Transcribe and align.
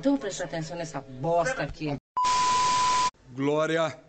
Então 0.00 0.16
presta 0.16 0.44
atenção 0.44 0.78
nessa 0.78 0.98
bosta 1.02 1.62
aqui. 1.62 1.94
Glória 3.34 4.00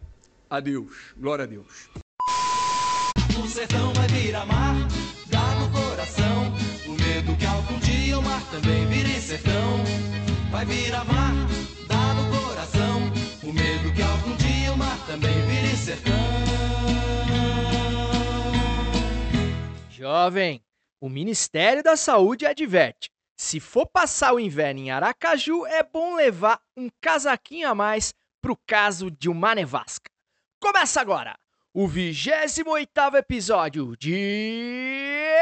a 0.50 0.60
Deus. 0.62 1.14
Glória 1.18 1.44
a 1.44 1.46
Deus. 1.46 1.90
O 3.38 3.46
sertão 3.46 3.92
vai 3.94 4.08
virar 4.08 4.46
mar, 4.46 4.74
dá 5.28 5.56
no 5.56 5.70
coração. 5.70 6.54
O 6.88 6.92
medo 6.94 7.36
que 7.36 7.46
algum 7.46 7.78
dia 7.80 8.18
o 8.18 8.22
mar 8.22 8.42
também 8.50 8.88
vire 8.88 9.20
sertão. 9.20 9.84
Vai 10.50 10.64
virar 10.64 11.04
mar, 11.04 11.34
dá 11.90 12.14
no 12.14 12.40
coração. 12.40 13.02
O 13.44 13.52
medo 13.52 13.94
que 13.94 14.02
algum 14.02 14.36
dia 14.38 14.72
o 14.72 14.78
mar 14.78 14.98
também 15.06 15.46
vire 15.46 15.76
sertão. 15.76 16.14
Jovem, 19.90 20.64
o 21.02 21.10
Ministério 21.10 21.84
da 21.84 21.98
Saúde 21.98 22.46
adverte: 22.46 23.10
se 23.42 23.60
for 23.60 23.88
passar 23.88 24.34
o 24.34 24.40
inverno 24.40 24.82
em 24.82 24.92
Aracaju, 24.92 25.66
é 25.66 25.82
bom 25.82 26.14
levar 26.14 26.62
um 26.78 26.92
casaquinho 27.02 27.68
a 27.68 27.74
mais 27.74 28.14
pro 28.40 28.56
caso 28.68 29.10
de 29.10 29.28
uma 29.28 29.56
nevasca. 29.56 30.12
Começa 30.60 31.02
agora 31.02 31.36
o 31.74 31.88
28 31.88 33.18
episódio 33.18 33.98
de. 33.98 35.34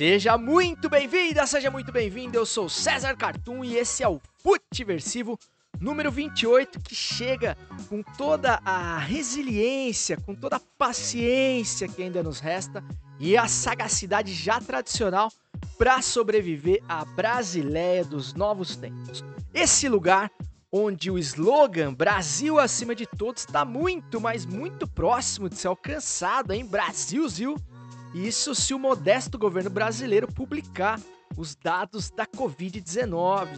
Seja 0.00 0.38
muito 0.38 0.88
bem-vinda, 0.88 1.46
seja 1.46 1.70
muito 1.70 1.92
bem-vindo. 1.92 2.34
Eu 2.34 2.46
sou 2.46 2.70
César 2.70 3.14
Cartoon 3.14 3.62
e 3.62 3.76
esse 3.76 4.02
é 4.02 4.08
o 4.08 4.18
Futiversivo 4.42 5.38
número 5.78 6.10
28 6.10 6.80
que 6.80 6.94
chega 6.94 7.54
com 7.86 8.02
toda 8.16 8.62
a 8.64 8.96
resiliência, 8.96 10.16
com 10.16 10.34
toda 10.34 10.56
a 10.56 10.60
paciência 10.78 11.86
que 11.86 12.02
ainda 12.02 12.22
nos 12.22 12.40
resta 12.40 12.82
e 13.18 13.36
a 13.36 13.46
sagacidade 13.46 14.32
já 14.32 14.58
tradicional 14.58 15.30
para 15.76 16.00
sobreviver 16.00 16.82
à 16.88 17.04
Brasileia 17.04 18.02
dos 18.02 18.32
novos 18.32 18.76
tempos. 18.76 19.22
Esse 19.52 19.86
lugar 19.86 20.30
onde 20.72 21.10
o 21.10 21.18
slogan 21.18 21.92
Brasil 21.92 22.58
acima 22.58 22.94
de 22.94 23.04
todos 23.04 23.42
está 23.42 23.66
muito, 23.66 24.18
mas 24.18 24.46
muito 24.46 24.88
próximo 24.88 25.50
de 25.50 25.56
ser 25.56 25.68
alcançado 25.68 26.52
em 26.52 26.64
Brasilzil. 26.64 27.54
Isso 28.14 28.54
se 28.54 28.74
o 28.74 28.78
modesto 28.78 29.38
governo 29.38 29.70
brasileiro 29.70 30.26
publicar 30.26 31.00
os 31.36 31.54
dados 31.54 32.10
da 32.10 32.26
Covid-19. 32.26 33.48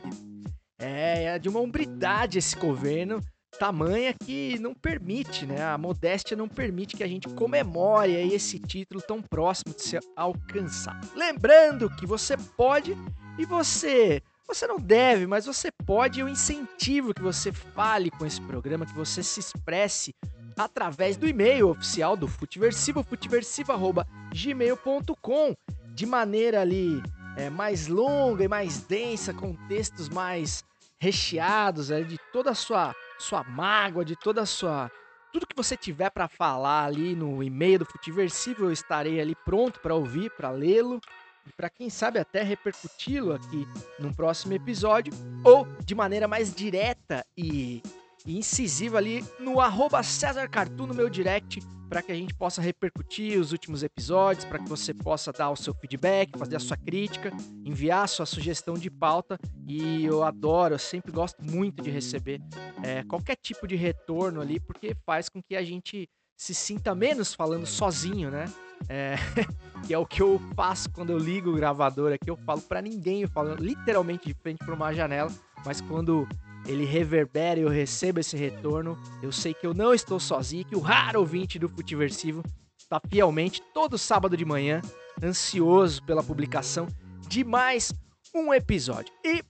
É, 0.79 1.25
é 1.25 1.39
de 1.39 1.49
uma 1.49 1.61
hombridade 1.61 2.39
esse 2.39 2.57
governo, 2.57 3.21
tamanha 3.59 4.13
que 4.13 4.59
não 4.59 4.75
permite, 4.75 5.47
né? 5.47 5.63
A 5.63 5.79
modéstia 5.79 6.37
não 6.37 6.49
permite 6.49 6.97
que 6.97 7.05
a 7.05 7.09
gente 7.09 7.29
comemore 7.29 8.13
esse 8.13 8.59
título 8.59 9.01
tão 9.01 9.23
próximo 9.23 9.75
de 9.75 9.83
ser 9.83 10.01
alcançado. 10.17 11.09
Lembrando 11.15 11.89
que 11.97 12.05
você 12.05 12.37
pode 12.37 12.97
e 13.39 13.45
você 13.45 14.23
você 14.47 14.67
não 14.67 14.79
deve, 14.79 15.27
mas 15.27 15.47
você 15.47 15.71
pode. 15.87 16.21
Eu 16.21 16.29
incentivo 16.29 17.15
que 17.15 17.23
você 17.23 17.53
fale 17.53 18.11
com 18.11 18.27
esse 18.27 18.41
programa, 18.41 18.85
que 18.85 18.93
você 18.93 19.23
se 19.23 19.41
expresse 19.41 20.15
através 20.57 21.17
do 21.17 21.29
e-mail 21.29 21.71
oficial 21.71 22.17
do 22.17 22.29
Futiversivo, 22.29 23.03
futiversivo.gmail.com, 23.03 25.55
de 25.95 26.07
maneira 26.07 26.61
ali 26.61 27.03
é, 27.37 27.51
mais 27.51 27.87
longa 27.87 28.45
e 28.45 28.49
mais 28.49 28.81
densa, 28.83 29.35
com 29.35 29.55
textos 29.67 30.09
mais 30.09 30.65
recheados 30.99 31.91
é, 31.91 32.03
de 32.03 32.19
toda 32.33 32.51
a 32.51 32.55
sua, 32.55 32.95
sua 33.19 33.45
mágoa, 33.45 34.05
de 34.05 34.17
toda 34.17 34.43
a 34.43 34.47
sua. 34.47 34.91
Tudo 35.33 35.47
que 35.47 35.57
você 35.57 35.77
tiver 35.77 36.11
para 36.11 36.29
falar 36.29 36.85
ali 36.85 37.17
no 37.17 37.43
e-mail 37.43 37.81
do 37.81 37.87
Futiversivo, 37.87 38.65
eu 38.65 38.73
estarei 38.73 39.21
ali 39.21 39.35
pronto 39.35 39.81
para 39.81 39.95
ouvir, 39.95 40.31
para 40.37 40.51
lê-lo 40.51 41.01
e 41.47 41.53
para 41.53 41.71
quem 41.71 41.91
sabe 41.91 42.19
até 42.19 42.43
repercuti-lo 42.43 43.33
aqui 43.33 43.67
num 43.99 44.13
próximo 44.13 44.53
episódio 44.53 45.13
ou 45.45 45.67
de 45.85 45.95
maneira 45.95 46.29
mais 46.29 46.55
direta 46.55 47.25
e 47.37 47.83
e 48.27 48.39
incisiva 48.39 48.99
ali 48.99 49.25
no 49.39 49.61
arroba 49.61 50.03
César 50.03 50.49
Cartoon 50.49 50.87
no 50.87 50.95
meu 50.95 51.09
direct 51.09 51.61
para 51.93 52.01
que 52.01 52.11
a 52.11 52.15
gente 52.15 52.33
possa 52.33 52.63
repercutir 52.63 53.39
os 53.39 53.53
últimos 53.53 53.83
episódios, 53.83 54.47
para 54.47 54.59
que 54.59 54.67
você 54.67 54.95
possa 54.95 55.31
dar 55.31 55.51
o 55.51 55.57
seu 55.57 55.75
feedback, 55.75 56.39
fazer 56.39 56.57
a 56.57 56.59
sua 56.59 56.75
crítica, 56.75 57.31
enviar 57.67 58.05
a 58.05 58.07
sua 58.07 58.25
sugestão 58.25 58.73
de 58.73 58.91
pauta. 58.91 59.39
E 59.69 60.03
eu 60.03 60.23
adoro, 60.23 60.73
eu 60.73 60.79
sempre 60.79 61.13
gosto 61.13 61.45
muito 61.45 61.83
de 61.83 61.91
receber 61.91 62.41
é, 62.83 63.03
qualquer 63.03 63.37
tipo 63.37 63.67
de 63.67 63.77
retorno 63.77 64.41
ali, 64.41 64.59
porque 64.59 64.97
faz 65.05 65.29
com 65.29 65.43
que 65.43 65.55
a 65.55 65.63
gente 65.63 66.09
se 66.35 66.55
sinta 66.55 66.95
menos 66.95 67.35
falando 67.35 67.67
sozinho, 67.67 68.31
né? 68.31 68.51
É, 68.89 69.17
que 69.87 69.93
é 69.93 69.99
o 69.99 70.07
que 70.07 70.23
eu 70.23 70.41
faço 70.57 70.91
quando 70.91 71.11
eu 71.11 71.19
ligo 71.19 71.51
o 71.51 71.55
gravador 71.55 72.11
aqui. 72.11 72.31
Eu 72.31 72.39
falo 72.39 72.63
para 72.63 72.81
ninguém, 72.81 73.21
eu 73.21 73.29
falo 73.29 73.55
literalmente 73.57 74.29
de 74.29 74.35
frente 74.35 74.65
para 74.65 74.75
uma 74.75 74.95
janela, 74.95 75.31
mas 75.63 75.83
quando 75.83 76.27
ele 76.67 76.85
reverbera 76.85 77.59
e 77.59 77.63
eu 77.63 77.69
recebo 77.69 78.21
esse 78.21 78.37
retorno, 78.37 78.99
eu 79.23 79.33
sei 79.33 79.53
que 79.53 79.67
eu 79.67 79.75
não 79.75 79.93
estou 79.93 80.21
sozinho, 80.21 80.65
que 80.65 80.77
o 80.77 80.81
raro 80.81 81.21
ouvinte 81.21 81.59
do 81.59 81.69
Futiversivo 81.69 82.43
está 82.79 83.01
fielmente 83.09 83.63
todo 83.75 83.99
sábado 83.99 84.37
de 84.37 84.45
manhã, 84.45 84.81
ansioso 85.23 86.03
pela 86.05 86.23
publicação 86.23 86.87
de 87.29 87.43
mais 87.45 87.93
um 88.35 88.53
episódio. 88.53 89.13
E 89.25 89.43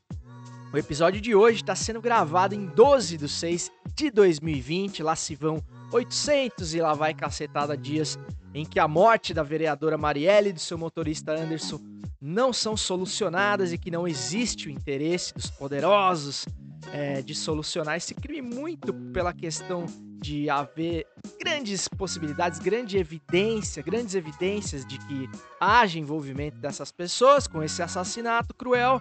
o 0.72 0.78
episódio 0.78 1.20
de 1.20 1.34
hoje 1.34 1.60
está 1.60 1.74
sendo 1.74 2.00
gravado 2.00 2.54
em 2.54 2.66
12 2.66 3.18
de 3.18 3.28
6 3.28 3.70
de 3.94 4.10
2020, 4.10 5.02
lá 5.02 5.14
se 5.14 5.34
vão 5.34 5.62
800 5.92 6.74
e 6.74 6.80
lá 6.80 6.94
vai 6.94 7.12
cacetada 7.12 7.76
dias 7.76 8.18
em 8.54 8.64
que 8.64 8.78
a 8.78 8.88
morte 8.88 9.34
da 9.34 9.42
vereadora 9.42 9.98
Marielle 9.98 10.50
e 10.50 10.52
do 10.52 10.60
seu 10.60 10.78
motorista 10.78 11.32
Anderson 11.32 11.78
não 12.20 12.52
são 12.52 12.76
solucionadas 12.76 13.72
e 13.72 13.78
que 13.78 13.90
não 13.90 14.06
existe 14.06 14.68
o 14.68 14.70
interesse 14.70 15.34
dos 15.34 15.50
poderosos 15.50 16.46
é, 16.91 17.22
de 17.22 17.34
solucionar 17.34 17.97
esse 17.97 18.15
crime, 18.15 18.54
muito 18.54 18.93
pela 19.12 19.32
questão 19.32 19.87
de 20.20 20.48
haver 20.48 21.06
grandes 21.41 21.88
possibilidades, 21.88 22.59
grande 22.59 22.97
evidência, 22.97 23.82
grandes 23.82 24.15
evidências 24.15 24.84
de 24.87 24.98
que 24.98 25.28
haja 25.60 25.98
envolvimento 25.98 26.59
dessas 26.59 26.92
pessoas 26.92 27.47
com 27.47 27.62
esse 27.62 27.82
assassinato 27.82 28.54
cruel 28.54 29.00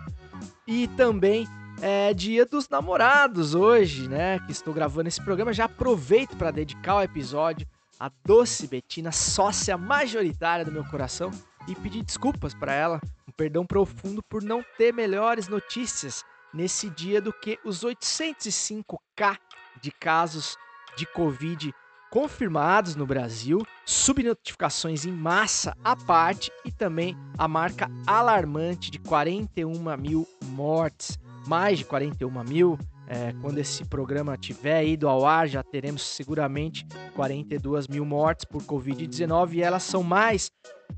e 0.68 0.88
também 0.90 1.47
é 1.81 2.14
dia 2.14 2.46
dos 2.46 2.68
namorados 2.70 3.56
hoje, 3.56 4.08
né? 4.08 4.40
Que 4.40 4.52
estou 4.52 4.74
gravando 4.74 5.08
esse 5.08 5.24
programa. 5.24 5.53
Já 5.53 5.66
aproveito 5.66 6.36
para 6.36 6.52
dedicar 6.52 6.97
o 6.97 7.02
episódio 7.02 7.68
à 8.00 8.12
Doce 8.25 8.68
Betina, 8.68 9.12
sócia 9.12 9.78
majoritária 9.78 10.66
do 10.66 10.72
meu 10.72 10.84
coração, 10.86 11.31
e 11.68 11.75
pedir 11.75 12.03
desculpas 12.03 12.53
para 12.53 12.74
ela, 12.74 13.02
um 13.28 13.31
perdão 13.31 13.66
profundo 13.66 14.22
por 14.24 14.41
não 14.41 14.64
ter 14.78 14.94
melhores 14.94 15.47
notícias 15.47 16.24
nesse 16.53 16.89
dia 16.89 17.22
do 17.22 17.31
que 17.34 17.59
os 17.63 17.84
805k 17.84 19.38
de 19.81 19.91
casos 19.91 20.57
de 20.97 21.06
Covid 21.06 21.73
confirmados 22.12 22.94
no 22.94 23.06
Brasil, 23.06 23.66
subnotificações 23.85 25.06
em 25.06 25.11
massa 25.13 25.75
à 25.81 25.95
parte 25.95 26.51
e 26.66 26.72
também 26.72 27.16
a 27.38 27.47
marca 27.47 27.90
alarmante 28.06 28.91
de 28.91 29.00
41 29.00 29.97
mil 29.97 30.28
mortes. 30.47 31.17
Mais 31.47 31.79
de 31.79 31.85
41 31.85 32.44
mil. 32.44 32.78
É, 33.07 33.34
quando 33.41 33.57
esse 33.57 33.84
programa 33.85 34.38
tiver 34.38 34.85
ido 34.85 35.07
ao 35.07 35.25
ar, 35.25 35.47
já 35.47 35.63
teremos 35.63 36.01
seguramente 36.01 36.85
42 37.13 37.88
mil 37.88 38.06
mortes 38.06 38.45
por 38.45 38.61
Covid-19 38.63 39.53
e 39.53 39.61
elas 39.61 39.84
são 39.84 40.03
mais 40.03 40.50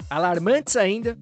alarmantes 0.09 0.75
ainda 0.75 1.17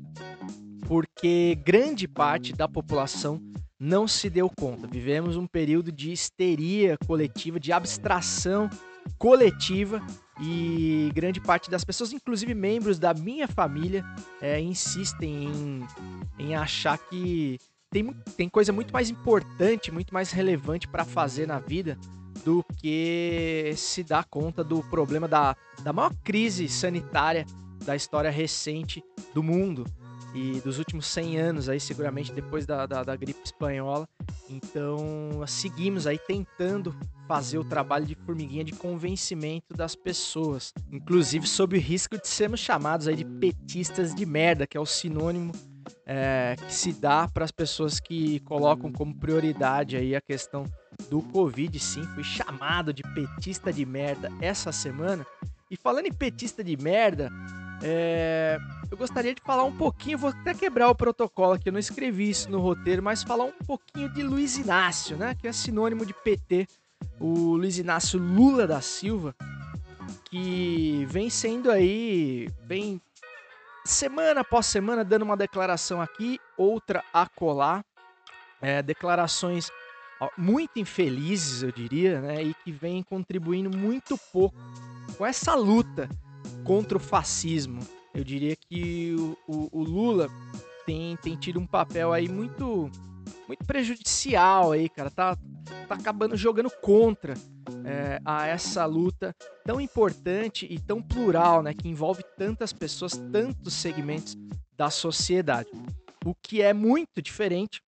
porque 0.88 1.58
grande 1.64 2.06
parte 2.06 2.52
da 2.52 2.68
população 2.68 3.42
não 3.82 4.08
se 4.08 4.30
deu 4.30 4.48
conta. 4.48 4.86
Vivemos 4.86 5.36
um 5.36 5.48
período 5.48 5.92
de 5.92 6.12
histeria 6.12 7.00
coletiva, 7.08 7.60
de 7.60 7.72
abstração 7.72 8.70
coletiva 9.18 10.00
e 10.40 11.10
grande 11.16 11.42
parte 11.42 11.68
das 11.68 11.84
pessoas, 11.84 12.14
inclusive 12.14 12.54
membros 12.54 13.00
da 13.00 13.12
minha 13.12 13.48
família, 13.48 14.06
é, 14.40 14.62
insistem 14.62 15.46
em, 15.46 15.88
em 16.38 16.56
achar 16.56 16.96
que 16.96 17.58
tem, 17.90 18.14
tem 18.38 18.48
coisa 18.48 18.72
muito 18.72 18.94
mais 18.94 19.10
importante, 19.10 19.92
muito 19.92 20.14
mais 20.14 20.32
relevante 20.32 20.88
para 20.88 21.04
fazer 21.04 21.48
na 21.48 21.58
vida 21.58 21.98
do 22.46 22.64
que 22.78 23.74
se 23.76 24.04
dar 24.04 24.26
conta 24.26 24.64
do 24.64 24.84
problema 24.84 25.28
da, 25.28 25.56
da 25.82 25.92
maior 25.92 26.14
crise 26.24 26.70
sanitária 26.70 27.48
da 27.84 27.96
história 27.96 28.30
recente 28.30 29.04
do 29.34 29.42
mundo 29.42 29.86
e 30.34 30.62
dos 30.62 30.78
últimos 30.78 31.06
100 31.08 31.38
anos 31.38 31.70
aí, 31.70 31.80
seguramente 31.80 32.32
depois 32.32 32.66
da, 32.66 32.86
da, 32.86 33.04
da, 33.04 33.16
gripe 33.16 33.40
espanhola. 33.44 34.08
Então, 34.50 35.44
seguimos 35.48 36.08
aí 36.08 36.18
tentando 36.18 36.96
fazer 37.28 37.58
o 37.58 37.64
trabalho 37.64 38.06
de 38.06 38.16
formiguinha 38.16 38.64
de 38.64 38.72
convencimento 38.72 39.74
das 39.74 39.96
pessoas, 39.96 40.74
inclusive 40.92 41.48
sob 41.48 41.78
o 41.78 41.80
risco 41.80 42.18
de 42.18 42.28
sermos 42.28 42.60
chamados 42.60 43.08
aí 43.08 43.16
de 43.16 43.26
petistas 43.26 44.14
de 44.14 44.26
merda, 44.26 44.68
que 44.68 44.78
é 44.78 44.80
o 44.80 44.86
sinônimo 44.86 45.52
é, 46.06 46.56
que 46.58 46.74
se 46.74 46.92
dá 46.94 47.28
para 47.28 47.46
as 47.46 47.52
pessoas 47.52 48.00
que 48.00 48.40
colocam 48.42 48.92
como 48.92 49.16
prioridade 49.16 49.96
aí 49.96 50.16
a 50.16 50.22
questão 50.22 50.66
do 51.10 51.22
Covid. 51.22 51.78
Sim, 51.80 52.04
fui 52.16 52.24
chamado 52.24 52.94
de 52.94 53.02
petista 53.14 53.72
de 53.72 53.86
merda 53.86 54.30
essa 54.42 54.72
semana. 54.72 55.26
E 55.70 55.78
falando 55.78 56.08
em 56.08 56.14
petista 56.14 56.64
de 56.64 56.76
merda, 56.76 57.32
é, 57.84 58.60
eu 58.92 58.98
gostaria 58.98 59.34
de 59.34 59.42
falar 59.42 59.64
um 59.64 59.76
pouquinho, 59.76 60.18
vou 60.18 60.30
até 60.30 60.54
quebrar 60.54 60.90
o 60.90 60.96
protocolo 60.96 61.54
aqui, 61.54 61.70
eu 61.70 61.74
não 61.74 61.80
escrevi 61.80 62.30
isso 62.30 62.50
no 62.50 62.60
roteiro, 62.60 63.02
mas 63.02 63.24
falar 63.24 63.46
um 63.46 63.66
pouquinho 63.66 64.10
de 64.10 64.22
Luiz 64.22 64.58
Inácio, 64.58 65.18
né? 65.18 65.34
Que 65.34 65.48
é 65.48 65.52
sinônimo 65.52 66.06
de 66.06 66.14
PT, 66.14 66.68
o 67.20 67.56
Luiz 67.56 67.78
Inácio 67.78 68.20
Lula 68.20 68.68
da 68.68 68.82
Silva, 68.82 69.36
que 70.26 71.06
vem 71.10 71.30
sendo 71.30 71.72
aí, 71.72 72.50
vem 72.66 73.02
semana 73.84 74.42
após 74.42 74.68
semana 74.68 75.04
dando 75.04 75.24
uma 75.24 75.38
declaração 75.38 76.00
aqui, 76.00 76.40
outra 76.56 77.04
a 77.12 77.28
colar, 77.28 77.84
é, 78.62 78.84
declarações 78.84 79.72
muito 80.38 80.80
infelizes, 80.80 81.64
eu 81.64 81.72
diria, 81.72 82.22
né? 82.22 82.44
E 82.44 82.54
que 82.54 82.72
vem 82.72 83.02
contribuindo 83.02 83.76
muito 83.76 84.16
pouco 84.32 84.56
com 85.18 85.26
essa 85.26 85.56
luta 85.56 86.08
contra 86.64 86.98
o 86.98 87.02
fascismo. 87.02 87.82
Eu 88.14 88.24
diria 88.24 88.56
que 88.56 89.16
o, 89.18 89.38
o, 89.48 89.80
o 89.80 89.84
Lula 89.84 90.30
tem, 90.86 91.16
tem 91.18 91.36
tido 91.36 91.60
um 91.60 91.68
papel 91.68 92.12
aí 92.12 92.28
muito 92.28 92.90
muito 93.48 93.66
prejudicial 93.66 94.72
aí, 94.72 94.90
cara. 94.90 95.10
Tá, 95.10 95.38
tá 95.88 95.96
acabando 95.96 96.36
jogando 96.36 96.70
contra 96.82 97.34
é, 97.86 98.20
a 98.24 98.48
essa 98.48 98.86
luta 98.86 99.36
tão 99.66 99.80
importante 99.80 100.66
e 100.70 100.80
tão 100.80 101.02
plural, 101.02 101.62
né? 101.62 101.74
Que 101.74 101.88
envolve 101.88 102.24
tantas 102.38 102.74
pessoas, 102.74 103.18
tantos 103.32 103.74
segmentos 103.74 104.38
da 104.78 104.90
sociedade. 104.90 105.70
O 106.26 106.34
que 106.36 106.62
é 106.62 106.74
muito 106.74 107.22
diferente 107.22 107.82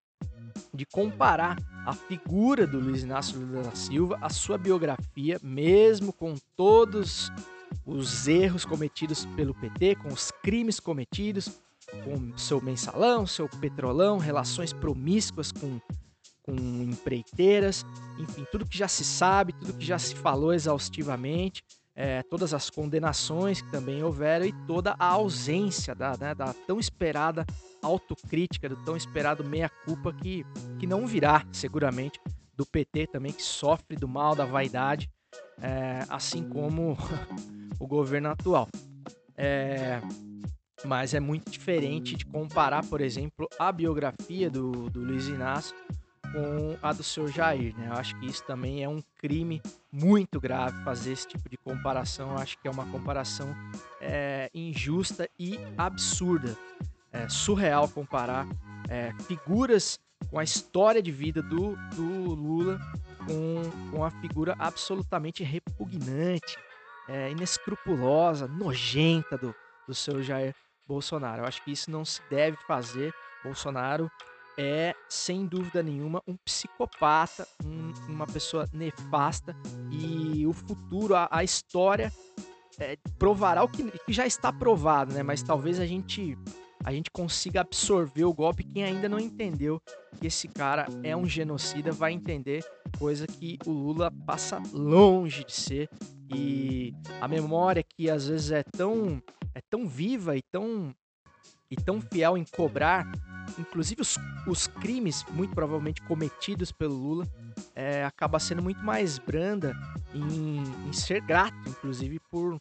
de 0.74 0.86
comparar 0.86 1.58
a 1.86 1.94
figura 1.94 2.66
do 2.66 2.80
Luiz 2.80 3.04
Inácio 3.04 3.40
Lula 3.40 3.64
da 3.64 3.76
Silva, 3.76 4.18
a 4.22 4.30
sua 4.30 4.58
biografia, 4.58 5.40
mesmo 5.44 6.12
com 6.12 6.36
todos 6.56 7.32
os 7.86 8.28
erros 8.28 8.66
cometidos 8.66 9.26
pelo 9.36 9.54
PT, 9.54 9.96
com 9.96 10.10
os 10.10 10.32
crimes 10.44 10.80
cometidos, 10.80 11.62
com 12.04 12.38
seu 12.38 12.62
mensalão, 12.62 13.26
seu 13.28 13.48
petrolão, 13.48 14.18
relações 14.18 14.74
promíscuas 14.74 15.52
com, 15.52 15.80
com 16.42 16.56
empreiteiras, 16.56 17.86
enfim, 18.18 18.46
tudo 18.52 18.66
que 18.66 18.78
já 18.78 18.88
se 18.88 19.04
sabe, 19.04 19.54
tudo 19.54 19.74
que 19.74 19.86
já 19.86 20.00
se 20.00 20.16
falou 20.16 20.54
exaustivamente, 20.54 21.64
é, 21.96 22.24
todas 22.24 22.54
as 22.54 22.70
condenações 22.70 23.62
que 23.62 23.70
também 23.72 24.04
houveram 24.04 24.46
e 24.46 24.54
toda 24.66 24.96
a 24.98 25.06
ausência 25.06 25.94
da, 25.94 26.18
né, 26.18 26.34
da 26.34 26.54
tão 26.54 26.80
esperada 26.80 27.46
autocrítica, 27.82 28.68
do 28.68 28.78
tão 28.78 28.98
esperado 28.98 29.44
meia-culpa 29.44 30.12
que, 30.14 30.46
que 30.80 30.88
não 30.88 31.06
virá, 31.06 31.46
seguramente, 31.52 32.20
do 32.56 32.66
PT 32.66 33.08
também, 33.08 33.32
que 33.32 33.44
sofre 33.44 33.96
do 33.96 34.08
mal 34.08 34.36
da 34.36 34.46
vaidade, 34.46 35.10
é, 35.62 36.04
assim 36.10 36.48
como 36.48 36.98
o 37.80 37.88
governo 37.88 38.30
atual. 38.30 38.68
É, 39.36 40.00
mas 40.86 41.14
é 41.14 41.20
muito 41.20 41.50
diferente 41.50 42.16
de 42.16 42.26
comparar, 42.26 42.86
por 42.86 43.02
exemplo, 43.02 43.48
a 43.58 43.72
biografia 43.72 44.50
do, 44.50 44.90
do 44.90 45.02
Luiz 45.02 45.28
Inácio 45.28 45.76
com 46.34 46.78
a 46.82 46.92
do 46.92 47.04
seu 47.04 47.28
Jair. 47.28 47.78
Né? 47.78 47.88
Eu 47.90 47.94
acho 47.94 48.20
que 48.20 48.26
isso 48.26 48.44
também 48.44 48.84
é 48.84 48.90
um 48.90 49.02
crime 49.18 49.62
muito 49.92 50.42
grave 50.42 50.84
fazer 50.84 51.12
esse 51.14 51.28
tipo 51.28 51.48
de 51.50 51.58
comparação. 51.58 52.32
Eu 52.32 52.38
acho 52.38 52.58
que 52.60 52.68
é 52.68 52.72
uma 52.72 52.86
comparação 52.88 53.56
é, 54.02 54.50
injusta 54.54 55.30
e 55.40 55.58
absurda. 55.78 56.58
É 57.12 57.30
surreal 57.30 57.88
comparar 57.88 58.48
é, 58.90 59.14
figuras 59.28 60.00
com 60.30 60.40
a 60.40 60.44
história 60.44 61.02
de 61.02 61.12
vida 61.12 61.44
do, 61.44 61.76
do 61.96 62.34
Lula 62.34 62.80
com, 63.26 63.92
com 63.92 64.04
a 64.04 64.12
figura 64.12 64.56
absolutamente 64.60 65.44
repugnante 65.44 66.58
é, 67.08 67.32
inescrupulosa, 67.32 68.48
nojenta 68.48 69.38
do, 69.38 69.54
do 69.88 69.94
seu 69.94 70.22
Jair 70.22 70.56
Bolsonaro. 70.88 71.42
Eu 71.42 71.46
acho 71.46 71.64
que 71.64 71.72
isso 71.72 71.92
não 71.92 72.06
se 72.06 72.22
deve 72.30 72.58
fazer. 72.68 73.14
Bolsonaro 73.44 74.10
é, 74.58 74.96
sem 75.10 75.46
dúvida 75.46 75.82
nenhuma, 75.82 76.22
um 76.28 76.36
psicopata, 76.38 77.48
um, 77.64 77.94
uma 78.08 78.28
pessoa 78.28 78.68
nefasta 78.72 79.56
e 79.92 80.46
o 80.46 80.54
futuro, 80.54 81.16
a, 81.16 81.28
a 81.32 81.44
história 81.44 82.14
é, 82.80 82.98
provará 83.18 83.64
o 83.64 83.68
que, 83.68 83.84
que, 83.92 84.14
já 84.14 84.26
está 84.26 84.52
provado, 84.52 85.14
né? 85.14 85.24
Mas 85.24 85.42
talvez 85.42 85.80
a 85.80 85.86
gente 85.86 86.38
a 86.86 86.92
gente 86.92 87.10
consiga 87.12 87.62
absorver 87.62 88.26
o 88.26 88.34
golpe. 88.34 88.64
Quem 88.64 88.84
ainda 88.84 89.08
não 89.08 89.18
entendeu 89.18 89.82
que 90.20 90.28
esse 90.28 90.50
cara 90.50 90.86
é 91.02 91.16
um 91.16 91.26
genocida 91.26 91.94
vai 91.94 92.12
entender 92.12 92.62
coisa 92.98 93.28
que 93.28 93.58
o 93.66 93.72
Lula 93.72 94.12
passa 94.26 94.62
longe 94.74 95.44
de 95.44 95.54
ser. 95.54 95.90
E 96.34 96.94
a 97.22 97.28
memória 97.28 97.84
que 97.84 98.10
às 98.10 98.28
vezes 98.28 98.52
é 98.52 98.64
tão 98.64 99.22
é 99.54 99.62
tão 99.70 99.88
viva 99.88 100.36
e 100.36 100.42
tão 100.42 100.96
e 101.70 101.76
tão 101.76 102.00
fiel 102.02 102.38
em 102.38 102.46
cobrar, 102.46 103.12
inclusive 103.58 104.02
os, 104.02 104.18
os 104.48 104.68
crimes 104.68 105.26
muito 105.32 105.56
provavelmente 105.56 106.02
cometidos 106.04 106.72
pelo 106.72 106.94
Lula, 106.94 107.28
é, 107.76 108.06
acaba 108.06 108.40
sendo 108.40 108.62
muito 108.62 108.84
mais 108.84 109.18
branda 109.18 109.76
em, 110.14 110.62
em 110.88 110.94
ser 110.94 111.22
grato, 111.22 111.58
inclusive 111.68 112.20
por 112.30 112.60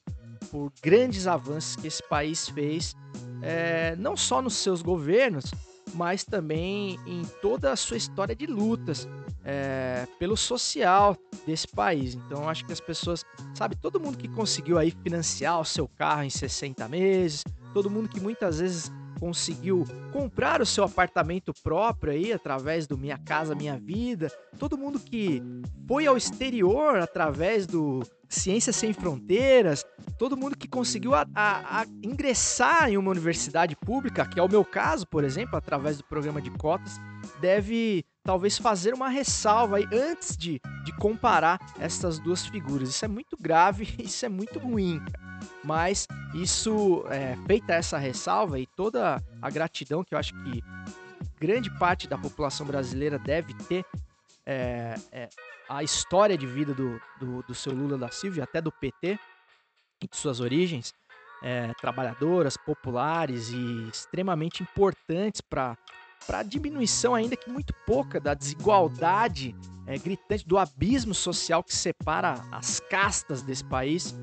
por 0.51 0.73
grandes 0.83 1.27
avanços 1.27 1.77
que 1.77 1.87
esse 1.87 2.03
país 2.09 2.49
fez, 2.49 2.95
é, 3.43 3.97
não 3.97 4.17
só 4.17 4.43
nos 4.43 4.57
seus 4.57 4.83
governos, 4.83 5.45
mas 5.95 6.25
também 6.25 6.99
em 7.07 7.23
toda 7.41 7.73
a 7.73 7.77
sua 7.77 7.97
história 7.97 8.35
de 8.35 8.47
lutas 8.47 9.09
é, 9.45 10.07
pelo 10.19 10.37
social 10.37 11.17
desse 11.47 11.69
país. 11.69 12.15
Então 12.15 12.49
acho 12.49 12.65
que 12.65 12.73
as 12.73 12.81
pessoas, 12.81 13.25
sabe, 13.55 13.77
todo 13.77 14.01
mundo 14.01 14.17
que 14.17 14.29
conseguiu 14.29 14.79
aí 14.79 14.91
financiar 14.91 15.61
o 15.61 15.65
seu 15.65 15.89
carro 15.89 16.23
em 16.23 16.31
60 16.31 16.89
meses, 16.89 17.43
todo 17.73 17.91
mundo 17.91 18.09
que 18.09 18.21
muitas 18.21 18.61
vezes 18.61 18.91
conseguiu 19.19 19.85
comprar 20.13 20.61
o 20.61 20.67
seu 20.67 20.83
apartamento 20.83 21.53
próprio 21.63 22.13
aí 22.13 22.33
através 22.33 22.89
do 22.89 22.99
Minha 22.99 23.17
Casa 23.17 23.55
Minha 23.55 23.79
Vida, 23.79 24.29
todo 24.59 24.77
mundo 24.77 24.99
que 24.99 25.41
foi 25.87 26.07
ao 26.07 26.17
exterior 26.17 26.99
através 26.99 27.65
do 27.65 28.03
Ciências 28.33 28.77
Sem 28.77 28.93
Fronteiras, 28.93 29.85
todo 30.19 30.37
mundo 30.37 30.57
que 30.57 30.67
conseguiu 30.67 31.15
a, 31.15 31.27
a, 31.35 31.81
a 31.81 31.87
ingressar 32.03 32.89
em 32.89 32.97
uma 32.97 33.11
universidade 33.11 33.77
pública, 33.77 34.27
que 34.27 34.41
é 34.41 34.43
o 34.43 34.49
meu 34.49 34.65
caso, 34.65 35.07
por 35.07 35.23
exemplo, 35.23 35.57
através 35.57 35.99
do 35.99 36.05
programa 36.05 36.41
de 36.41 36.51
cotas, 36.51 36.99
deve 37.41 38.05
talvez 38.25 38.57
fazer 38.57 38.95
uma 38.95 39.09
ressalva 39.09 39.77
aí 39.77 39.89
antes 39.93 40.37
de, 40.37 40.61
de 40.85 40.97
comparar 40.97 41.59
essas 41.79 42.19
duas 42.19 42.47
figuras. 42.47 42.89
Isso 42.89 43.05
é 43.05 43.09
muito 43.09 43.37
grave, 43.39 43.95
isso 44.01 44.25
é 44.25 44.29
muito 44.29 44.59
ruim. 44.59 45.01
Mas 45.63 46.07
isso, 46.35 47.05
é, 47.11 47.37
feita 47.47 47.75
essa 47.75 47.99
ressalva 47.99 48.59
e 48.59 48.67
toda 48.67 49.23
a 49.41 49.51
gratidão 49.51 50.03
que 50.03 50.15
eu 50.15 50.19
acho 50.19 50.33
que 50.43 50.63
grande 51.39 51.71
parte 51.79 52.09
da 52.09 52.17
população 52.17 52.67
brasileira 52.67 53.19
deve 53.19 53.53
ter 53.55 53.85
é, 54.47 54.95
é, 55.13 55.29
a 55.69 55.83
história 55.83 56.37
de 56.37 56.47
vida 56.47 56.75
do, 56.75 57.01
do, 57.19 57.43
do, 57.43 57.55
seu 57.55 57.73
Lula 57.73 57.97
da 57.97 58.11
Silva, 58.11 58.43
até 58.43 58.61
do 58.61 58.73
PT, 58.73 59.19
e 60.03 60.09
de 60.09 60.17
suas 60.17 60.41
origens, 60.41 60.93
é, 61.43 61.73
trabalhadoras, 61.81 62.57
populares 62.57 63.51
e 63.51 63.89
extremamente 63.89 64.63
importantes 64.63 65.41
para 65.41 65.77
a 66.29 66.43
diminuição, 66.43 67.15
ainda 67.15 67.37
que 67.37 67.51
muito 67.51 67.75
pouca, 67.87 68.21
da 68.21 68.35
desigualdade 68.35 69.55
é, 69.87 69.99
gritante, 69.99 70.47
do 70.47 70.59
abismo 70.59 71.15
social 71.15 71.63
que 71.63 71.75
separa 71.75 72.35
as 72.51 72.81
castas 72.81 73.43
desse 73.43 73.65
país. 73.65 74.15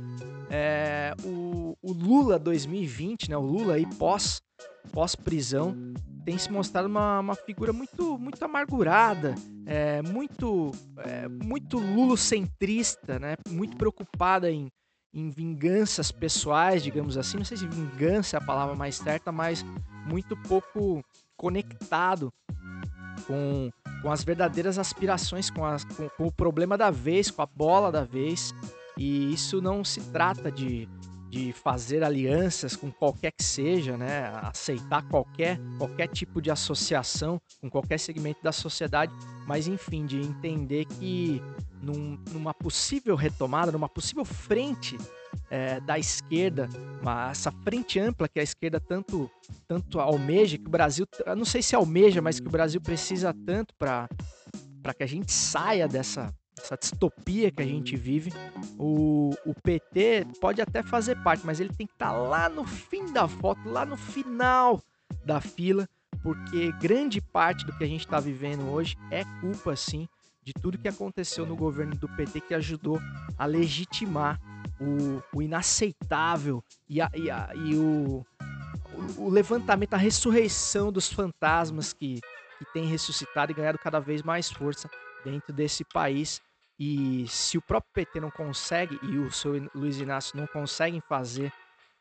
É, 0.50 1.14
o, 1.24 1.78
o, 1.82 1.94
Lula 1.94 2.40
2020, 2.40 3.30
né, 3.30 3.38
o 3.38 3.42
Lula 3.42 3.76
aí 3.76 3.86
pós, 3.98 4.42
pós 4.92 5.16
prisão, 5.16 5.76
tem 6.26 6.38
se 6.38 6.52
mostrado 6.52 6.88
uma, 6.88 7.20
uma 7.20 7.36
figura 7.36 7.74
muito, 7.74 8.18
muito 8.18 8.44
amargurada, 8.44 9.36
é, 9.66 10.02
muito, 10.02 10.72
é, 10.98 11.28
muito 11.28 11.78
lulocentrista, 11.78 13.20
né, 13.20 13.36
muito 13.50 13.78
preocupada 13.78 14.52
em, 14.52 14.70
em 15.14 15.30
vinganças 15.30 16.12
pessoais, 16.12 16.84
digamos 16.84 17.18
assim. 17.18 17.38
Não 17.38 17.46
sei 17.46 17.58
se 17.58 17.68
vingança 17.68 18.38
é 18.38 18.40
a 18.40 18.46
palavra 18.46 18.76
mais 18.76 18.96
certa, 18.96 19.32
mas 19.32 19.66
muito 20.06 20.36
pouco 20.44 21.04
conectado 21.38 22.32
com, 23.26 23.70
com 24.02 24.12
as 24.12 24.24
verdadeiras 24.24 24.78
aspirações, 24.78 25.50
com, 25.50 25.66
as, 25.66 25.84
com, 25.84 26.10
com, 26.10 26.28
o 26.28 26.32
problema 26.32 26.78
da 26.78 26.92
vez, 26.92 27.32
com 27.32 27.42
a 27.42 27.46
bola 27.46 27.92
da 27.92 28.04
vez. 28.04 28.54
E 28.98 29.32
isso 29.34 29.62
não 29.62 29.84
se 29.84 30.02
trata 30.12 30.52
de, 30.52 30.88
de 31.30 31.54
fazer 31.54 32.04
alianças 32.04 32.76
com 32.76 32.92
qualquer 32.92 33.32
que 33.32 33.44
seja, 33.44 33.96
né? 33.96 34.28
Aceitar 34.42 35.08
qualquer, 35.08 35.60
qualquer 35.78 36.08
tipo 36.08 36.42
de 36.42 36.50
associação 36.50 37.40
com 37.62 37.70
qualquer 37.70 38.00
segmento 38.00 38.42
da 38.42 38.52
sociedade, 38.52 39.14
mas 39.46 39.68
enfim, 39.68 40.06
de 40.06 40.20
entender 40.20 40.86
que 40.86 41.42
num, 41.82 42.18
numa 42.32 42.54
possível 42.54 43.16
retomada, 43.16 43.72
numa 43.72 43.88
possível 43.88 44.26
frente 44.26 44.98
é, 45.50 45.80
da 45.80 46.00
esquerda, 46.00 46.68
uma, 47.02 47.30
essa 47.30 47.52
frente 47.64 48.00
ampla 48.00 48.28
que 48.28 48.40
a 48.40 48.44
esquerda 48.44 48.80
tanto, 48.80 49.30
tanto 49.68 50.00
almeja, 50.00 50.58
que 50.58 50.68
o 50.68 50.70
Brasil, 50.70 51.06
não 51.38 51.46
sei 51.46 51.62
se 51.62 51.76
almeja, 51.76 52.22
mas 52.22 52.40
que 52.40 52.48
o 52.48 52.52
Brasil 52.52 52.82
precisa 52.82 53.34
tanto 53.46 53.74
para 53.76 54.08
que 54.98 55.04
a 55.04 55.08
gente 55.08 55.32
saia 55.32 55.88
dessa, 55.88 56.34
essa 56.58 56.78
distopia 56.78 57.52
que 57.52 57.62
a 57.62 57.66
gente 57.66 57.96
vive, 57.96 58.32
o, 58.78 59.32
o 59.46 59.54
PT 59.62 60.28
pode 60.40 60.62
até 60.62 60.84
fazer 60.84 61.16
parte, 61.24 61.46
mas 61.46 61.60
ele 61.60 61.74
tem 61.74 61.88
que 61.88 61.94
estar 61.94 62.12
tá 62.12 62.18
lá 62.18 62.50
no 62.50 62.66
fim 62.66 63.12
da 63.12 63.28
foto, 63.28 63.70
lá 63.70 63.86
no 63.86 63.98
final 63.98 64.82
da 65.26 65.40
fila, 65.40 65.88
porque 66.22 66.72
grande 66.74 67.22
parte 67.22 67.66
do 67.66 67.76
que 67.78 67.84
a 67.84 67.88
gente 67.88 68.02
está 68.02 68.20
vivendo 68.20 68.70
hoje 68.70 68.98
é 69.10 69.24
culpa, 69.42 69.76
sim, 69.76 70.08
de 70.44 70.54
tudo 70.54 70.78
que 70.78 70.88
aconteceu 70.88 71.46
no 71.46 71.56
governo 71.56 71.96
do 71.96 72.08
PT 72.10 72.42
que 72.42 72.54
ajudou 72.54 73.00
a 73.38 73.46
legitimar 73.46 74.40
o, 74.80 75.22
o 75.38 75.42
inaceitável 75.42 76.64
e, 76.88 77.02
a, 77.02 77.10
e, 77.14 77.30
a, 77.30 77.50
e 77.56 77.76
o, 77.76 78.26
o, 79.18 79.26
o, 79.26 79.30
levantamento, 79.30 79.94
a 79.94 79.98
ressurreição 79.98 80.92
dos 80.92 81.12
fantasmas 81.12 81.94
que, 81.94 82.20
que 82.58 82.66
tem 82.74 82.86
ressuscitado 82.86 83.52
e 83.52 83.56
ganhado 83.56 83.78
cada 83.78 84.00
vez 84.00 84.22
mais 84.22 84.50
força 84.50 84.90
dentro 85.24 85.54
desse 85.54 85.84
país 85.84 86.42
e 86.80 87.28
se 87.28 87.58
o 87.58 87.62
próprio 87.62 87.92
PT 87.94 88.22
não 88.22 88.32
consegue, 88.32 88.98
e 89.04 89.18
o 89.18 89.30
seu 89.30 89.70
Luiz 89.76 90.00
Inácio 90.00 90.38
não 90.38 90.48
conseguem 90.48 91.02
fazer 91.02 91.52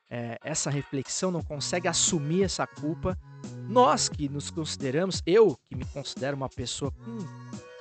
é, 0.09 0.39
essa 0.43 0.71
reflexão, 0.71 1.33
não 1.33 1.43
consegue 1.43 1.89
assumir 1.89 2.45
essa 2.45 2.65
culpa, 2.65 3.19
nós 3.69 4.09
que 4.09 4.29
nos 4.29 4.51
consideramos, 4.51 5.21
eu 5.27 5.59
que 5.69 5.77
me 5.77 5.85
considero 5.87 6.37
uma 6.37 6.49
pessoa 6.49 6.93
com, 6.93 7.19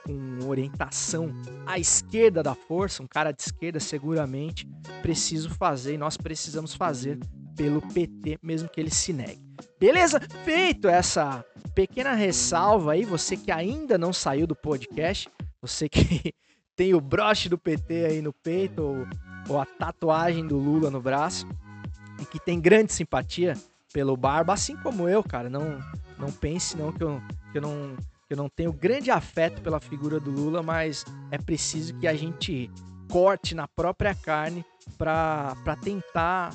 com 0.03 0.47
orientação 0.47 1.31
à 1.67 1.77
esquerda 1.77 2.41
da 2.41 2.55
força, 2.55 3.03
um 3.03 3.07
cara 3.07 3.31
de 3.31 3.43
esquerda 3.43 3.79
seguramente, 3.79 4.67
preciso 5.03 5.51
fazer 5.51 5.93
e 5.93 5.97
nós 5.97 6.17
precisamos 6.17 6.73
fazer 6.73 7.19
pelo 7.55 7.81
PT, 7.93 8.39
mesmo 8.41 8.67
que 8.67 8.81
ele 8.81 8.91
se 8.91 9.13
negue. 9.13 9.46
Beleza? 9.79 10.19
Feito 10.43 10.87
essa 10.87 11.45
pequena 11.75 12.13
ressalva 12.13 12.93
aí, 12.93 13.05
você 13.05 13.37
que 13.37 13.51
ainda 13.51 13.97
não 13.97 14.11
saiu 14.11 14.47
do 14.47 14.55
podcast, 14.55 15.29
você 15.61 15.87
que 15.87 16.33
tem 16.75 16.93
o 16.93 17.01
broche 17.01 17.49
do 17.49 17.57
PT 17.57 18.05
aí 18.05 18.21
no 18.21 18.33
peito, 18.33 18.81
ou, 18.81 19.07
ou 19.49 19.59
a 19.59 19.65
tatuagem 19.65 20.47
do 20.47 20.57
Lula 20.57 20.89
no 20.89 21.01
braço, 21.01 21.47
e 22.19 22.25
que 22.25 22.39
tem 22.39 22.59
grande 22.59 22.93
simpatia 22.93 23.53
pelo 23.93 24.17
Barba, 24.17 24.53
assim 24.53 24.75
como 24.77 25.07
eu, 25.07 25.23
cara. 25.23 25.49
Não, 25.49 25.79
não 26.17 26.31
pense 26.31 26.75
não 26.75 26.91
que 26.91 27.03
eu, 27.03 27.21
que 27.51 27.57
eu 27.57 27.61
não 27.61 27.95
que 28.27 28.33
eu 28.33 28.37
não 28.37 28.49
tenho 28.49 28.73
grande 28.73 29.09
afeto 29.09 29.61
pela 29.61 29.79
figura 29.79 30.19
do 30.19 30.29
Lula, 30.29 30.61
mas 30.61 31.05
é 31.31 31.37
preciso 31.37 31.97
que 31.97 32.05
a 32.05 32.13
gente 32.13 32.69
corte 33.09 33.55
na 33.55 33.69
própria 33.69 34.13
carne 34.13 34.65
para 34.97 35.55
tentar 35.81 36.51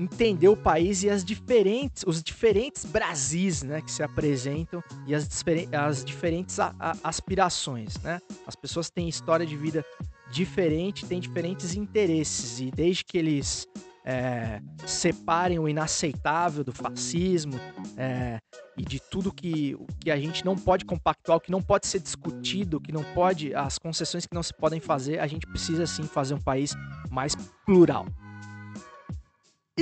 entender 0.00 0.48
o 0.48 0.56
país 0.56 1.02
e 1.02 1.10
as 1.10 1.22
diferentes, 1.24 2.04
os 2.06 2.22
diferentes 2.22 2.84
Brasis, 2.86 3.62
né, 3.62 3.82
que 3.82 3.90
se 3.90 4.02
apresentam 4.02 4.82
e 5.06 5.14
as, 5.14 5.28
as 5.72 6.04
diferentes 6.04 6.58
a, 6.58 6.74
a, 6.80 6.96
aspirações, 7.04 7.98
né? 7.98 8.18
As 8.46 8.56
pessoas 8.56 8.90
têm 8.90 9.08
história 9.08 9.44
de 9.44 9.56
vida 9.56 9.84
diferente, 10.30 11.04
têm 11.04 11.20
diferentes 11.20 11.74
interesses 11.74 12.60
e 12.60 12.70
desde 12.70 13.04
que 13.04 13.18
eles 13.18 13.66
é, 14.04 14.62
separem 14.86 15.58
o 15.58 15.68
inaceitável 15.68 16.64
do 16.64 16.72
fascismo 16.72 17.60
é, 17.96 18.38
e 18.78 18.82
de 18.82 18.98
tudo 18.98 19.32
que, 19.32 19.76
que 20.00 20.10
a 20.10 20.16
gente 20.16 20.44
não 20.44 20.56
pode 20.56 20.86
compactuar, 20.86 21.40
que 21.40 21.50
não 21.50 21.60
pode 21.60 21.86
ser 21.86 22.00
discutido, 22.00 22.80
que 22.80 22.92
não 22.92 23.04
pode, 23.12 23.54
as 23.54 23.78
concessões 23.78 24.24
que 24.24 24.34
não 24.34 24.42
se 24.42 24.54
podem 24.54 24.80
fazer, 24.80 25.18
a 25.18 25.26
gente 25.26 25.46
precisa 25.46 25.86
sim 25.86 26.04
fazer 26.04 26.34
um 26.34 26.40
país 26.40 26.74
mais 27.10 27.34
plural. 27.66 28.06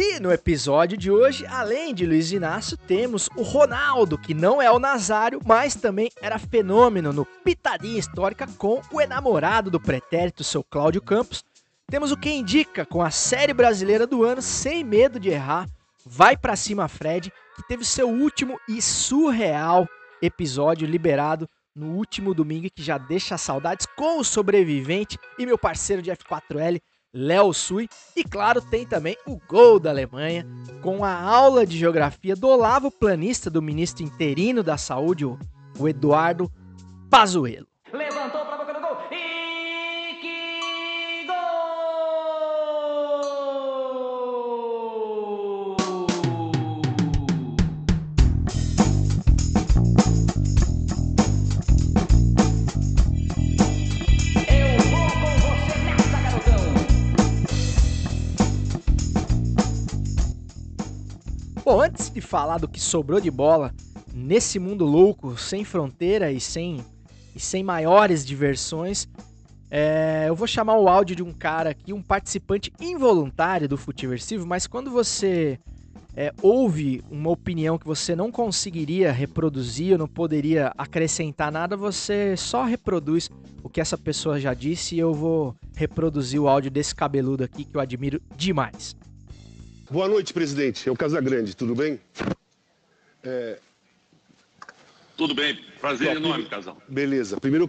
E 0.01 0.21
no 0.21 0.31
episódio 0.31 0.97
de 0.97 1.11
hoje, 1.11 1.45
além 1.49 1.93
de 1.93 2.07
Luiz 2.07 2.31
Inácio, 2.31 2.77
temos 2.77 3.29
o 3.35 3.43
Ronaldo, 3.43 4.17
que 4.17 4.33
não 4.33 4.63
é 4.63 4.71
o 4.71 4.79
Nazário, 4.79 5.41
mas 5.45 5.75
também 5.75 6.09
era 6.23 6.39
fenômeno 6.39 7.13
no 7.13 7.25
Pitadinha 7.25 7.99
Histórica 7.99 8.47
com 8.47 8.81
o 8.93 9.01
enamorado 9.01 9.73
do 9.73 9.81
pretérito, 9.81 10.45
seu 10.45 10.63
Cláudio 10.63 11.03
Campos. 11.03 11.45
Temos 11.91 12.13
o 12.13 12.17
Quem 12.17 12.43
Indica 12.43 12.87
com 12.87 13.03
a 13.03 13.11
série 13.11 13.53
brasileira 13.53 14.07
do 14.07 14.23
ano, 14.23 14.41
sem 14.41 14.85
medo 14.85 15.19
de 15.19 15.31
errar, 15.31 15.69
Vai 16.07 16.37
Pra 16.37 16.55
Cima 16.55 16.87
Fred, 16.87 17.33
que 17.57 17.67
teve 17.67 17.85
seu 17.85 18.09
último 18.09 18.57
e 18.69 18.81
surreal 18.81 19.85
episódio 20.23 20.87
liberado 20.87 21.51
no 21.75 21.97
último 21.97 22.35
domingo, 22.35 22.71
que 22.73 22.85
já 22.85 22.99
deixa 22.99 23.37
saudades 23.37 23.85
com 23.97 24.21
o 24.21 24.25
sobrevivente 24.25 25.19
e 25.37 25.45
meu 25.45 25.59
parceiro 25.59 26.01
de 26.01 26.13
F4L, 26.13 26.81
Léo 27.13 27.53
Sui. 27.53 27.89
E 28.17 28.25
claro, 28.25 28.61
tem 28.61 28.87
também 28.87 29.17
o 29.27 29.39
gol 29.49 29.79
da 29.79 29.91
Alemanha, 29.91 30.47
com 30.83 31.05
a 31.05 31.13
aula 31.13 31.67
de 31.67 31.79
geografia 31.79 32.35
do 32.35 32.49
Olavo 32.49 32.91
Planista, 32.91 33.51
do 33.51 33.63
ministro 33.63 34.05
interino 34.05 34.63
da 34.63 34.77
Saúde, 34.77 35.25
o 35.25 35.89
Eduardo 35.89 36.51
Pazuello. 37.11 37.68
Falar 62.21 62.59
do 62.59 62.69
que 62.69 62.81
sobrou 62.81 63.21
de 63.21 63.31
bola 63.31 63.73
nesse 64.13 64.59
mundo 64.59 64.85
louco, 64.85 65.37
sem 65.37 65.65
fronteira 65.65 66.33
e 66.33 66.41
sem, 66.41 66.85
e 67.35 67.41
sem 67.41 67.63
maiores 67.63 68.25
diversões, 68.25 69.09
é, 69.71 70.27
eu 70.29 70.35
vou 70.35 70.47
chamar 70.47 70.79
o 70.79 70.89
áudio 70.89 71.15
de 71.17 71.23
um 71.23 71.33
cara 71.33 71.71
aqui, 71.71 71.93
um 71.93 72.03
participante 72.03 72.73
involuntário 72.81 73.69
do 73.69 73.77
Futiversivo, 73.77 74.47
mas 74.47 74.67
quando 74.67 74.91
você 74.91 75.59
é, 76.17 76.33
ouve 76.43 77.03
uma 77.11 77.31
opinião 77.31 77.79
que 77.79 77.87
você 77.87 78.17
não 78.17 78.33
conseguiria 78.33 79.13
reproduzir, 79.13 79.93
ou 79.93 79.99
não 79.99 80.09
poderia 80.09 80.73
acrescentar 80.77 81.53
nada, 81.53 81.77
você 81.77 82.37
só 82.37 82.65
reproduz 82.65 83.31
o 83.63 83.69
que 83.69 83.81
essa 83.81 83.99
pessoa 83.99 84.41
já 84.41 84.55
disse 84.55 84.97
e 84.97 84.99
eu 84.99 85.13
vou 85.13 85.55
reproduzir 85.77 86.41
o 86.41 86.49
áudio 86.49 86.71
desse 86.71 86.95
cabeludo 86.95 87.45
aqui 87.45 87.65
que 87.65 87.77
eu 87.77 87.81
admiro 87.81 88.21
demais. 88.37 88.97
Boa 89.91 90.07
noite, 90.07 90.35
presidente. 90.35 90.87
É 90.87 90.93
o 90.93 90.97
Casagrande, 90.97 91.57
tudo 91.57 91.75
bem? 91.75 91.99
É... 93.25 93.59
Tudo 95.17 95.35
bem, 95.35 95.59
prazer 95.81 96.15
enorme, 96.17 96.45
Casal. 96.45 96.77
Beleza. 96.87 97.41
Primeiro, 97.41 97.67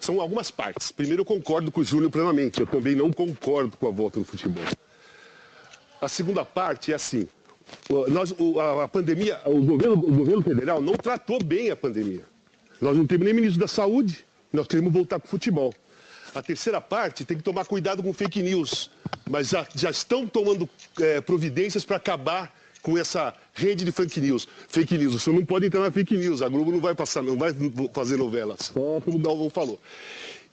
são 0.00 0.20
algumas 0.20 0.50
partes. 0.50 0.92
Primeiro, 0.92 1.22
eu 1.22 1.24
concordo 1.24 1.72
com 1.72 1.80
o 1.80 1.84
Júnior 1.84 2.10
plenamente. 2.10 2.60
Eu 2.60 2.66
também 2.66 2.94
não 2.94 3.10
concordo 3.10 3.76
com 3.78 3.88
a 3.88 3.90
volta 3.90 4.18
no 4.18 4.26
futebol. 4.26 4.62
A 6.00 6.06
segunda 6.06 6.44
parte 6.44 6.92
é 6.92 6.94
assim: 6.94 7.26
nós, 8.08 8.34
a, 8.84 8.86
pandemia, 8.86 9.40
o 9.46 9.60
governo, 9.62 9.94
o 9.94 10.12
governo 10.14 10.42
federal 10.42 10.82
não 10.82 10.94
tratou 10.94 11.42
bem 11.42 11.70
a 11.70 11.76
pandemia. 11.76 12.24
Nós 12.80 12.96
não 12.96 13.06
temos 13.06 13.24
nem 13.24 13.34
ministro 13.34 13.58
da 13.58 13.66
saúde, 13.66 14.24
nós 14.52 14.66
queremos 14.66 14.92
voltar 14.92 15.18
com 15.18 15.26
o 15.26 15.30
futebol. 15.30 15.74
A 16.34 16.42
terceira 16.42 16.80
parte 16.80 17.24
tem 17.24 17.36
que 17.36 17.42
tomar 17.42 17.64
cuidado 17.64 18.02
com 18.02 18.12
fake 18.12 18.42
news, 18.42 18.90
mas 19.28 19.48
já, 19.48 19.66
já 19.74 19.90
estão 19.90 20.26
tomando 20.26 20.68
é, 21.00 21.20
providências 21.20 21.84
para 21.84 21.96
acabar 21.96 22.54
com 22.82 22.96
essa 22.96 23.34
rede 23.54 23.84
de 23.84 23.92
fake 23.92 24.20
news. 24.20 24.46
Fake 24.68 24.96
news, 24.96 25.14
o 25.14 25.18
senhor 25.18 25.36
não 25.36 25.44
pode 25.44 25.66
entrar 25.66 25.80
na 25.80 25.90
fake 25.90 26.16
news, 26.16 26.42
a 26.42 26.48
Globo 26.48 26.70
não 26.70 26.80
vai 26.80 26.94
passar, 26.94 27.22
não 27.22 27.36
vai 27.36 27.50
fazer 27.92 28.16
novela, 28.16 28.56
só 28.58 29.00
como 29.00 29.16
o 29.16 29.20
Galvão 29.20 29.50
falou. 29.50 29.80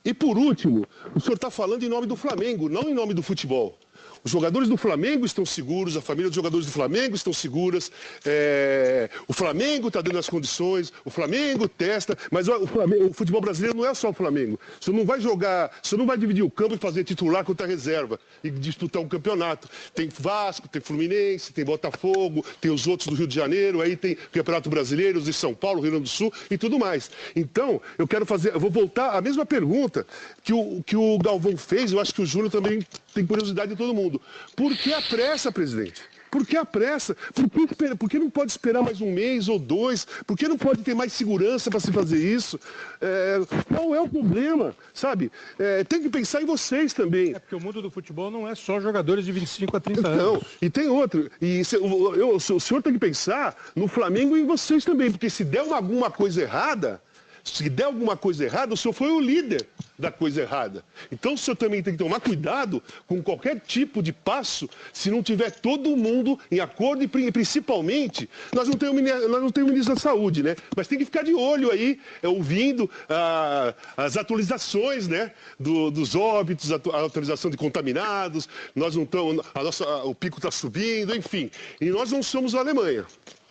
E 0.04 0.14
por 0.14 0.38
último, 0.38 0.86
o 1.16 1.20
senhor 1.20 1.36
está 1.36 1.50
falando 1.50 1.84
em 1.84 1.90
nome 1.90 2.08
do 2.08 2.16
Flamengo, 2.16 2.70
não 2.70 2.84
em 2.84 2.94
nome 2.94 3.14
do 3.14 3.24
futebol. 3.24 3.78
Os 4.26 4.32
jogadores 4.32 4.68
do 4.68 4.76
Flamengo 4.76 5.24
estão 5.24 5.46
seguros, 5.46 5.96
a 5.96 6.02
família 6.02 6.30
dos 6.30 6.36
jogadores 6.36 6.66
do 6.66 6.72
Flamengo 6.72 7.16
estão 7.16 7.32
seguras, 7.32 7.92
é... 8.26 9.08
o 9.28 9.34
Flamengo 9.34 9.90
está 9.90 10.02
dando 10.02 10.18
as 10.18 10.28
condições, 10.28 10.92
o 11.06 11.12
Flamengo 11.12 11.70
testa, 11.70 12.18
mas 12.32 12.48
o, 12.48 12.66
Flamengo, 12.66 13.06
o, 13.06 13.14
futebol 13.14 13.40
brasileiro 13.40 13.78
não 13.78 13.86
é 13.86 13.94
só 13.94 14.10
o 14.10 14.14
Flamengo. 14.14 14.60
Você 14.82 14.92
não 14.92 15.06
vai 15.06 15.22
jogar, 15.22 15.70
você 15.80 15.96
não 15.96 16.08
vai 16.08 16.18
dividir 16.18 16.44
o 16.44 16.50
campo 16.50 16.74
e 16.74 16.78
fazer 16.80 17.04
titular 17.04 17.46
contra 17.46 17.68
reserva 17.68 18.20
e 18.44 18.50
disputar 18.50 19.00
um 19.00 19.08
campeonato. 19.08 19.70
Tem 19.94 20.10
Vasco, 20.10 20.68
tem 20.68 20.82
Fluminense, 20.82 21.54
tem 21.54 21.64
Botafogo, 21.64 22.44
tem 22.60 22.72
os 22.72 22.88
outros 22.88 23.08
do 23.08 23.16
Rio 23.16 23.28
de 23.28 23.36
Janeiro, 23.36 23.80
aí 23.80 23.96
tem 23.96 24.18
Campeonato 24.32 24.72
Brasileiro, 24.72 25.20
os 25.20 25.26
de 25.26 25.34
São 25.34 25.54
Paulo, 25.54 25.82
Rio 25.82 25.92
Grande 25.92 26.06
do 26.06 26.10
Sul 26.10 26.34
e 26.50 26.58
tudo 26.58 26.80
mais. 26.80 27.12
Então, 27.36 27.80
eu 27.96 28.08
quero 28.08 28.26
fazer, 28.26 28.56
eu 28.56 28.60
vou 28.60 28.72
voltar 28.72 29.12
à 29.12 29.22
mesma 29.22 29.46
pergunta 29.46 30.04
que 30.44 30.52
o, 30.52 30.82
que 30.84 30.96
o 30.96 31.20
Galvão 31.20 31.56
fez, 31.56 31.92
eu 31.92 32.00
acho 32.00 32.12
que 32.12 32.24
o 32.24 32.26
Júnior 32.26 32.50
também 32.50 32.84
tem 33.14 33.24
curiosidade 33.24 33.70
de 33.70 33.78
todo 33.78 33.94
mundo. 33.94 34.15
Por 34.56 34.76
que 34.76 34.94
a 34.94 35.02
pressa, 35.02 35.52
presidente? 35.52 36.02
Por 36.32 36.46
que 36.46 36.58
a 36.58 36.66
pressa? 36.66 37.16
Por 37.34 37.50
que, 37.50 37.96
por 37.96 38.10
que 38.10 38.20
não 38.20 38.30
pode 38.30 38.52
esperar 38.52 38.82
mais 38.84 39.00
um 39.00 39.10
mês 39.10 39.48
ou 39.48 39.58
dois? 39.58 40.06
Por 40.28 40.36
que 40.38 40.50
não 40.50 40.58
pode 40.58 40.82
ter 40.84 40.94
mais 40.94 41.14
segurança 41.14 41.70
para 41.70 41.80
se 41.80 41.94
fazer 41.94 42.18
isso? 42.18 42.60
É, 43.00 43.40
qual 43.74 43.96
é 43.96 44.02
o 44.02 44.10
problema? 44.10 44.76
Sabe? 44.94 45.32
É, 45.58 45.86
tem 45.86 46.02
que 46.02 46.10
pensar 46.10 46.42
em 46.42 46.46
vocês 46.46 46.92
também. 46.92 47.34
É 47.34 47.40
porque 47.40 47.56
o 47.56 47.60
mundo 47.62 47.82
do 47.82 47.90
futebol 47.90 48.30
não 48.30 48.46
é 48.50 48.54
só 48.54 48.82
jogadores 48.82 49.24
de 49.24 49.32
25 49.32 49.78
a 49.78 49.80
30 49.80 50.08
anos. 50.10 50.22
Não, 50.24 50.42
e 50.62 50.70
tem 50.70 50.90
outro. 50.90 51.32
E 51.42 51.64
se- 51.64 51.78
o- 51.78 52.14
eu- 52.16 52.36
o 52.36 52.60
senhor 52.60 52.82
tem 52.84 52.92
que 52.92 53.00
pensar 53.00 53.56
no 53.74 53.88
Flamengo 53.88 54.36
e 54.36 54.42
em 54.42 54.46
vocês 54.46 54.84
também, 54.84 55.10
porque 55.10 55.30
se 55.30 55.46
der 55.46 55.62
uma- 55.64 55.78
alguma 55.78 56.12
coisa 56.12 56.42
errada, 56.42 57.02
se 57.46 57.70
der 57.70 57.84
alguma 57.86 58.18
coisa 58.18 58.44
errada, 58.44 58.74
o 58.74 58.78
senhor 58.78 58.92
foi 58.94 59.10
o 59.12 59.20
líder 59.20 59.66
da 59.98 60.12
coisa 60.12 60.42
errada. 60.42 60.84
Então 61.12 61.36
o 61.36 61.38
senhor 61.38 61.56
também 61.56 61.82
tem 61.82 61.94
que 61.96 62.04
tomar 62.04 62.20
cuidado 62.20 62.82
com 63.08 63.22
qualquer 63.22 63.60
tipo 63.62 64.02
de 64.02 64.12
passo, 64.12 64.68
se 64.92 65.10
não 65.12 65.22
tiver 65.22 65.52
todo 65.52 65.96
mundo 65.96 66.38
em 66.52 66.60
acordo 66.60 67.04
e 67.04 67.08
pri- 67.08 67.32
principalmente, 67.32 68.28
nós 68.52 68.68
não 68.68 68.76
temos, 68.76 69.00
nós 69.02 69.42
não 69.44 69.52
temos 69.52 69.72
ministro 69.72 69.94
da 69.94 70.02
saúde, 70.02 70.42
né? 70.42 70.56
Mas 70.76 70.88
tem 70.88 70.98
que 70.98 71.06
ficar 71.06 71.24
de 71.24 71.34
olho 71.36 71.72
aí, 71.72 72.00
é, 72.24 72.28
ouvindo 72.28 72.90
ah, 73.08 73.74
as 73.96 74.18
atualizações, 74.18 75.08
né? 75.08 75.32
do- 75.60 75.92
dos 75.92 76.16
óbitos, 76.16 76.72
a, 76.72 76.78
atu- 76.78 76.92
a 76.92 77.06
atualização 77.06 77.52
de 77.52 77.58
contaminados, 77.58 78.50
nós 78.76 78.96
não 78.96 79.04
estamos, 79.04 79.46
a 79.54 79.64
nossa, 79.64 79.86
o 80.04 80.16
pico 80.16 80.40
está 80.40 80.50
subindo, 80.50 81.16
enfim. 81.16 81.50
E 81.80 81.86
nós 81.92 82.12
não 82.12 82.24
somos 82.24 82.56
a 82.56 82.60
Alemanha. 82.60 83.06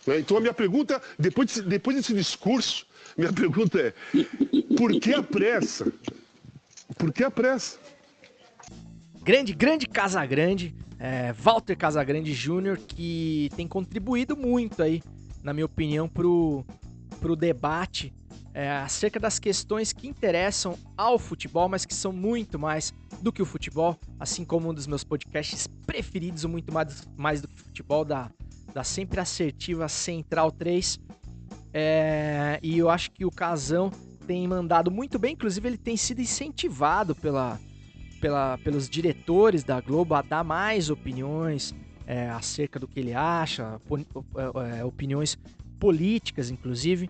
né? 0.05 0.19
Então 0.19 0.35
a 0.37 0.41
minha 0.41 0.53
pergunta, 0.53 1.01
depois, 1.17 1.59
depois 1.61 1.95
desse 1.95 2.13
discurso, 2.13 2.85
minha 3.17 3.31
pergunta 3.31 3.79
é, 3.79 3.93
por 4.75 4.91
que 4.99 5.13
a 5.13 5.23
pressa? 5.23 5.91
Por 6.97 7.13
que 7.13 7.23
a 7.23 7.31
pressa? 7.31 7.79
Grande, 9.23 9.53
grande 9.53 9.87
Casagrande, 9.87 10.75
é, 10.99 11.33
Walter 11.33 11.75
Casagrande 11.75 12.33
Júnior, 12.33 12.77
que 12.77 13.49
tem 13.55 13.67
contribuído 13.67 14.37
muito 14.37 14.83
aí, 14.83 15.01
na 15.41 15.53
minha 15.53 15.65
opinião, 15.65 16.07
pro, 16.07 16.65
pro 17.19 17.35
debate 17.35 18.13
é, 18.53 18.71
acerca 18.71 19.19
das 19.19 19.37
questões 19.37 19.91
que 19.91 20.07
interessam 20.07 20.77
ao 20.95 21.19
futebol, 21.19 21.67
mas 21.67 21.85
que 21.85 21.93
são 21.93 22.13
muito 22.13 22.57
mais 22.57 22.93
do 23.21 23.31
que 23.31 23.41
o 23.41 23.45
futebol, 23.45 23.99
assim 24.17 24.45
como 24.45 24.69
um 24.69 24.73
dos 24.73 24.87
meus 24.87 25.03
podcasts 25.03 25.67
preferidos, 25.85 26.45
o 26.45 26.49
muito 26.49 26.73
mais, 26.73 27.05
mais 27.17 27.41
do 27.41 27.49
que 27.49 27.59
futebol, 27.59 28.05
da, 28.05 28.31
da 28.73 28.83
sempre 28.83 29.19
assertiva 29.19 29.89
Central 29.89 30.51
3. 30.51 30.99
É, 31.77 32.57
e 32.63 32.77
eu 32.77 32.89
acho 32.89 33.11
que 33.11 33.25
o 33.25 33.29
Casão 33.29 33.91
tem 34.25 34.47
mandado 34.47 34.89
muito 34.89 35.19
bem, 35.19 35.33
inclusive 35.33 35.67
ele 35.67 35.77
tem 35.77 35.97
sido 35.97 36.21
incentivado 36.21 37.13
pela, 37.13 37.59
pela, 38.21 38.57
pelos 38.59 38.89
diretores 38.89 39.61
da 39.61 39.81
Globo 39.81 40.15
a 40.15 40.21
dar 40.21 40.41
mais 40.41 40.89
opiniões 40.89 41.75
é, 42.07 42.29
acerca 42.29 42.79
do 42.79 42.87
que 42.87 42.97
ele 43.01 43.13
acha, 43.13 43.77
é, 44.77 44.85
opiniões 44.85 45.37
políticas, 45.77 46.49
inclusive, 46.49 47.09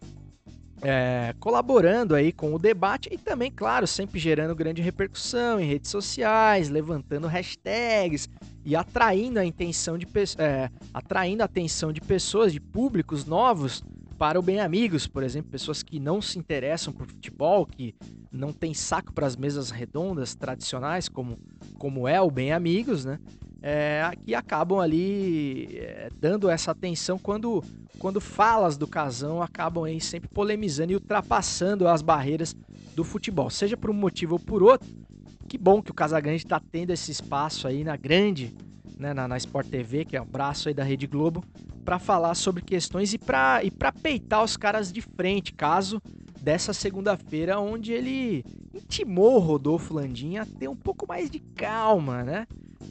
é, 0.81 1.36
colaborando 1.39 2.15
aí 2.15 2.31
com 2.31 2.51
o 2.51 2.57
debate 2.57 3.07
e 3.12 3.19
também, 3.19 3.51
claro, 3.51 3.86
sempre 3.86 4.19
gerando 4.19 4.55
grande 4.55 4.81
repercussão 4.81 5.60
em 5.60 5.67
redes 5.67 5.91
sociais, 5.91 6.69
levantando 6.69 7.27
hashtags 7.27 8.27
e 8.65 8.75
atraindo 8.75 9.39
a 9.39 9.45
intenção 9.45 9.95
de 9.95 10.07
é, 10.39 10.72
atraindo 10.91 11.43
a 11.43 11.45
atenção 11.45 11.93
de 11.93 12.01
pessoas, 12.01 12.51
de 12.51 12.60
públicos 12.60 13.25
novos 13.25 13.84
para 14.17 14.39
o 14.39 14.41
Bem 14.41 14.60
Amigos, 14.60 15.07
por 15.07 15.24
exemplo, 15.24 15.51
pessoas 15.51 15.84
que 15.84 16.00
não 16.00 16.22
se 16.22 16.39
interessam 16.39 16.93
por 16.93 17.05
futebol, 17.07 17.65
que 17.65 17.93
não 18.31 18.53
tem 18.53 18.74
saco 18.74 19.13
para 19.13 19.27
as 19.27 19.36
mesas 19.36 19.69
redondas 19.69 20.36
tradicionais, 20.36 21.10
como, 21.10 21.38
como 21.77 22.07
é 22.07 22.19
o 22.22 22.31
Bem 22.31 22.51
Amigos, 22.51 23.05
né? 23.05 23.19
É, 23.62 24.12
que 24.24 24.36
acabam 24.36 24.79
ali 24.79 25.77
é, 25.77 26.10
dando 26.19 26.50
essa 26.50 26.72
atenção 26.72 27.17
quando, 27.17 27.63
quando 27.98 28.22
falas 28.22 28.77
do 28.77 28.88
casão 28.88 29.41
acabam 29.41 29.86
aí 29.86 30.00
sempre 30.00 30.29
polemizando 30.29 30.91
e 30.91 30.95
ultrapassando 30.95 31.88
as 31.88 32.03
barreiras 32.03 32.55
do 32.95 33.03
futebol, 33.03 33.50
seja 33.50 33.75
por 33.75 33.89
um 33.89 33.93
motivo 33.93 34.36
ou 34.36 34.39
por 34.39 34.62
outro. 34.62 34.88
Que 35.48 35.57
bom 35.57 35.81
que 35.81 35.91
o 35.91 35.95
Casagrande 35.95 36.43
está 36.43 36.60
tendo 36.60 36.91
esse 36.91 37.12
espaço 37.12 37.67
aí 37.67 37.84
na 37.84 37.95
grande, 37.95 38.53
né, 38.98 39.13
na, 39.13 39.27
na 39.27 39.38
Sport 39.38 39.67
TV, 39.67 40.05
que 40.05 40.15
é 40.15 40.22
o 40.22 40.25
braço 40.25 40.67
aí 40.67 40.74
da 40.74 40.84
Rede 40.84 41.07
Globo, 41.07 41.43
para 41.86 42.00
falar 42.00 42.34
sobre 42.34 42.63
questões 42.63 43.13
e 43.13 43.18
para 43.20 43.63
e 43.63 43.70
pra 43.70 43.92
peitar 43.92 44.44
os 44.44 44.58
caras 44.58 44.92
de 44.92 45.01
frente, 45.01 45.54
caso 45.54 46.01
dessa 46.42 46.74
segunda-feira, 46.74 47.59
onde 47.59 47.94
ele 47.94 48.44
intimou 48.74 49.36
o 49.36 49.40
Rodolfo 49.40 49.94
Landim 49.94 50.38
a 50.38 50.46
ter 50.46 50.68
um 50.68 50.75
pouco 50.75 51.07
mais 51.07 51.29
de 51.29 51.40
calma, 51.40 52.24
né? 52.24 52.48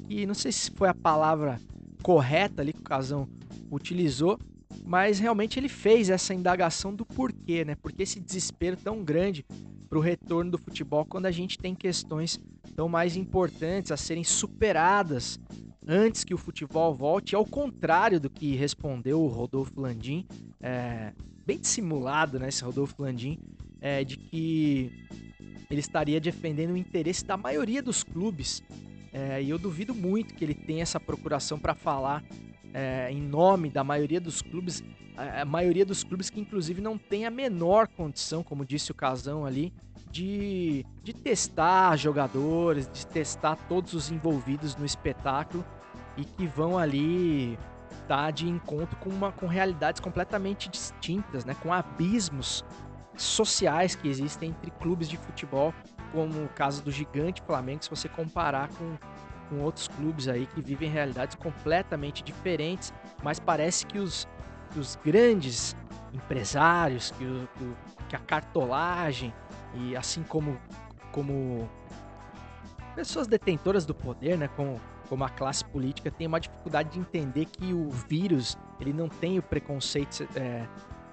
E 0.08 0.24
não 0.24 0.34
sei 0.34 0.52
se 0.52 0.70
foi 0.70 0.88
a 0.88 0.94
palavra 0.94 1.60
correta 2.02 2.62
ali 2.62 2.72
que 2.72 2.80
o 2.80 2.84
Casão 2.84 3.28
utilizou, 3.70 4.38
mas 4.84 5.18
realmente 5.18 5.58
ele 5.58 5.68
fez 5.68 6.08
essa 6.08 6.32
indagação 6.32 6.94
do 6.94 7.04
porquê, 7.04 7.64
né? 7.64 7.74
Por 7.74 7.92
que 7.92 8.02
esse 8.02 8.20
desespero 8.20 8.76
tão 8.76 9.02
grande 9.02 9.44
para 9.88 9.98
o 9.98 10.02
retorno 10.02 10.52
do 10.52 10.58
futebol 10.58 11.04
quando 11.04 11.26
a 11.26 11.30
gente 11.30 11.58
tem 11.58 11.74
questões 11.74 12.38
tão 12.74 12.88
mais 12.88 13.16
importantes 13.16 13.92
a 13.92 13.96
serem 13.96 14.24
superadas 14.24 15.38
antes 15.86 16.24
que 16.24 16.34
o 16.34 16.38
futebol 16.38 16.94
volte, 16.94 17.34
ao 17.34 17.44
contrário 17.44 18.18
do 18.18 18.30
que 18.30 18.54
respondeu 18.56 19.20
o 19.20 19.28
Rodolfo 19.28 19.80
Landim, 19.80 20.26
é, 20.60 21.12
bem 21.46 21.58
dissimulado, 21.58 22.38
né, 22.38 22.48
esse 22.48 22.64
Rodolfo 22.64 23.02
Landim, 23.02 23.38
é, 23.80 24.02
de 24.02 24.16
que 24.16 24.90
ele 25.70 25.80
estaria 25.80 26.20
defendendo 26.20 26.72
o 26.72 26.76
interesse 26.76 27.24
da 27.24 27.36
maioria 27.36 27.82
dos 27.82 28.02
clubes. 28.02 28.62
É, 29.12 29.42
e 29.42 29.50
eu 29.50 29.58
duvido 29.58 29.94
muito 29.94 30.34
que 30.34 30.44
ele 30.44 30.54
tenha 30.54 30.82
essa 30.82 30.98
procuração 30.98 31.58
para 31.58 31.74
falar 31.74 32.24
é, 32.72 33.10
em 33.10 33.20
nome 33.20 33.70
da 33.70 33.84
maioria 33.84 34.20
dos 34.20 34.42
clubes, 34.42 34.82
a 35.16 35.44
maioria 35.44 35.86
dos 35.86 36.02
clubes 36.02 36.28
que 36.28 36.40
inclusive 36.40 36.80
não 36.80 36.98
tem 36.98 37.24
a 37.24 37.30
menor 37.30 37.86
condição, 37.86 38.42
como 38.42 38.64
disse 38.64 38.90
o 38.90 38.94
Casão 38.94 39.46
ali, 39.46 39.72
de, 40.14 40.86
de 41.02 41.12
testar 41.12 41.96
jogadores, 41.96 42.88
de 42.92 43.04
testar 43.04 43.56
todos 43.68 43.94
os 43.94 44.12
envolvidos 44.12 44.76
no 44.76 44.86
espetáculo 44.86 45.64
e 46.16 46.24
que 46.24 46.46
vão 46.46 46.78
ali 46.78 47.58
estar 47.90 48.30
de 48.30 48.48
encontro 48.48 48.96
com, 48.98 49.10
uma, 49.10 49.32
com 49.32 49.48
realidades 49.48 50.00
completamente 50.00 50.68
distintas, 50.68 51.44
né? 51.44 51.56
com 51.60 51.72
abismos 51.72 52.64
sociais 53.16 53.96
que 53.96 54.06
existem 54.08 54.50
entre 54.50 54.70
clubes 54.70 55.08
de 55.08 55.16
futebol, 55.16 55.74
como 56.12 56.44
o 56.44 56.48
caso 56.48 56.80
do 56.84 56.92
gigante 56.92 57.42
Flamengo, 57.42 57.82
se 57.82 57.90
você 57.90 58.08
comparar 58.08 58.68
com, 58.68 58.96
com 59.48 59.62
outros 59.64 59.88
clubes 59.88 60.28
aí 60.28 60.46
que 60.46 60.62
vivem 60.62 60.88
realidades 60.88 61.34
completamente 61.34 62.22
diferentes, 62.22 62.94
mas 63.20 63.40
parece 63.40 63.84
que 63.84 63.98
os, 63.98 64.28
que 64.70 64.78
os 64.78 64.94
grandes 65.04 65.74
empresários, 66.12 67.10
que 67.10 67.24
o- 67.24 67.48
que 68.08 68.14
a 68.14 68.18
cartolagem 68.20 69.32
e 69.74 69.96
assim 69.96 70.22
como, 70.22 70.58
como 71.12 71.68
pessoas 72.94 73.26
detentoras 73.26 73.84
do 73.84 73.94
poder, 73.94 74.38
né, 74.38 74.48
como, 74.48 74.80
como 75.08 75.24
a 75.24 75.28
classe 75.28 75.64
política, 75.64 76.10
tem 76.10 76.26
uma 76.26 76.40
dificuldade 76.40 76.90
de 76.90 76.98
entender 76.98 77.46
que 77.46 77.72
o 77.72 77.90
vírus 77.90 78.56
ele 78.80 78.92
não 78.92 79.08
tem 79.08 79.38
o 79.38 79.42
preconceito, 79.42 80.28
é, 80.36 80.66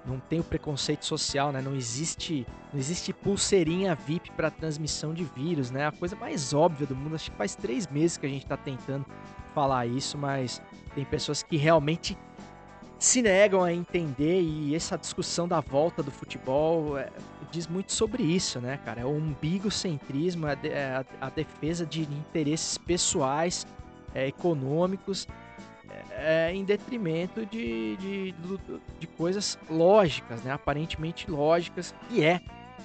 não 0.04 0.18
tem 0.18 0.40
o 0.40 0.44
preconceito 0.44 1.04
social, 1.04 1.52
né? 1.52 1.62
Não 1.62 1.74
existe, 1.74 2.46
não 2.72 2.78
existe 2.78 3.12
pulseirinha 3.12 3.94
VIP 3.94 4.32
para 4.32 4.50
transmissão 4.50 5.14
de 5.14 5.24
vírus, 5.24 5.70
né? 5.70 5.86
A 5.86 5.92
coisa 5.92 6.16
mais 6.16 6.52
óbvia 6.52 6.86
do 6.86 6.96
mundo. 6.96 7.14
Acho 7.14 7.30
que 7.30 7.36
faz 7.36 7.54
três 7.54 7.86
meses 7.86 8.16
que 8.16 8.26
a 8.26 8.28
gente 8.28 8.42
está 8.42 8.56
tentando 8.56 9.06
falar 9.54 9.86
isso, 9.86 10.18
mas 10.18 10.60
tem 10.94 11.04
pessoas 11.04 11.42
que 11.42 11.56
realmente 11.56 12.18
se 12.98 13.20
negam 13.20 13.62
a 13.64 13.72
entender 13.72 14.40
e 14.40 14.74
essa 14.74 14.96
discussão 14.96 15.48
da 15.48 15.60
volta 15.60 16.02
do 16.02 16.10
futebol 16.10 16.96
é, 16.96 17.10
diz 17.52 17.66
muito 17.68 17.92
sobre 17.92 18.22
isso, 18.22 18.60
né, 18.60 18.78
cara? 18.84 19.02
É 19.02 19.04
o 19.04 19.10
umbigocentrismo, 19.10 20.46
é 20.48 20.58
é 20.64 21.04
a, 21.20 21.28
defesa 21.28 21.86
de 21.86 22.02
interesses 22.02 22.78
pessoais, 22.78 23.66
é, 24.14 24.26
econômicos, 24.26 25.28
é, 26.10 26.52
em 26.54 26.64
detrimento 26.64 27.44
de, 27.46 27.96
de, 27.98 28.34
de 28.98 29.06
coisas 29.06 29.58
lógicas, 29.70 30.42
né? 30.42 30.52
Aparentemente 30.52 31.30
lógicas, 31.30 31.94
que 32.08 32.24
é 32.24 32.40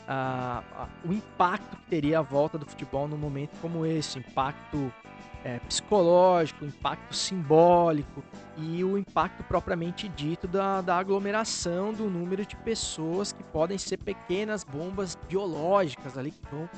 a- 0.07 0.63
a- 0.75 0.87
o 1.07 1.13
impacto 1.13 1.77
que 1.77 1.85
teria 1.89 2.19
a 2.19 2.21
volta 2.21 2.57
do 2.57 2.65
futebol 2.65 3.07
num 3.07 3.17
momento 3.17 3.51
como 3.61 3.85
esse, 3.85 4.19
impacto 4.19 4.91
é, 5.47 5.59
psicológico, 5.59 6.65
impacto 6.65 7.15
simbólico 7.15 8.21
e 8.57 8.83
o 8.83 8.97
impacto 8.97 9.45
propriamente 9.45 10.09
dito 10.09 10.45
da, 10.45 10.81
da 10.81 10.97
aglomeração 10.97 11.93
do 11.93 12.09
número 12.09 12.45
de 12.45 12.57
pessoas 12.57 13.31
que 13.31 13.41
podem 13.43 13.77
ser 13.77 13.95
pequenas 13.95 14.65
bombas 14.65 15.17
biológicas 15.29 16.17
ali 16.17 16.31
que 16.31 16.45
vão 16.51 16.69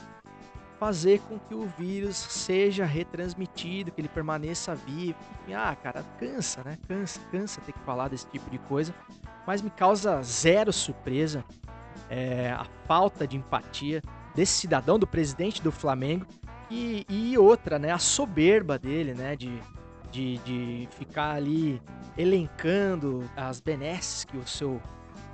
fazer 0.79 1.19
com 1.21 1.39
que 1.39 1.55
o 1.55 1.65
vírus 1.79 2.15
seja 2.15 2.85
retransmitido, 2.85 3.91
que 3.91 3.99
ele 3.99 4.07
permaneça 4.07 4.75
vivo. 4.75 5.17
Ah, 5.51 5.75
cara, 5.75 6.05
cansa, 6.19 6.63
né? 6.63 6.77
Cansa, 6.87 7.19
cansa 7.31 7.61
ter 7.61 7.73
que 7.73 7.79
falar 7.79 8.07
desse 8.07 8.27
tipo 8.27 8.47
de 8.51 8.59
coisa, 8.59 8.93
mas 9.47 9.63
me 9.63 9.71
causa 9.71 10.21
zero 10.21 10.71
surpresa 10.71 11.43
é, 12.07 12.51
a 12.51 12.65
falta 12.85 13.27
de 13.27 13.35
empatia 13.35 14.01
desse 14.35 14.53
cidadão, 14.53 14.99
do 14.99 15.07
presidente 15.07 15.61
do 15.61 15.71
Flamengo, 15.71 16.25
e, 16.69 17.05
e 17.09 17.37
outra, 17.37 17.79
né, 17.79 17.91
a 17.91 17.97
soberba 17.97 18.77
dele, 18.77 19.13
né, 19.13 19.35
de, 19.35 19.59
de, 20.11 20.37
de 20.39 20.87
ficar 20.97 21.35
ali 21.35 21.81
elencando 22.17 23.23
as 23.35 23.59
benesses 23.59 24.23
que 24.25 24.37
o 24.37 24.47
seu 24.47 24.81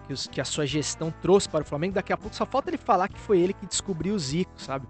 que, 0.05 0.13
os, 0.13 0.27
que 0.27 0.39
a 0.39 0.45
sua 0.45 0.65
gestão 0.65 1.11
trouxe 1.21 1.49
para 1.49 1.63
o 1.63 1.65
Flamengo. 1.65 1.95
Daqui 1.95 2.13
a 2.13 2.17
pouco 2.17 2.35
só 2.35 2.45
falta 2.45 2.69
ele 2.69 2.77
falar 2.77 3.07
que 3.07 3.19
foi 3.19 3.39
ele 3.39 3.53
que 3.53 3.65
descobriu 3.65 4.13
o 4.13 4.19
Zico, 4.19 4.61
sabe? 4.61 4.87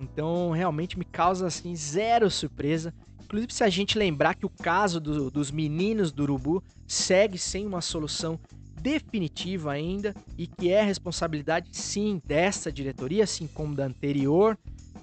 Então 0.00 0.50
realmente 0.50 0.98
me 0.98 1.04
causa 1.04 1.46
assim 1.46 1.74
zero 1.74 2.30
surpresa. 2.30 2.92
Inclusive 3.22 3.52
se 3.52 3.62
a 3.62 3.68
gente 3.68 3.98
lembrar 3.98 4.34
que 4.34 4.46
o 4.46 4.50
caso 4.50 5.00
do, 5.00 5.30
dos 5.30 5.50
meninos 5.50 6.10
do 6.10 6.22
Urubu 6.22 6.62
segue 6.86 7.38
sem 7.38 7.66
uma 7.66 7.80
solução 7.80 8.38
definitiva 8.80 9.72
ainda 9.72 10.14
e 10.36 10.46
que 10.46 10.70
é 10.70 10.82
responsabilidade 10.82 11.68
sim 11.72 12.22
dessa 12.24 12.72
diretoria, 12.72 13.24
assim 13.24 13.46
como 13.46 13.74
da 13.74 13.84
anterior, 13.84 14.56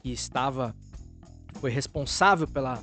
que 0.05 0.11
estava 0.11 0.75
foi 1.55 1.71
responsável 1.71 2.47
pela, 2.47 2.79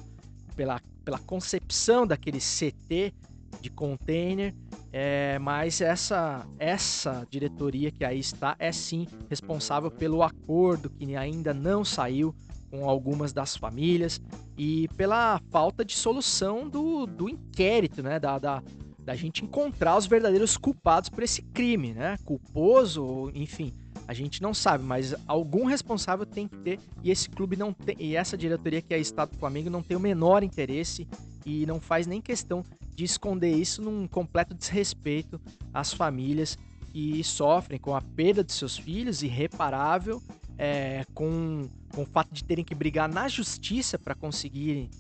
pela, 0.57 0.81
pela 1.05 1.19
concepção 1.21 2.05
daquele 2.05 2.39
CT 2.39 3.15
de 3.61 3.71
container, 3.71 4.53
é, 4.93 5.39
mas 5.39 5.81
essa, 5.81 6.45
essa 6.59 7.25
diretoria 7.31 7.93
que 7.93 8.05
aí 8.05 8.19
está 8.19 8.57
é 8.59 8.73
sim 8.73 9.07
responsável 9.31 9.89
pelo 9.89 10.21
acordo 10.21 10.91
que 10.91 11.15
ainda 11.15 11.55
não 11.55 11.85
saiu 11.85 12.35
com 12.69 12.89
algumas 12.91 13.33
das 13.33 13.57
famílias 13.57 14.21
e 14.59 14.89
pela 14.97 15.41
falta 15.53 15.85
de 15.85 15.95
solução 15.95 16.69
do, 16.69 17.07
do 17.07 17.29
inquérito, 17.29 18.03
né? 18.03 18.19
Da, 18.19 18.41
da, 18.41 18.61
da 18.99 19.15
gente 19.15 19.45
encontrar 19.45 19.97
os 19.97 20.07
verdadeiros 20.07 20.57
culpados 20.57 21.09
por 21.09 21.23
esse 21.23 21.41
crime, 21.41 21.93
né? 21.93 22.17
Culposo, 22.25 23.31
enfim, 23.33 23.73
a 24.13 24.15
gente 24.15 24.43
não 24.43 24.53
sabe, 24.53 24.85
mas 24.85 25.15
algum 25.27 25.65
responsável 25.65 26.27
tem 26.27 26.47
que 26.47 26.57
ter 26.59 26.79
e 27.03 27.11
esse 27.11 27.31
clube 27.31 27.57
não 27.57 27.73
tem, 27.73 27.97
e 27.99 28.15
essa 28.15 28.37
diretoria 28.37 28.83
que 28.83 28.93
é 28.93 28.99
Estado 28.99 29.31
do 29.31 29.39
Flamengo 29.39 29.71
não 29.71 29.83
tem 29.83 29.97
o 29.97 30.01
menor 30.01 30.43
interesse 30.43 31.09
e 31.47 31.65
não 31.65 31.81
faz 31.81 32.07
nem 32.07 32.21
questão 32.21 32.63
de 32.95 33.05
esconder 33.05 33.55
isso 33.57 33.81
num 33.81 34.07
completo 34.07 34.55
desrespeito 34.55 35.41
às 35.73 35.95
famílias 35.95 36.59
que 36.93 37.25
sofrem 37.25 37.81
com 37.81 37.97
a 37.97 38.03
perda 38.03 38.45
de 38.45 38.53
seus 38.53 38.77
filhos, 38.77 39.23
irreparável, 39.23 40.23
é, 40.59 41.07
com, 41.15 41.67
com 41.95 42.03
o 42.03 42.07
fato 42.07 42.35
de 42.35 42.45
terem 42.45 42.63
que 42.63 42.75
brigar 42.75 43.09
na 43.09 43.29
justiça 43.29 43.99
para 43.99 44.15
conseguir 44.15 44.91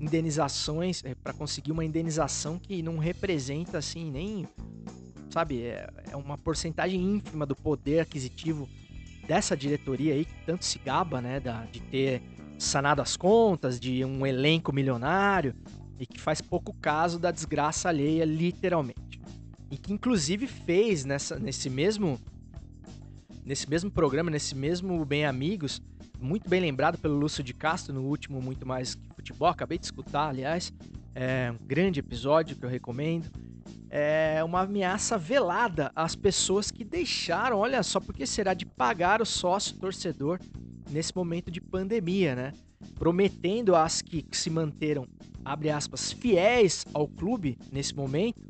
indenizações, 0.00 1.04
é, 1.04 1.14
para 1.14 1.32
conseguir 1.32 1.70
uma 1.70 1.84
indenização 1.84 2.58
que 2.58 2.82
não 2.82 2.98
representa 2.98 3.78
assim 3.78 4.10
nem, 4.10 4.48
sabe, 5.30 5.62
é, 5.62 5.88
é 6.10 6.16
uma 6.16 6.38
porcentagem 6.38 7.00
ínfima 7.00 7.44
do 7.44 7.54
poder 7.54 8.00
aquisitivo 8.00 8.68
dessa 9.26 9.56
diretoria 9.56 10.14
aí 10.14 10.24
que 10.24 10.34
tanto 10.44 10.64
se 10.64 10.78
gaba, 10.78 11.20
né, 11.20 11.40
da, 11.40 11.64
de 11.64 11.80
ter 11.80 12.22
sanado 12.58 13.02
as 13.02 13.16
contas, 13.16 13.78
de 13.78 14.04
um 14.04 14.26
elenco 14.26 14.72
milionário 14.72 15.54
e 15.98 16.06
que 16.06 16.20
faz 16.20 16.40
pouco 16.40 16.74
caso 16.74 17.18
da 17.18 17.30
desgraça 17.30 17.88
alheia, 17.88 18.24
literalmente. 18.24 19.20
E 19.70 19.76
que 19.76 19.92
inclusive 19.92 20.46
fez 20.46 21.04
nessa, 21.04 21.38
nesse 21.38 21.68
mesmo 21.68 22.18
nesse 23.44 23.70
mesmo 23.70 23.90
programa, 23.90 24.28
nesse 24.28 24.56
mesmo 24.56 25.04
Bem 25.04 25.24
Amigos, 25.24 25.80
muito 26.20 26.48
bem 26.48 26.60
lembrado 26.60 26.98
pelo 26.98 27.16
Lúcio 27.16 27.44
de 27.44 27.54
Castro 27.54 27.94
no 27.94 28.02
último 28.02 28.42
Muito 28.42 28.66
Mais 28.66 28.94
Que 28.94 29.08
Futebol, 29.14 29.48
acabei 29.48 29.78
de 29.78 29.84
escutar, 29.84 30.30
aliás, 30.30 30.72
é 31.14 31.52
um 31.52 31.64
grande 31.64 32.00
episódio 32.00 32.56
que 32.56 32.64
eu 32.64 32.68
recomendo. 32.68 33.30
É 33.88 34.42
uma 34.42 34.62
ameaça 34.62 35.16
velada 35.16 35.92
às 35.94 36.16
pessoas 36.16 36.70
que 36.70 36.84
deixaram, 36.84 37.58
olha 37.58 37.82
só, 37.82 38.00
porque 38.00 38.26
será 38.26 38.52
de 38.52 38.66
pagar 38.66 39.22
o 39.22 39.26
sócio 39.26 39.76
torcedor 39.76 40.40
nesse 40.90 41.14
momento 41.14 41.50
de 41.50 41.60
pandemia, 41.60 42.34
né? 42.34 42.52
Prometendo 42.98 43.74
às 43.74 44.02
que, 44.02 44.22
que 44.22 44.36
se 44.36 44.50
manteram 44.50 45.06
abre 45.46 45.70
aspas, 45.70 46.12
fiéis 46.12 46.84
ao 46.92 47.06
clube 47.06 47.56
nesse 47.70 47.94
momento, 47.94 48.40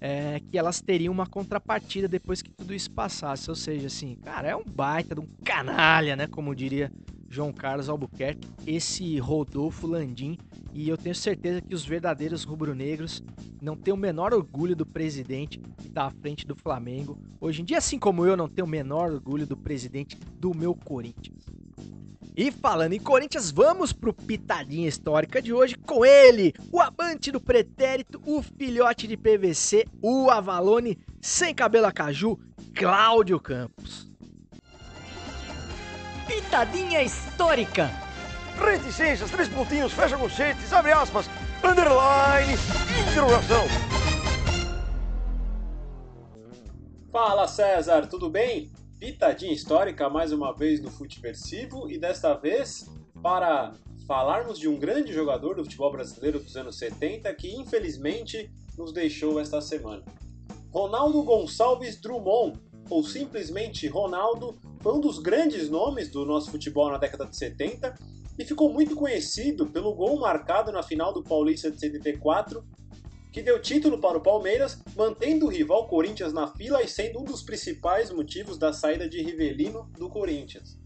é, 0.00 0.40
que 0.48 0.56
elas 0.56 0.80
teriam 0.80 1.12
uma 1.12 1.26
contrapartida 1.26 2.06
depois 2.06 2.40
que 2.40 2.50
tudo 2.50 2.72
isso 2.72 2.90
passasse. 2.92 3.50
Ou 3.50 3.56
seja, 3.56 3.88
assim, 3.88 4.14
cara, 4.22 4.48
é 4.48 4.56
um 4.56 4.62
baita 4.64 5.16
de 5.16 5.20
um 5.20 5.26
canalha, 5.44 6.14
né? 6.14 6.28
Como 6.28 6.54
diria 6.54 6.92
João 7.28 7.52
Carlos 7.52 7.88
Albuquerque, 7.88 8.48
esse 8.66 9.18
Rodolfo 9.18 9.86
Landim. 9.86 10.38
E 10.72 10.88
eu 10.88 10.96
tenho 10.96 11.14
certeza 11.14 11.60
que 11.60 11.74
os 11.74 11.84
verdadeiros 11.84 12.44
rubro-negros 12.44 13.22
não 13.60 13.76
têm 13.76 13.92
o 13.92 13.96
menor 13.96 14.32
orgulho 14.32 14.76
do 14.76 14.86
presidente 14.86 15.58
que 15.78 15.88
está 15.88 16.04
à 16.04 16.10
frente 16.10 16.46
do 16.46 16.54
Flamengo. 16.54 17.18
Hoje 17.40 17.62
em 17.62 17.64
dia, 17.64 17.78
assim 17.78 17.98
como 17.98 18.24
eu 18.24 18.36
não 18.36 18.48
tenho 18.48 18.66
o 18.66 18.70
menor 18.70 19.12
orgulho 19.12 19.46
do 19.46 19.56
presidente 19.56 20.16
do 20.38 20.54
meu 20.54 20.74
Corinthians. 20.74 21.46
E 22.36 22.52
falando 22.52 22.92
em 22.92 23.00
Corinthians, 23.00 23.50
vamos 23.50 23.92
pro 23.92 24.14
Pitadinha 24.14 24.88
Histórica 24.88 25.42
de 25.42 25.52
hoje 25.52 25.74
com 25.74 26.04
ele, 26.04 26.54
o 26.70 26.80
amante 26.80 27.32
do 27.32 27.40
pretérito, 27.40 28.22
o 28.24 28.40
filhote 28.40 29.08
de 29.08 29.16
PVC, 29.16 29.84
o 30.00 30.30
Avalone 30.30 30.96
sem 31.20 31.52
cabelo 31.52 31.86
a 31.86 31.92
caju, 31.92 32.38
Cláudio 32.76 33.40
Campos. 33.40 34.08
Pitadinha 36.28 37.02
Histórica. 37.02 37.90
Reticências, 38.60 39.30
três 39.30 39.48
pontinhos, 39.48 39.94
fecha 39.94 40.18
conchetes, 40.18 40.70
abre 40.74 40.92
aspas, 40.92 41.24
underline, 41.64 42.52
interrogação. 43.10 43.64
Fala 47.10 47.48
César, 47.48 48.06
tudo 48.06 48.28
bem? 48.28 48.70
pitadinha 48.98 49.52
histórica 49.52 50.10
mais 50.10 50.30
uma 50.32 50.52
vez 50.52 50.82
no 50.82 50.90
Futeversivo 50.90 51.88
e 51.90 51.98
desta 51.98 52.34
vez 52.34 52.90
para 53.22 53.72
falarmos 54.06 54.58
de 54.58 54.68
um 54.68 54.76
grande 54.76 55.12
jogador 55.12 55.54
do 55.54 55.62
futebol 55.62 55.92
brasileiro 55.92 56.40
dos 56.40 56.56
anos 56.56 56.76
70 56.76 57.32
que 57.36 57.54
infelizmente 57.54 58.50
nos 58.76 58.92
deixou 58.92 59.40
esta 59.40 59.62
semana. 59.62 60.04
Ronaldo 60.70 61.22
Gonçalves 61.22 61.98
Drummond, 61.98 62.60
ou 62.90 63.02
simplesmente 63.02 63.86
Ronaldo, 63.86 64.58
foi 64.88 64.96
um 64.96 65.00
dos 65.00 65.18
grandes 65.18 65.68
nomes 65.68 66.08
do 66.08 66.24
nosso 66.24 66.50
futebol 66.50 66.90
na 66.90 66.96
década 66.96 67.26
de 67.26 67.36
70 67.36 67.94
e 68.38 68.42
ficou 68.42 68.72
muito 68.72 68.96
conhecido 68.96 69.66
pelo 69.66 69.92
gol 69.92 70.18
marcado 70.18 70.72
na 70.72 70.82
final 70.82 71.12
do 71.12 71.22
Paulista 71.22 71.70
de 71.70 71.78
74 71.78 72.64
que 73.30 73.42
deu 73.42 73.60
título 73.60 73.98
para 73.98 74.16
o 74.16 74.22
Palmeiras, 74.22 74.82
mantendo 74.96 75.44
o 75.44 75.50
rival 75.50 75.86
Corinthians 75.88 76.32
na 76.32 76.46
fila 76.46 76.82
e 76.82 76.88
sendo 76.88 77.20
um 77.20 77.24
dos 77.24 77.42
principais 77.42 78.10
motivos 78.10 78.56
da 78.56 78.72
saída 78.72 79.06
de 79.06 79.20
Rivelino 79.20 79.86
do 79.98 80.08
Corinthians. 80.08 80.78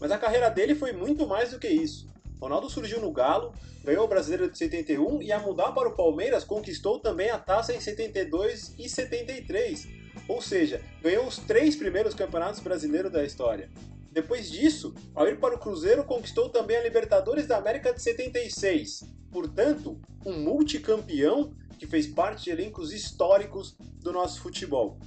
Mas 0.00 0.10
a 0.10 0.18
carreira 0.18 0.50
dele 0.50 0.74
foi 0.74 0.92
muito 0.92 1.24
mais 1.24 1.52
do 1.52 1.60
que 1.60 1.68
isso. 1.68 2.08
Ronaldo 2.40 2.68
surgiu 2.68 3.00
no 3.00 3.12
Galo, 3.12 3.52
ganhou 3.84 4.04
o 4.04 4.08
Brasileiro 4.08 4.50
de 4.50 4.58
71 4.58 5.22
e, 5.22 5.30
a 5.30 5.38
mudar 5.38 5.70
para 5.70 5.88
o 5.88 5.94
Palmeiras, 5.94 6.42
conquistou 6.42 6.98
também 6.98 7.30
a 7.30 7.38
taça 7.38 7.72
em 7.72 7.80
72 7.80 8.74
e 8.76 8.88
73, 8.88 9.86
ou 10.26 10.40
seja, 10.42 10.82
ganhou 11.02 11.26
os 11.26 11.38
três 11.38 11.76
primeiros 11.76 12.14
campeonatos 12.14 12.60
brasileiros 12.60 13.12
da 13.12 13.24
história. 13.24 13.70
Depois 14.10 14.50
disso, 14.50 14.94
ao 15.14 15.28
ir 15.28 15.38
para 15.38 15.54
o 15.54 15.58
Cruzeiro, 15.58 16.02
conquistou 16.04 16.48
também 16.48 16.76
a 16.76 16.82
Libertadores 16.82 17.46
da 17.46 17.58
América 17.58 17.92
de 17.92 18.02
76. 18.02 19.04
Portanto, 19.30 20.00
um 20.24 20.40
multicampeão 20.40 21.52
que 21.78 21.86
fez 21.86 22.06
parte 22.06 22.44
de 22.44 22.50
elencos 22.50 22.92
históricos 22.92 23.76
do 24.00 24.12
nosso 24.12 24.40
futebol. 24.40 24.98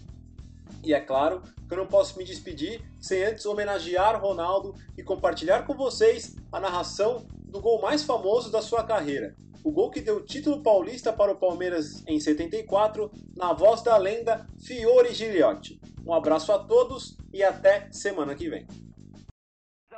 E 0.84 0.94
é 0.94 1.00
claro 1.00 1.44
que 1.68 1.74
eu 1.74 1.78
não 1.78 1.88
posso 1.88 2.18
me 2.18 2.24
despedir 2.24 2.82
sem 3.00 3.24
antes 3.24 3.46
homenagear 3.46 4.20
Ronaldo 4.22 4.76
e 4.98 5.04
compartilhar 5.04 5.64
com 5.64 5.74
vocês 5.74 6.36
a 6.52 6.60
narração 6.60 7.26
do 7.46 7.60
gol 7.60 7.82
mais 7.82 8.04
famoso 8.04 8.52
da 8.52 8.62
sua 8.62 8.84
carreira. 8.84 9.36
O 9.64 9.72
gol 9.72 9.92
que 9.92 10.02
deu 10.02 10.18
o 10.18 10.26
título 10.26 10.64
paulista 10.64 11.14
para 11.14 11.32
o 11.32 11.36
Palmeiras 11.36 12.04
em 12.08 12.20
74, 12.20 13.12
na 13.36 13.54
voz 13.54 13.82
da 13.84 13.96
lenda 13.98 14.48
Fiore 14.60 15.14
Gigliotti. 15.14 15.80
Um 16.06 16.14
abraço 16.14 16.52
a 16.52 16.60
todos 16.60 17.16
e 17.32 17.44
até 17.44 17.88
semana 17.92 18.34
que 18.34 18.50
vem. 18.50 18.66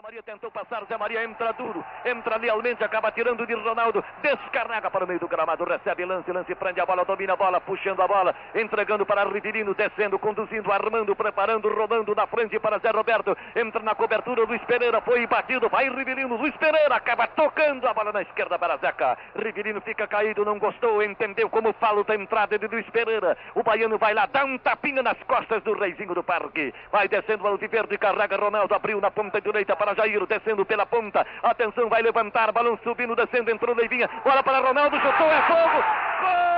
Maria 0.04 0.22
tentou 0.22 0.52
passar, 0.52 0.84
Zé 0.84 0.98
Maria 0.98 1.24
entra 1.24 1.54
duro, 1.54 1.82
entra 2.04 2.36
lealmente, 2.36 2.84
acaba 2.84 3.10
tirando 3.14 3.48
de 3.48 3.54
Ronaldo, 3.54 4.04
descarrega 4.22 4.92
para 4.92 5.06
o 5.06 5.08
meio 5.08 5.18
do 5.18 5.30
gramado, 5.30 5.64
recebe 5.64 6.04
lance, 6.04 6.30
lance, 6.30 6.54
prende 6.56 6.82
a 6.82 6.86
bola, 6.86 7.06
domina 7.06 7.32
a 7.32 7.36
bola, 7.38 7.62
puxando 7.62 8.02
a 8.02 8.08
bola, 8.08 8.36
entregando 8.54 9.06
para 9.06 9.24
Riverino, 9.24 9.74
descendo, 9.74 10.20
conduzindo, 10.20 10.74
armando, 10.74 11.16
preparando, 11.16 11.74
rodando 11.74 12.14
na 12.14 12.28
frente 12.28 12.60
para 12.60 12.80
Zé 12.80 12.90
Roberto, 12.90 13.34
entra 13.56 13.82
na 13.82 13.96
cobertura, 13.96 14.44
Luiz 14.44 14.62
Pereira 14.66 15.00
foi 15.00 15.26
batido, 15.26 15.70
vai 15.70 15.88
Riverino, 15.88 16.36
Luiz 16.36 16.56
Pereira 16.58 16.96
acaba 16.98 17.26
tocando 17.28 17.88
a 17.88 17.94
bola 17.94 18.12
na 18.12 18.24
esquerda 18.24 18.60
para 18.60 18.76
Zeca, 18.80 19.18
Riverino 19.38 19.80
fica 19.80 20.06
caído, 20.06 20.44
não 20.44 20.60
gostou, 20.60 21.02
entendeu 21.02 21.50
como 21.50 21.72
falta 21.72 22.12
a 22.12 22.18
entrada 22.18 22.60
de 22.60 22.68
Luiz 22.68 22.90
Pereira, 22.90 23.38
o 23.56 23.64
baiano 23.64 23.98
vai 23.98 24.14
lá, 24.14 24.26
dá 24.26 24.44
um 24.44 24.58
tapinha 24.58 25.02
nas 25.02 25.18
costas 25.24 25.64
do 25.64 25.72
reizinho 25.72 26.14
do 26.14 26.22
parque, 26.22 26.74
vai 26.92 27.08
descendo 27.08 27.46
o 27.46 27.48
Alviverde, 27.48 27.98
carrega 27.98 28.36
Ronaldo, 28.36 28.76
abriu 28.76 29.00
na 29.00 29.10
ponta 29.10 29.40
direita 29.40 29.78
para 29.78 29.93
Jair, 29.96 30.26
descendo 30.26 30.66
pela 30.66 30.86
ponta. 30.86 31.26
Atenção, 31.42 31.90
vai 31.90 32.02
levantar, 32.02 32.52
balão 32.52 32.78
subindo, 32.84 33.16
descendo, 33.16 33.52
entrou 33.52 33.76
Leivinha. 33.76 34.10
Bola 34.24 34.44
para 34.44 34.60
Ronaldo, 34.60 34.98
chutou, 35.00 35.28
é 35.28 35.42
fogo. 35.44 35.84
Gol! 36.22 36.54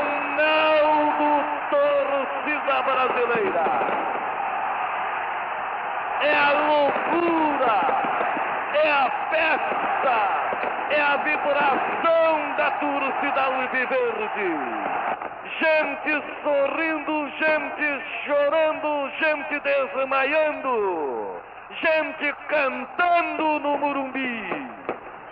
Ronaldo, 0.00 1.44
torcida 1.70 2.76
brasileira. 2.82 3.64
É 6.22 6.34
a 6.34 6.50
loucura, 6.52 7.76
é 8.74 8.90
a 8.90 9.10
festa, 9.30 10.16
é 10.90 11.00
a 11.00 11.16
vibração 11.18 12.56
da 12.56 12.70
alviverde. 13.80 14.50
Gente 15.58 16.22
sorrindo, 16.42 17.28
gente 17.38 18.02
chorando, 18.24 19.10
gente 19.18 19.60
desmaiando, 19.60 21.40
gente 21.80 22.34
cantando 22.48 23.58
no 23.60 23.78
Murumbi. 23.78 24.68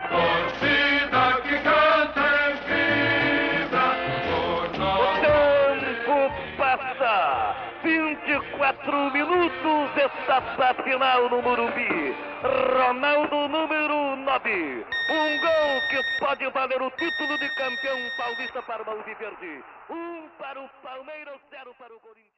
Torcida 0.09 1.41
que 1.43 1.59
canta 1.59 2.21
em 2.49 2.55
vida 2.69 3.85
por 4.29 4.79
nós. 4.79 5.01
O 5.01 5.21
tempo 5.21 6.33
passa. 6.57 7.55
24 7.83 9.11
minutos, 9.13 9.97
etapa 9.97 10.75
final 10.83 11.29
no 11.31 11.43
Morumbi. 11.43 12.17
Ronaldo, 12.43 13.49
número 13.49 13.98
9. 14.39 14.85
Um 15.11 15.41
gol 15.41 15.89
que 15.91 16.21
pode 16.21 16.49
valer 16.51 16.81
o 16.81 16.91
título 16.91 17.39
de 17.39 17.49
campeão 17.57 17.99
paulista 18.17 18.63
para 18.63 18.83
o 18.85 18.91
Alviverde. 18.91 19.65
Um 19.91 20.29
para 20.39 20.63
o 20.63 20.69
Palmeiras, 20.83 21.41
zero 21.51 21.75
para 21.77 21.95
o 21.95 21.99
Corinthians. 22.01 22.29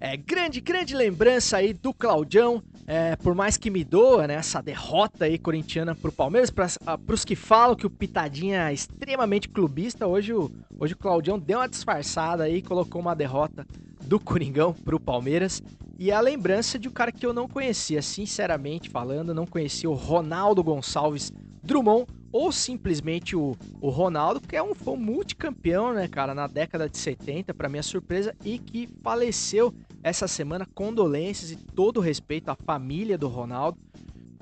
É, 0.00 0.16
grande, 0.16 0.60
grande 0.60 0.94
lembrança 0.94 1.56
aí 1.58 1.72
do 1.72 1.94
Claudião. 1.94 2.62
É, 2.86 3.16
por 3.16 3.34
mais 3.34 3.56
que 3.56 3.70
me 3.70 3.84
doa, 3.84 4.26
né, 4.26 4.34
essa 4.34 4.60
derrota 4.60 5.24
aí 5.24 5.38
corintiana 5.38 5.94
pro 5.94 6.12
Palmeiras, 6.12 6.50
para 6.50 6.66
os 7.08 7.24
que 7.24 7.36
falam 7.36 7.76
que 7.76 7.86
o 7.86 7.90
Pitadinha 7.90 8.68
é 8.68 8.72
extremamente 8.72 9.48
clubista, 9.48 10.06
hoje 10.06 10.34
o, 10.34 10.50
hoje 10.78 10.94
o 10.94 10.98
Claudião 10.98 11.38
deu 11.38 11.60
uma 11.60 11.68
disfarçada 11.68 12.42
aí, 12.42 12.60
colocou 12.60 13.00
uma 13.00 13.14
derrota 13.14 13.64
do 14.04 14.20
Coringão 14.20 14.72
pro 14.72 15.00
Palmeiras. 15.00 15.62
E 15.98 16.10
a 16.10 16.20
lembrança 16.20 16.78
de 16.78 16.88
um 16.88 16.92
cara 16.92 17.12
que 17.12 17.24
eu 17.24 17.32
não 17.32 17.46
conhecia, 17.46 18.02
sinceramente 18.02 18.90
falando, 18.90 19.34
não 19.34 19.46
conhecia 19.46 19.88
o 19.88 19.94
Ronaldo 19.94 20.62
Gonçalves 20.62 21.32
Drummond, 21.62 22.06
ou 22.32 22.50
simplesmente 22.50 23.36
o, 23.36 23.54
o 23.80 23.90
Ronaldo, 23.90 24.40
que 24.40 24.56
é 24.56 24.62
um, 24.62 24.74
foi 24.74 24.94
um 24.94 24.96
multicampeão, 24.96 25.92
né, 25.92 26.08
cara, 26.08 26.34
na 26.34 26.46
década 26.46 26.88
de 26.88 26.96
70, 26.96 27.52
para 27.54 27.68
minha 27.68 27.82
surpresa, 27.82 28.34
e 28.44 28.58
que 28.58 28.88
faleceu 29.02 29.72
essa 30.02 30.26
semana. 30.26 30.66
Condolências 30.74 31.50
e 31.50 31.56
todo 31.56 32.00
respeito 32.00 32.48
à 32.48 32.56
família 32.56 33.16
do 33.16 33.28
Ronaldo. 33.28 33.78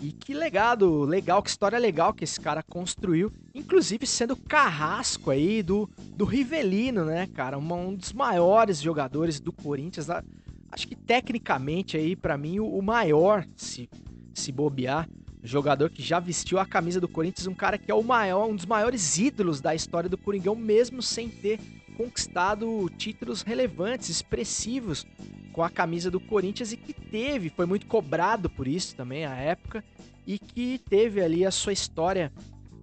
E 0.01 0.13
que 0.13 0.33
legado 0.33 1.05
legal, 1.05 1.43
que 1.43 1.51
história 1.51 1.79
legal 1.79 2.15
que 2.15 2.25
esse 2.25 2.41
cara 2.41 2.63
construiu, 2.63 3.31
inclusive 3.55 4.07
sendo 4.07 4.35
carrasco 4.35 5.31
aí 5.31 5.63
do, 5.63 5.89
do 6.17 6.25
Rivelino, 6.25 7.05
né, 7.05 7.27
cara? 7.35 7.59
Um 7.59 7.95
dos 7.95 8.13
maiores 8.15 8.81
jogadores 8.81 9.39
do 9.39 9.53
Corinthians. 9.53 10.09
Acho 10.09 10.89
que 10.89 10.97
tecnicamente 10.97 11.99
aí, 11.99 12.17
para 12.17 12.39
mim, 12.39 12.61
o, 12.61 12.67
o 12.67 12.83
maior, 12.83 13.47
se, 13.55 13.91
se 14.33 14.51
bobear 14.51 15.07
jogador 15.43 15.91
que 15.91 16.03
já 16.03 16.19
vestiu 16.19 16.59
a 16.59 16.67
camisa 16.67 17.01
do 17.01 17.09
Corinthians, 17.09 17.47
um 17.47 17.55
cara 17.55 17.79
que 17.79 17.91
é 17.91 17.95
o 17.95 18.03
maior, 18.03 18.47
um 18.49 18.57
dos 18.57 18.67
maiores 18.67 19.19
ídolos 19.19 19.61
da 19.61 19.75
história 19.75 20.09
do 20.09 20.19
Coringão, 20.19 20.55
mesmo 20.55 21.03
sem 21.03 21.29
ter 21.29 21.59
conquistado 22.01 22.89
títulos 22.97 23.43
relevantes, 23.43 24.09
expressivos 24.09 25.07
com 25.53 25.63
a 25.63 25.69
camisa 25.69 26.11
do 26.11 26.19
Corinthians 26.19 26.73
e 26.73 26.77
que 26.79 26.95
teve, 26.95 27.51
foi 27.51 27.67
muito 27.67 27.87
cobrado 27.87 28.49
por 28.49 28.67
isso 28.67 28.97
também 28.97 29.27
à 29.27 29.35
época 29.35 29.85
e 30.27 30.39
que 30.39 30.79
teve 30.89 31.23
ali 31.23 31.45
a 31.45 31.51
sua 31.51 31.75
história 31.75 32.33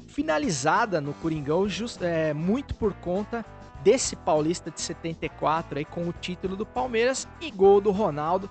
finalizada 0.05 1.01
no 1.01 1.15
Coringão 1.15 1.67
just, 1.67 1.99
é, 2.03 2.31
muito 2.31 2.75
por 2.75 2.93
conta 2.93 3.43
desse 3.83 4.15
Paulista 4.15 4.69
de 4.69 4.81
74 4.81 5.79
aí 5.79 5.85
com 5.85 6.07
o 6.07 6.13
título 6.13 6.55
do 6.55 6.65
Palmeiras 6.65 7.27
e 7.41 7.49
gol 7.49 7.81
do 7.81 7.89
Ronaldo 7.89 8.47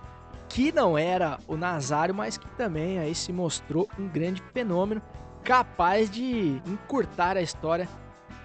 que 0.48 0.72
não 0.72 0.98
era 0.98 1.38
o 1.46 1.57
Nazário, 1.57 2.14
mas 2.14 2.37
que 2.37 2.48
também 2.57 2.98
aí 2.98 3.14
se 3.14 3.33
mostrou 3.33 3.88
um 3.98 4.09
grande 4.09 4.42
fenômeno, 4.52 5.02
capaz 5.44 6.11
de 6.11 6.61
encurtar 6.66 7.37
a 7.37 7.42
história 7.42 7.88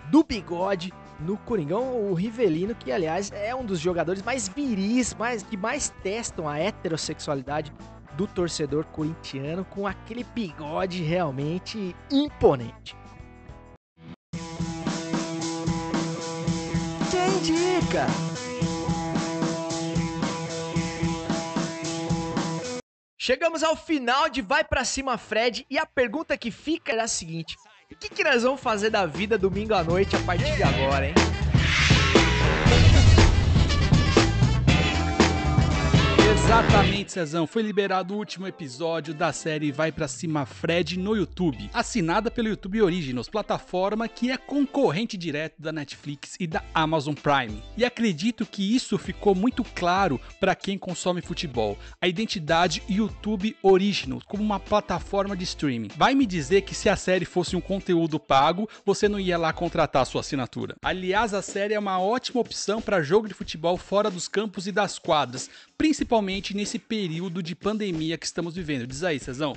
do 0.10 0.24
bigode 0.24 0.92
no 1.22 1.38
Coringão, 1.38 2.10
o 2.10 2.14
Rivelino, 2.14 2.76
que 2.76 2.92
aliás 2.92 3.32
é 3.32 3.54
um 3.56 3.66
dos 3.66 3.80
jogadores 3.80 4.22
mais 4.22 4.48
viris, 4.48 5.14
mais, 5.14 5.44
que 5.44 5.56
mais 5.56 5.90
testam 6.04 6.48
a 6.48 6.58
heterossexualidade 6.58 7.72
do 8.18 8.28
torcedor 8.28 8.86
corintiano, 8.86 9.64
com 9.66 9.88
aquele 9.88 10.24
bigode 10.24 11.02
realmente 11.02 11.96
imponente. 12.12 12.96
Quem 17.10 17.28
indica? 17.38 18.06
Chegamos 23.18 23.64
ao 23.64 23.76
final 23.76 24.30
de 24.30 24.42
Vai 24.42 24.64
Pra 24.64 24.84
Cima 24.84 25.18
Fred 25.18 25.66
e 25.70 25.78
a 25.78 25.86
pergunta 25.86 26.36
que 26.36 26.50
fica 26.50 26.92
é 26.92 27.00
a 27.00 27.08
seguinte: 27.08 27.56
que, 28.02 28.10
que 28.10 28.24
nós 28.24 28.42
vamos 28.42 28.60
fazer 28.60 28.90
da 28.90 29.06
vida 29.06 29.38
domingo 29.38 29.76
à 29.76 29.84
noite 29.84 30.16
a 30.16 30.20
partir 30.20 30.56
de 30.56 30.64
agora, 30.64 31.08
hein? 31.08 31.14
Exatamente, 36.32 37.12
Cezão. 37.12 37.46
Foi 37.46 37.62
liberado 37.62 38.14
o 38.14 38.18
último 38.18 38.48
episódio 38.48 39.14
da 39.14 39.34
série 39.34 39.70
Vai 39.70 39.92
Pra 39.92 40.08
Cima 40.08 40.46
Fred 40.46 40.98
no 40.98 41.14
YouTube, 41.14 41.70
assinada 41.74 42.32
pelo 42.32 42.48
YouTube 42.48 42.82
Originals, 42.82 43.28
plataforma 43.28 44.08
que 44.08 44.32
é 44.32 44.38
concorrente 44.38 45.18
direto 45.18 45.62
da 45.62 45.74
Netflix 45.74 46.38
e 46.40 46.48
da 46.48 46.64
Amazon 46.74 47.16
Prime. 47.16 47.62
E 47.76 47.84
acredito 47.84 48.46
que 48.46 48.74
isso 48.74 48.98
ficou 48.98 49.36
muito 49.36 49.62
claro 49.62 50.22
para 50.40 50.56
quem 50.56 50.78
consome 50.78 51.22
futebol. 51.22 51.78
A 52.00 52.08
identidade 52.08 52.82
YouTube 52.88 53.58
Originals 53.62 54.24
como 54.24 54.42
uma 54.42 54.60
plataforma 54.60 55.36
de 55.36 55.44
streaming. 55.44 55.90
Vai 55.98 56.16
me 56.16 56.26
dizer 56.26 56.62
que 56.62 56.74
se 56.74 56.88
a 56.88 56.96
série 56.96 57.26
fosse 57.26 57.58
um 57.58 57.62
conteúdo 57.62 58.18
pago, 58.18 58.70
você 58.86 59.10
não 59.10 59.20
ia 59.20 59.38
lá 59.38 59.52
contratar 59.52 60.06
sua 60.06 60.22
assinatura. 60.22 60.78
Aliás, 60.82 61.34
a 61.34 61.42
série 61.42 61.74
é 61.74 61.80
uma 61.80 62.00
ótima 62.00 62.40
opção 62.40 62.82
para 62.82 63.04
jogo 63.04 63.28
de 63.28 63.34
futebol 63.34 63.76
fora 63.76 64.10
dos 64.10 64.30
campos 64.30 64.66
e 64.66 64.72
das 64.72 64.98
quadras, 64.98 65.50
principalmente 65.78 66.21
nesse 66.22 66.78
período 66.78 67.42
de 67.42 67.56
pandemia 67.56 68.18
que 68.18 68.26
estamos 68.26 68.56
vivendo. 68.56 68.86
Diz 68.86 69.04
aí, 69.04 69.20
Cezão. 69.20 69.56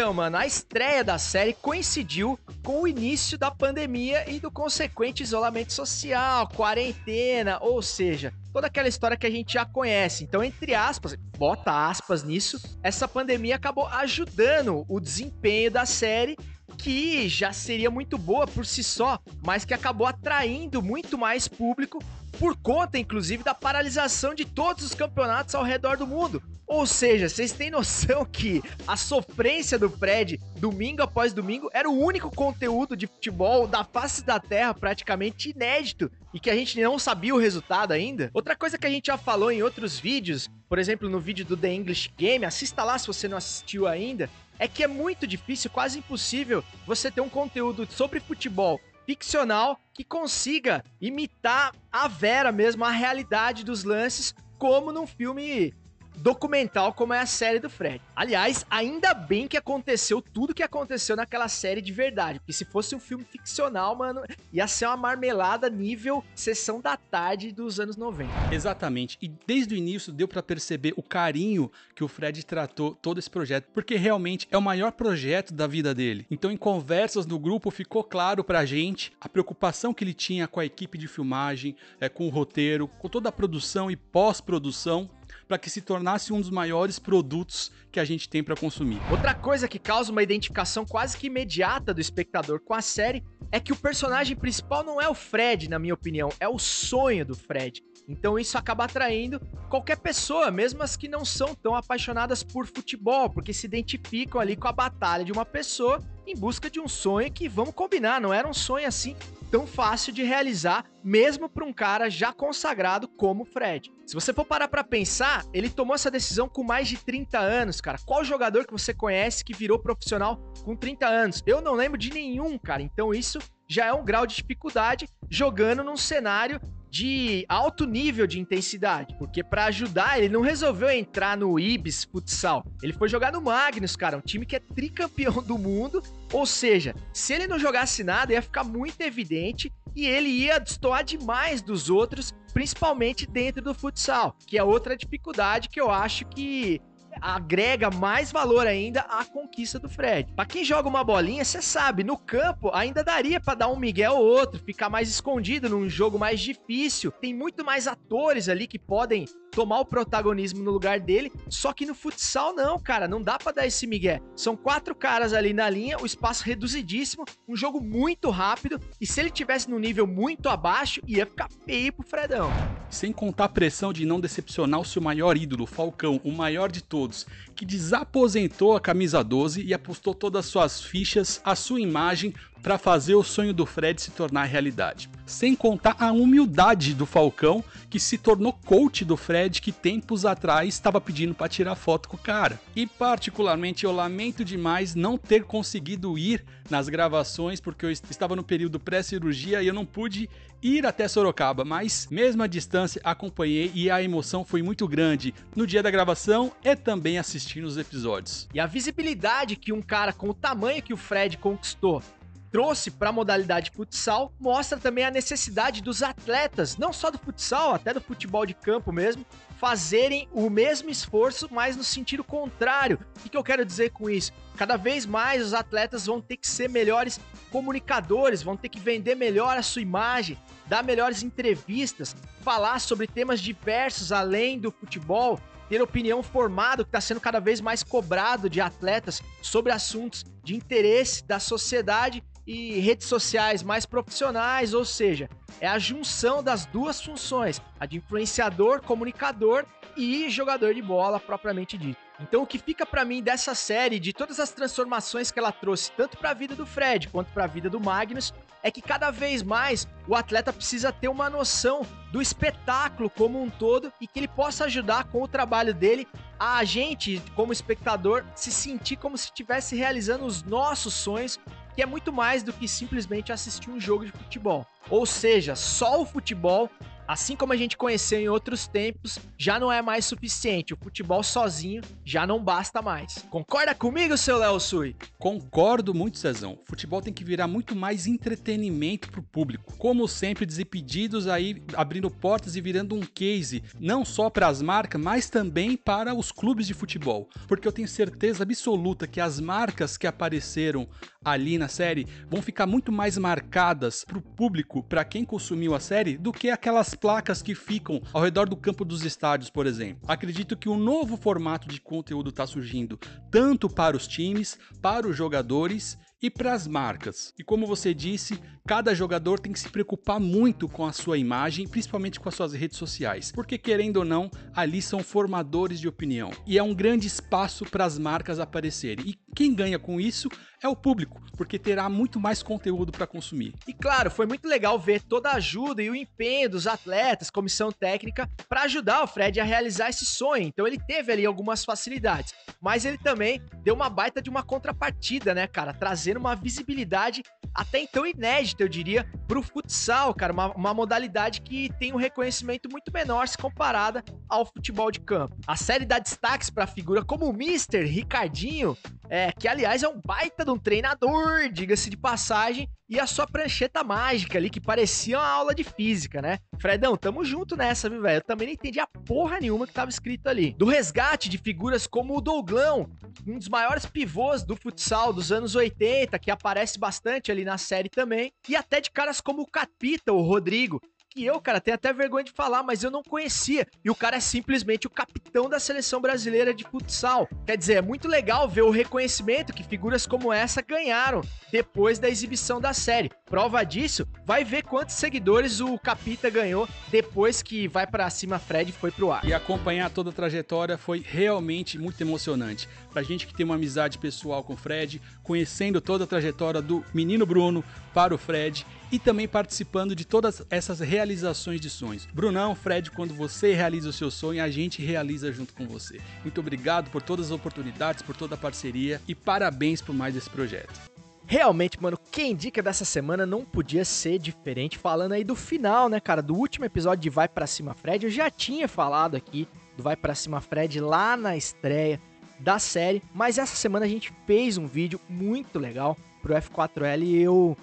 Então, 0.00 0.14
mano, 0.14 0.36
a 0.36 0.46
estreia 0.46 1.02
da 1.02 1.18
série 1.18 1.52
coincidiu 1.52 2.38
com 2.62 2.82
o 2.82 2.86
início 2.86 3.36
da 3.36 3.50
pandemia 3.50 4.30
e 4.30 4.38
do 4.38 4.48
consequente 4.48 5.24
isolamento 5.24 5.72
social, 5.72 6.48
quarentena, 6.48 7.58
ou 7.60 7.82
seja, 7.82 8.32
toda 8.52 8.68
aquela 8.68 8.86
história 8.86 9.16
que 9.16 9.26
a 9.26 9.30
gente 9.30 9.54
já 9.54 9.66
conhece. 9.66 10.22
Então, 10.22 10.40
entre 10.40 10.72
aspas, 10.72 11.16
bota 11.36 11.88
aspas 11.88 12.22
nisso, 12.22 12.60
essa 12.80 13.08
pandemia 13.08 13.56
acabou 13.56 13.88
ajudando 13.88 14.84
o 14.88 15.00
desempenho 15.00 15.68
da 15.68 15.84
série 15.84 16.36
que 16.76 17.28
já 17.28 17.52
seria 17.52 17.90
muito 17.90 18.16
boa 18.16 18.46
por 18.46 18.64
si 18.64 18.84
só, 18.84 19.18
mas 19.44 19.64
que 19.64 19.74
acabou 19.74 20.06
atraindo 20.06 20.80
muito 20.80 21.18
mais 21.18 21.48
público 21.48 21.98
por 22.38 22.56
conta, 22.56 22.98
inclusive, 22.98 23.42
da 23.42 23.54
paralisação 23.54 24.34
de 24.34 24.44
todos 24.44 24.84
os 24.84 24.94
campeonatos 24.94 25.54
ao 25.54 25.64
redor 25.64 25.96
do 25.96 26.06
mundo. 26.06 26.42
Ou 26.66 26.86
seja, 26.86 27.28
vocês 27.28 27.52
têm 27.52 27.70
noção 27.70 28.24
que 28.30 28.62
a 28.86 28.96
sofrência 28.96 29.78
do 29.78 29.88
Fred, 29.88 30.38
domingo 30.56 31.02
após 31.02 31.32
domingo, 31.32 31.70
era 31.72 31.88
o 31.88 31.98
único 31.98 32.30
conteúdo 32.30 32.96
de 32.96 33.06
futebol 33.06 33.66
da 33.66 33.82
face 33.82 34.22
da 34.22 34.38
terra 34.38 34.74
praticamente 34.74 35.50
inédito 35.50 36.10
e 36.32 36.38
que 36.38 36.50
a 36.50 36.54
gente 36.54 36.80
não 36.80 36.98
sabia 36.98 37.34
o 37.34 37.38
resultado 37.38 37.92
ainda? 37.92 38.30
Outra 38.34 38.54
coisa 38.54 38.78
que 38.78 38.86
a 38.86 38.90
gente 38.90 39.06
já 39.06 39.16
falou 39.16 39.50
em 39.50 39.62
outros 39.62 39.98
vídeos, 39.98 40.48
por 40.68 40.78
exemplo, 40.78 41.08
no 41.08 41.18
vídeo 41.18 41.44
do 41.44 41.56
The 41.56 41.72
English 41.72 42.10
Game, 42.16 42.44
assista 42.44 42.84
lá 42.84 42.98
se 42.98 43.06
você 43.06 43.26
não 43.26 43.38
assistiu 43.38 43.86
ainda, 43.86 44.30
é 44.58 44.68
que 44.68 44.82
é 44.82 44.88
muito 44.88 45.26
difícil, 45.26 45.70
quase 45.70 45.98
impossível, 45.98 46.62
você 46.86 47.10
ter 47.10 47.20
um 47.20 47.28
conteúdo 47.28 47.86
sobre 47.90 48.20
futebol 48.20 48.80
ficcional 49.08 49.80
que 49.94 50.04
consiga 50.04 50.84
imitar 51.00 51.74
a 51.90 52.06
vera 52.06 52.52
mesmo, 52.52 52.84
a 52.84 52.90
realidade 52.90 53.64
dos 53.64 53.82
lances, 53.82 54.34
como 54.58 54.92
num 54.92 55.06
filme 55.06 55.72
documental 56.18 56.92
como 56.92 57.14
é 57.14 57.20
a 57.20 57.26
série 57.26 57.58
do 57.58 57.70
Fred. 57.70 58.00
Aliás, 58.14 58.66
ainda 58.68 59.14
bem 59.14 59.46
que 59.46 59.56
aconteceu 59.56 60.20
tudo 60.20 60.54
que 60.54 60.62
aconteceu 60.62 61.16
naquela 61.16 61.48
série 61.48 61.80
de 61.80 61.92
verdade, 61.92 62.40
porque 62.40 62.52
se 62.52 62.64
fosse 62.64 62.94
um 62.94 63.00
filme 63.00 63.24
ficcional, 63.24 63.96
mano, 63.96 64.22
ia 64.52 64.66
ser 64.66 64.86
uma 64.86 64.96
marmelada 64.96 65.70
nível 65.70 66.24
sessão 66.34 66.80
da 66.80 66.96
tarde 66.96 67.52
dos 67.52 67.78
anos 67.78 67.96
90. 67.96 68.30
Exatamente. 68.52 69.16
E 69.22 69.28
desde 69.28 69.74
o 69.74 69.78
início 69.78 70.12
deu 70.12 70.26
para 70.26 70.42
perceber 70.42 70.92
o 70.96 71.02
carinho 71.02 71.70
que 71.94 72.04
o 72.04 72.08
Fred 72.08 72.44
tratou 72.44 72.94
todo 72.94 73.18
esse 73.18 73.30
projeto, 73.30 73.68
porque 73.72 73.96
realmente 73.96 74.46
é 74.50 74.58
o 74.58 74.62
maior 74.62 74.92
projeto 74.92 75.54
da 75.54 75.66
vida 75.66 75.94
dele. 75.94 76.26
Então, 76.30 76.50
em 76.50 76.56
conversas 76.56 77.26
no 77.26 77.38
grupo 77.38 77.70
ficou 77.70 78.02
claro 78.02 78.42
pra 78.42 78.64
gente 78.64 79.12
a 79.20 79.28
preocupação 79.28 79.94
que 79.94 80.04
ele 80.04 80.14
tinha 80.14 80.48
com 80.48 80.60
a 80.60 80.64
equipe 80.64 80.98
de 80.98 81.08
filmagem, 81.08 81.76
é, 82.00 82.08
com 82.08 82.26
o 82.26 82.30
roteiro, 82.30 82.88
com 82.88 83.08
toda 83.08 83.28
a 83.28 83.32
produção 83.32 83.90
e 83.90 83.96
pós-produção 83.96 85.08
para 85.48 85.58
que 85.58 85.70
se 85.70 85.80
tornasse 85.80 86.32
um 86.32 86.40
dos 86.40 86.50
maiores 86.50 86.98
produtos 86.98 87.72
que 87.90 87.98
a 87.98 88.04
gente 88.04 88.28
tem 88.28 88.44
para 88.44 88.54
consumir. 88.54 89.00
Outra 89.10 89.34
coisa 89.34 89.66
que 89.66 89.78
causa 89.78 90.12
uma 90.12 90.22
identificação 90.22 90.84
quase 90.84 91.16
que 91.16 91.26
imediata 91.26 91.94
do 91.94 92.00
espectador 92.00 92.60
com 92.60 92.74
a 92.74 92.82
série 92.82 93.24
é 93.50 93.58
que 93.58 93.72
o 93.72 93.76
personagem 93.76 94.36
principal 94.36 94.84
não 94.84 95.00
é 95.00 95.08
o 95.08 95.14
Fred, 95.14 95.70
na 95.70 95.78
minha 95.78 95.94
opinião, 95.94 96.30
é 96.38 96.46
o 96.46 96.58
sonho 96.58 97.24
do 97.24 97.34
Fred. 97.34 97.82
Então 98.06 98.38
isso 98.38 98.58
acaba 98.58 98.84
atraindo 98.84 99.40
qualquer 99.70 99.96
pessoa, 99.96 100.50
mesmo 100.50 100.82
as 100.82 100.96
que 100.96 101.08
não 101.08 101.24
são 101.24 101.54
tão 101.54 101.74
apaixonadas 101.74 102.42
por 102.42 102.66
futebol, 102.66 103.30
porque 103.30 103.52
se 103.52 103.66
identificam 103.66 104.40
ali 104.40 104.54
com 104.54 104.68
a 104.68 104.72
batalha 104.72 105.24
de 105.24 105.32
uma 105.32 105.46
pessoa 105.46 105.98
em 106.30 106.36
busca 106.36 106.70
de 106.70 106.78
um 106.80 106.88
sonho 106.88 107.32
que, 107.32 107.48
vamos 107.48 107.74
combinar, 107.74 108.20
não 108.20 108.32
era 108.32 108.48
um 108.48 108.52
sonho 108.52 108.86
assim 108.86 109.16
tão 109.50 109.66
fácil 109.66 110.12
de 110.12 110.22
realizar, 110.22 110.84
mesmo 111.02 111.48
para 111.48 111.64
um 111.64 111.72
cara 111.72 112.10
já 112.10 112.32
consagrado 112.32 113.08
como 113.08 113.42
o 113.42 113.46
Fred. 113.46 113.90
Se 114.06 114.14
você 114.14 114.32
for 114.32 114.44
parar 114.44 114.68
para 114.68 114.84
pensar, 114.84 115.44
ele 115.52 115.70
tomou 115.70 115.94
essa 115.94 116.10
decisão 116.10 116.48
com 116.48 116.62
mais 116.62 116.86
de 116.86 116.98
30 116.98 117.38
anos, 117.38 117.80
cara. 117.80 117.98
Qual 118.04 118.22
jogador 118.24 118.66
que 118.66 118.72
você 118.72 118.92
conhece 118.92 119.44
que 119.44 119.54
virou 119.54 119.78
profissional 119.78 120.36
com 120.64 120.76
30 120.76 121.06
anos? 121.06 121.42
Eu 121.46 121.60
não 121.60 121.74
lembro 121.74 121.98
de 121.98 122.12
nenhum, 122.12 122.58
cara. 122.58 122.82
Então 122.82 123.14
isso 123.14 123.38
já 123.66 123.86
é 123.86 123.92
um 123.92 124.04
grau 124.04 124.26
de 124.26 124.36
dificuldade 124.36 125.08
jogando 125.30 125.84
num 125.84 125.96
cenário 125.96 126.60
de 126.90 127.44
alto 127.48 127.86
nível 127.86 128.26
de 128.26 128.40
intensidade, 128.40 129.14
porque 129.18 129.42
para 129.42 129.66
ajudar 129.66 130.18
ele 130.18 130.28
não 130.28 130.40
resolveu 130.40 130.90
entrar 130.90 131.36
no 131.36 131.58
Ibis 131.58 132.04
Futsal, 132.04 132.64
ele 132.82 132.92
foi 132.92 133.08
jogar 133.08 133.32
no 133.32 133.42
Magnus, 133.42 133.96
cara, 133.96 134.16
um 134.16 134.20
time 134.20 134.46
que 134.46 134.56
é 134.56 134.60
tricampeão 134.60 135.42
do 135.42 135.58
mundo, 135.58 136.02
ou 136.32 136.46
seja, 136.46 136.94
se 137.12 137.32
ele 137.32 137.46
não 137.46 137.58
jogasse 137.58 138.02
nada 138.02 138.32
ia 138.32 138.42
ficar 138.42 138.64
muito 138.64 139.00
evidente 139.00 139.72
e 139.94 140.06
ele 140.06 140.28
ia 140.28 140.58
destoar 140.58 141.04
demais 141.04 141.60
dos 141.60 141.90
outros, 141.90 142.32
principalmente 142.52 143.26
dentro 143.26 143.62
do 143.62 143.74
futsal, 143.74 144.36
que 144.46 144.56
é 144.56 144.62
outra 144.62 144.96
dificuldade 144.96 145.68
que 145.68 145.80
eu 145.80 145.90
acho 145.90 146.24
que 146.26 146.80
agrega 147.20 147.90
mais 147.90 148.30
valor 148.30 148.66
ainda 148.66 149.00
à 149.02 149.24
conquista 149.24 149.78
do 149.78 149.88
Fred. 149.88 150.32
Para 150.34 150.46
quem 150.46 150.64
joga 150.64 150.88
uma 150.88 151.04
bolinha, 151.04 151.44
você 151.44 151.60
sabe, 151.60 152.04
no 152.04 152.16
campo 152.16 152.70
ainda 152.72 153.02
daria 153.02 153.40
para 153.40 153.54
dar 153.54 153.68
um 153.68 153.76
Miguel 153.76 154.14
ou 154.14 154.24
outro, 154.24 154.62
ficar 154.64 154.88
mais 154.88 155.08
escondido 155.08 155.68
num 155.68 155.88
jogo 155.88 156.18
mais 156.18 156.40
difícil. 156.40 157.10
Tem 157.10 157.34
muito 157.34 157.64
mais 157.64 157.86
atores 157.86 158.48
ali 158.48 158.66
que 158.66 158.78
podem 158.78 159.26
tomar 159.58 159.80
o 159.80 159.84
protagonismo 159.84 160.62
no 160.62 160.70
lugar 160.70 161.00
dele. 161.00 161.32
Só 161.48 161.72
que 161.72 161.84
no 161.84 161.92
futsal, 161.92 162.54
não, 162.54 162.78
cara, 162.78 163.08
não 163.08 163.20
dá 163.20 163.36
para 163.36 163.50
dar 163.50 163.66
esse 163.66 163.88
migué. 163.88 164.22
São 164.36 164.56
quatro 164.56 164.94
caras 164.94 165.32
ali 165.32 165.52
na 165.52 165.68
linha, 165.68 165.98
o 166.00 166.06
espaço 166.06 166.44
reduzidíssimo, 166.44 167.24
um 167.48 167.56
jogo 167.56 167.80
muito 167.80 168.30
rápido. 168.30 168.80
E 169.00 169.06
se 169.06 169.18
ele 169.18 169.30
tivesse 169.30 169.68
no 169.68 169.76
nível 169.76 170.06
muito 170.06 170.48
abaixo, 170.48 171.00
ia 171.08 171.26
ficar 171.26 171.48
feio 171.66 171.92
pro 171.92 172.06
Fredão. 172.06 172.52
Sem 172.88 173.12
contar 173.12 173.46
a 173.46 173.48
pressão 173.48 173.92
de 173.92 174.06
não 174.06 174.20
decepcionar 174.20 174.78
o 174.78 174.84
seu 174.84 175.02
maior 175.02 175.36
ídolo, 175.36 175.66
Falcão, 175.66 176.20
o 176.22 176.30
maior 176.30 176.70
de 176.70 176.80
todos, 176.80 177.26
que 177.56 177.66
desaposentou 177.66 178.76
a 178.76 178.80
camisa 178.80 179.24
12 179.24 179.64
e 179.64 179.74
apostou 179.74 180.14
todas 180.14 180.46
as 180.46 180.52
suas 180.52 180.80
fichas, 180.80 181.40
a 181.44 181.56
sua 181.56 181.80
imagem, 181.80 182.32
para 182.62 182.78
fazer 182.78 183.14
o 183.14 183.22
sonho 183.22 183.52
do 183.52 183.64
Fred 183.64 184.00
se 184.00 184.10
tornar 184.10 184.44
realidade. 184.44 185.08
Sem 185.26 185.54
contar 185.54 185.96
a 185.98 186.10
humildade 186.10 186.94
do 186.94 187.04
Falcão, 187.04 187.62
que 187.90 188.00
se 188.00 188.16
tornou 188.16 188.52
coach 188.52 189.04
do 189.04 189.16
Fred, 189.16 189.60
que 189.60 189.72
tempos 189.72 190.24
atrás 190.24 190.74
estava 190.74 191.00
pedindo 191.00 191.34
para 191.34 191.48
tirar 191.48 191.74
foto 191.74 192.08
com 192.08 192.16
o 192.16 192.20
cara. 192.20 192.60
E 192.74 192.86
particularmente 192.86 193.84
eu 193.84 193.92
lamento 193.92 194.44
demais 194.44 194.94
não 194.94 195.18
ter 195.18 195.44
conseguido 195.44 196.18
ir 196.18 196.44
nas 196.70 196.88
gravações, 196.88 197.60
porque 197.60 197.84
eu 197.84 197.90
estava 197.90 198.36
no 198.36 198.42
período 198.42 198.80
pré-cirurgia 198.80 199.62
e 199.62 199.66
eu 199.66 199.74
não 199.74 199.86
pude 199.86 200.28
ir 200.62 200.84
até 200.86 201.06
Sorocaba, 201.06 201.64
mas 201.64 202.08
mesmo 202.10 202.42
à 202.42 202.46
distância 202.46 203.00
acompanhei 203.04 203.70
e 203.74 203.90
a 203.90 204.02
emoção 204.02 204.44
foi 204.44 204.62
muito 204.62 204.88
grande 204.88 205.34
no 205.54 205.66
dia 205.66 205.82
da 205.82 205.90
gravação 205.90 206.52
e 206.64 206.74
também 206.74 207.18
assistindo 207.18 207.64
os 207.64 207.78
episódios. 207.78 208.48
E 208.52 208.60
a 208.60 208.66
visibilidade 208.66 209.56
que 209.56 209.72
um 209.72 209.80
cara 209.80 210.12
com 210.12 210.28
o 210.28 210.34
tamanho 210.34 210.82
que 210.82 210.92
o 210.92 210.96
Fred 210.96 211.38
conquistou 211.38 212.02
trouxe 212.50 212.90
para 212.90 213.10
a 213.10 213.12
modalidade 213.12 213.70
futsal 213.70 214.32
mostra 214.40 214.78
também 214.78 215.04
a 215.04 215.10
necessidade 215.10 215.82
dos 215.82 216.02
atletas, 216.02 216.76
não 216.76 216.92
só 216.92 217.10
do 217.10 217.18
futsal, 217.18 217.74
até 217.74 217.92
do 217.92 218.00
futebol 218.00 218.46
de 218.46 218.54
campo 218.54 218.92
mesmo, 218.92 219.24
fazerem 219.58 220.28
o 220.32 220.48
mesmo 220.48 220.88
esforço, 220.88 221.48
mas 221.50 221.76
no 221.76 221.82
sentido 221.82 222.22
contrário. 222.22 222.98
O 223.16 223.28
que, 223.28 223.36
eu 223.36 223.42
quero 223.42 223.64
dizer 223.64 223.90
com 223.90 224.08
isso? 224.08 224.32
Cada 224.56 224.76
vez 224.76 225.04
mais 225.04 225.44
os 225.44 225.52
atletas 225.52 226.06
vão 226.06 226.20
ter 226.20 226.36
que 226.36 226.46
ser 226.46 226.68
melhores 226.68 227.20
comunicadores, 227.50 228.42
vão 228.42 228.56
ter 228.56 228.68
que 228.68 228.78
vender 228.78 229.14
melhor 229.14 229.56
a 229.56 229.62
sua 229.62 229.82
imagem, 229.82 230.38
dar 230.66 230.84
melhores 230.84 231.22
entrevistas, 231.22 232.14
falar 232.42 232.80
sobre 232.80 233.06
temas 233.06 233.40
diversos 233.40 234.12
além 234.12 234.58
do 234.58 234.70
futebol, 234.70 235.40
ter 235.68 235.82
opinião 235.82 236.22
formada, 236.22 236.82
que 236.82 236.88
está 236.88 237.00
sendo 237.00 237.20
cada 237.20 237.40
vez 237.40 237.60
mais 237.60 237.82
cobrado 237.82 238.48
de 238.48 238.60
atletas 238.60 239.20
sobre 239.42 239.72
assuntos 239.72 240.24
de 240.42 240.54
interesse 240.54 241.24
da 241.24 241.38
sociedade 241.38 242.22
e 242.48 242.80
redes 242.80 243.06
sociais 243.06 243.62
mais 243.62 243.84
profissionais, 243.84 244.72
ou 244.72 244.82
seja, 244.82 245.28
é 245.60 245.68
a 245.68 245.78
junção 245.78 246.42
das 246.42 246.64
duas 246.64 246.98
funções, 246.98 247.60
a 247.78 247.84
de 247.84 247.98
influenciador, 247.98 248.80
comunicador 248.80 249.66
e 249.94 250.30
jogador 250.30 250.72
de 250.72 250.80
bola 250.80 251.20
propriamente 251.20 251.76
dito. 251.76 252.00
Então 252.18 252.42
o 252.42 252.46
que 252.46 252.58
fica 252.58 252.86
para 252.86 253.04
mim 253.04 253.22
dessa 253.22 253.54
série, 253.54 254.00
de 254.00 254.14
todas 254.14 254.40
as 254.40 254.50
transformações 254.50 255.30
que 255.30 255.38
ela 255.38 255.52
trouxe, 255.52 255.92
tanto 255.92 256.16
para 256.16 256.30
a 256.30 256.34
vida 256.34 256.56
do 256.56 256.64
Fred 256.64 257.08
quanto 257.08 257.30
para 257.32 257.44
a 257.44 257.46
vida 257.46 257.68
do 257.68 257.78
Magnus, 257.78 258.32
é 258.62 258.70
que 258.70 258.80
cada 258.80 259.10
vez 259.10 259.42
mais 259.42 259.86
o 260.08 260.14
atleta 260.14 260.50
precisa 260.50 260.90
ter 260.90 261.08
uma 261.08 261.28
noção 261.28 261.86
do 262.10 262.22
espetáculo 262.22 263.10
como 263.10 263.42
um 263.42 263.50
todo 263.50 263.92
e 264.00 264.06
que 264.06 264.18
ele 264.18 264.26
possa 264.26 264.64
ajudar 264.64 265.04
com 265.04 265.22
o 265.22 265.28
trabalho 265.28 265.74
dele 265.74 266.08
a 266.40 266.64
gente, 266.64 267.22
como 267.36 267.52
espectador, 267.52 268.24
se 268.34 268.50
sentir 268.50 268.96
como 268.96 269.18
se 269.18 269.26
estivesse 269.26 269.76
realizando 269.76 270.24
os 270.24 270.42
nossos 270.42 270.94
sonhos 270.94 271.38
que 271.78 271.82
é 271.82 271.86
muito 271.86 272.12
mais 272.12 272.42
do 272.42 272.52
que 272.52 272.66
simplesmente 272.66 273.30
assistir 273.30 273.70
um 273.70 273.78
jogo 273.78 274.04
de 274.04 274.10
futebol. 274.10 274.66
Ou 274.90 275.06
seja, 275.06 275.54
só 275.54 276.02
o 276.02 276.04
futebol 276.04 276.68
assim 277.08 277.34
como 277.34 277.54
a 277.54 277.56
gente 277.56 277.74
conheceu 277.74 278.20
em 278.20 278.28
outros 278.28 278.68
tempos, 278.68 279.18
já 279.38 279.58
não 279.58 279.72
é 279.72 279.80
mais 279.80 280.04
suficiente. 280.04 280.74
O 280.74 280.76
futebol 280.76 281.22
sozinho 281.22 281.80
já 282.04 282.26
não 282.26 282.38
basta 282.44 282.82
mais. 282.82 283.24
Concorda 283.30 283.74
comigo, 283.74 284.14
seu 284.18 284.36
Léo 284.36 284.60
Sui? 284.60 284.94
Concordo 285.18 285.94
muito, 285.94 286.18
Cezão. 286.18 286.58
O 286.62 286.66
futebol 286.66 287.00
tem 287.00 287.12
que 287.12 287.24
virar 287.24 287.48
muito 287.48 287.74
mais 287.74 288.06
entretenimento 288.06 289.10
pro 289.10 289.22
público. 289.22 289.72
Como 289.78 290.06
sempre, 290.06 290.44
Desimpedidos 290.44 291.26
aí 291.26 291.62
abrindo 291.74 292.10
portas 292.10 292.56
e 292.56 292.60
virando 292.60 292.94
um 292.94 293.00
case, 293.00 293.62
não 293.80 294.04
só 294.04 294.28
para 294.28 294.48
as 294.48 294.60
marcas, 294.60 295.00
mas 295.00 295.30
também 295.30 295.76
para 295.76 296.14
os 296.14 296.30
clubes 296.30 296.66
de 296.66 296.74
futebol. 296.74 297.28
Porque 297.46 297.66
eu 297.66 297.72
tenho 297.72 297.88
certeza 297.88 298.42
absoluta 298.42 299.06
que 299.06 299.20
as 299.20 299.40
marcas 299.40 299.96
que 299.96 300.06
apareceram 300.06 300.86
ali 301.30 301.58
na 301.58 301.68
série 301.68 302.06
vão 302.28 302.42
ficar 302.42 302.66
muito 302.66 302.92
mais 302.92 303.16
marcadas 303.16 304.04
pro 304.04 304.20
público, 304.20 304.82
para 304.82 305.04
quem 305.04 305.24
consumiu 305.24 305.74
a 305.74 305.80
série, 305.80 306.16
do 306.16 306.32
que 306.32 306.50
aquelas 306.50 306.94
placas 306.94 307.42
que 307.42 307.54
ficam 307.54 308.02
ao 308.12 308.22
redor 308.22 308.48
do 308.48 308.56
campo 308.56 308.84
dos 308.84 309.04
estádios, 309.04 309.50
por 309.50 309.66
exemplo. 309.66 310.02
Acredito 310.08 310.56
que 310.56 310.68
um 310.68 310.76
novo 310.76 311.16
formato 311.16 311.68
de 311.68 311.80
conteúdo 311.80 312.30
está 312.30 312.46
surgindo, 312.46 312.98
tanto 313.30 313.68
para 313.68 313.96
os 313.96 314.06
times, 314.06 314.58
para 314.80 315.06
os 315.06 315.16
jogadores 315.16 315.98
e 316.20 316.28
para 316.30 316.52
as 316.52 316.66
marcas. 316.66 317.32
E 317.38 317.44
como 317.44 317.66
você 317.66 317.94
disse, 317.94 318.40
cada 318.66 318.94
jogador 318.94 319.38
tem 319.38 319.52
que 319.52 319.60
se 319.60 319.68
preocupar 319.68 320.18
muito 320.18 320.68
com 320.68 320.84
a 320.84 320.92
sua 320.92 321.16
imagem, 321.16 321.66
principalmente 321.66 322.18
com 322.18 322.28
as 322.28 322.34
suas 322.34 322.52
redes 322.52 322.76
sociais, 322.76 323.30
porque 323.32 323.56
querendo 323.56 323.98
ou 323.98 324.04
não, 324.04 324.30
ali 324.54 324.82
são 324.82 325.02
formadores 325.02 325.80
de 325.80 325.88
opinião 325.88 326.30
e 326.46 326.58
é 326.58 326.62
um 326.62 326.74
grande 326.74 327.06
espaço 327.06 327.64
para 327.64 327.84
as 327.84 327.98
marcas 327.98 328.40
aparecerem. 328.40 329.06
E 329.06 329.18
quem 329.34 329.54
ganha 329.54 329.78
com 329.78 330.00
isso 330.00 330.28
é 330.62 330.68
o 330.68 330.76
público, 330.76 331.22
porque 331.36 331.58
terá 331.58 331.88
muito 331.88 332.18
mais 332.18 332.42
conteúdo 332.42 332.90
para 332.90 333.06
consumir. 333.06 333.54
E 333.66 333.72
claro, 333.72 334.10
foi 334.10 334.26
muito 334.26 334.48
legal 334.48 334.78
ver 334.78 335.02
toda 335.02 335.30
a 335.30 335.36
ajuda 335.36 335.82
e 335.82 335.90
o 335.90 335.94
empenho 335.94 336.50
dos 336.50 336.66
atletas, 336.66 337.30
comissão 337.30 337.70
técnica, 337.70 338.28
para 338.48 338.62
ajudar 338.62 339.02
o 339.02 339.06
Fred 339.06 339.40
a 339.40 339.44
realizar 339.44 339.88
esse 339.88 340.04
sonho. 340.04 340.44
Então 340.44 340.66
ele 340.66 340.78
teve 340.78 341.12
ali 341.12 341.24
algumas 341.24 341.64
facilidades, 341.64 342.34
mas 342.60 342.84
ele 342.84 342.98
também 342.98 343.40
deu 343.62 343.74
uma 343.74 343.88
baita 343.88 344.20
de 344.20 344.30
uma 344.30 344.42
contrapartida, 344.42 345.34
né, 345.34 345.46
cara? 345.46 345.72
Trazendo 345.72 346.18
uma 346.18 346.34
visibilidade 346.34 347.22
até 347.54 347.80
então 347.80 348.06
inédita, 348.06 348.62
eu 348.62 348.68
diria, 348.68 349.08
pro 349.26 349.42
futsal, 349.42 350.14
cara. 350.14 350.32
Uma, 350.32 350.54
uma 350.54 350.74
modalidade 350.74 351.40
que 351.40 351.72
tem 351.78 351.92
um 351.92 351.96
reconhecimento 351.96 352.68
muito 352.70 352.92
menor 352.92 353.26
se 353.26 353.36
comparada 353.36 354.04
ao 354.28 354.46
futebol 354.46 354.90
de 354.90 355.00
campo. 355.00 355.36
A 355.46 355.56
série 355.56 355.84
dá 355.84 355.98
destaques 355.98 356.50
pra 356.50 356.66
figura 356.66 357.04
como 357.04 357.26
o 357.26 357.34
Mr. 357.34 357.84
Ricardinho, 357.84 358.76
é, 359.10 359.32
que 359.32 359.48
aliás 359.48 359.82
é 359.82 359.88
um 359.88 360.00
baita 360.04 360.44
um 360.52 360.58
treinador, 360.58 361.48
diga-se 361.52 361.90
de 361.90 361.96
passagem, 361.96 362.68
e 362.88 362.98
a 362.98 363.06
sua 363.06 363.26
prancheta 363.26 363.84
mágica 363.84 364.38
ali, 364.38 364.48
que 364.48 364.60
parecia 364.60 365.18
uma 365.18 365.28
aula 365.28 365.54
de 365.54 365.62
física, 365.62 366.22
né? 366.22 366.38
Fredão, 366.58 366.96
tamo 366.96 367.24
junto 367.24 367.56
nessa, 367.56 367.88
viu, 367.90 368.00
velho? 368.00 368.18
Eu 368.18 368.24
também 368.24 368.48
não 368.48 368.54
entendi 368.54 368.80
a 368.80 368.86
porra 368.86 369.38
nenhuma 369.40 369.66
que 369.66 369.72
tava 369.72 369.90
escrito 369.90 370.26
ali. 370.26 370.54
Do 370.54 370.66
resgate 370.66 371.28
de 371.28 371.36
figuras 371.36 371.86
como 371.86 372.16
o 372.16 372.20
Douglão, 372.20 372.90
um 373.26 373.38
dos 373.38 373.48
maiores 373.48 373.84
pivôs 373.84 374.42
do 374.42 374.56
futsal 374.56 375.12
dos 375.12 375.30
anos 375.30 375.54
80, 375.54 376.18
que 376.18 376.30
aparece 376.30 376.78
bastante 376.78 377.30
ali 377.30 377.44
na 377.44 377.58
série 377.58 377.88
também, 377.88 378.32
e 378.48 378.56
até 378.56 378.80
de 378.80 378.90
caras 378.90 379.20
como 379.20 379.42
o 379.42 379.46
Capita, 379.46 380.12
o 380.12 380.22
Rodrigo, 380.22 380.80
que 381.18 381.26
eu, 381.26 381.40
cara, 381.40 381.60
tenho 381.60 381.74
até 381.74 381.92
vergonha 381.92 382.22
de 382.22 382.30
falar, 382.30 382.62
mas 382.62 382.84
eu 382.84 382.92
não 382.92 383.02
conhecia. 383.02 383.66
E 383.84 383.90
o 383.90 383.94
cara 383.94 384.18
é 384.18 384.20
simplesmente 384.20 384.86
o 384.86 384.90
capitão 384.90 385.48
da 385.48 385.58
seleção 385.58 386.00
brasileira 386.00 386.54
de 386.54 386.62
futsal. 386.62 387.28
Quer 387.44 387.56
dizer, 387.56 387.74
é 387.74 387.82
muito 387.82 388.06
legal 388.06 388.48
ver 388.48 388.62
o 388.62 388.70
reconhecimento 388.70 389.52
que 389.52 389.64
figuras 389.64 390.06
como 390.06 390.32
essa 390.32 390.62
ganharam 390.62 391.20
depois 391.50 391.98
da 391.98 392.08
exibição 392.08 392.60
da 392.60 392.72
série. 392.72 393.10
Prova 393.26 393.64
disso, 393.64 394.06
vai 394.24 394.44
ver 394.44 394.62
quantos 394.62 394.94
seguidores 394.94 395.58
o 395.60 395.76
Capita 395.76 396.30
ganhou 396.30 396.68
depois 396.88 397.42
que 397.42 397.66
Vai 397.66 397.86
para 397.86 398.08
Cima 398.10 398.38
Fred 398.38 398.70
foi 398.70 398.92
pro 398.92 399.10
ar. 399.10 399.24
E 399.24 399.34
acompanhar 399.34 399.90
toda 399.90 400.10
a 400.10 400.12
trajetória 400.12 400.78
foi 400.78 401.04
realmente 401.04 401.78
muito 401.78 402.00
emocionante. 402.00 402.68
Pra 402.92 403.02
gente 403.02 403.26
que 403.26 403.34
tem 403.34 403.44
uma 403.44 403.56
amizade 403.56 403.98
pessoal 403.98 404.44
com 404.44 404.52
o 404.52 404.56
Fred, 404.56 405.02
conhecendo 405.28 405.78
toda 405.78 406.04
a 406.04 406.06
trajetória 406.06 406.62
do 406.62 406.82
menino 406.94 407.26
Bruno 407.26 407.62
para 407.92 408.14
o 408.14 408.18
Fred 408.18 408.64
e 408.90 408.98
também 408.98 409.28
participando 409.28 409.94
de 409.94 410.06
todas 410.06 410.42
essas 410.48 410.80
realizações 410.80 411.60
de 411.60 411.68
sonhos. 411.68 412.06
Brunão, 412.06 412.54
Fred, 412.54 412.90
quando 412.90 413.12
você 413.12 413.52
realiza 413.52 413.90
o 413.90 413.92
seu 413.92 414.10
sonho, 414.10 414.42
a 414.42 414.48
gente 414.48 414.80
realiza 414.80 415.30
junto 415.30 415.52
com 415.52 415.66
você. 415.66 416.00
Muito 416.22 416.40
obrigado 416.40 416.90
por 416.90 417.02
todas 417.02 417.26
as 417.26 417.32
oportunidades, 417.32 418.00
por 418.00 418.16
toda 418.16 418.36
a 418.36 418.38
parceria 418.38 419.02
e 419.06 419.14
parabéns 419.14 419.82
por 419.82 419.94
mais 419.94 420.16
esse 420.16 420.30
projeto. 420.30 420.80
Realmente, 421.26 421.78
mano, 421.78 421.98
quem 422.10 422.32
indica 422.32 422.62
dessa 422.62 422.86
semana 422.86 423.26
não 423.26 423.44
podia 423.44 423.84
ser 423.84 424.18
diferente. 424.18 424.78
Falando 424.78 425.12
aí 425.12 425.22
do 425.22 425.36
final, 425.36 425.90
né, 425.90 426.00
cara, 426.00 426.22
do 426.22 426.34
último 426.34 426.64
episódio 426.64 427.02
de 427.02 427.10
Vai 427.10 427.28
Pra 427.28 427.46
Cima 427.46 427.74
Fred, 427.74 428.06
eu 428.06 428.10
já 428.10 428.30
tinha 428.30 428.66
falado 428.66 429.14
aqui 429.14 429.46
do 429.76 429.82
Vai 429.82 429.94
Pra 429.94 430.14
Cima 430.14 430.40
Fred 430.40 430.80
lá 430.80 431.18
na 431.18 431.36
estreia 431.36 432.00
da 432.38 432.58
série, 432.58 433.02
mas 433.14 433.38
essa 433.38 433.56
semana 433.56 433.84
a 433.84 433.88
gente 433.88 434.12
fez 434.26 434.56
um 434.56 434.66
vídeo 434.66 435.00
muito 435.08 435.58
legal 435.58 435.96
pro 436.22 436.34
F4L 436.34 437.02
e 437.02 437.20
eu, 437.20 437.56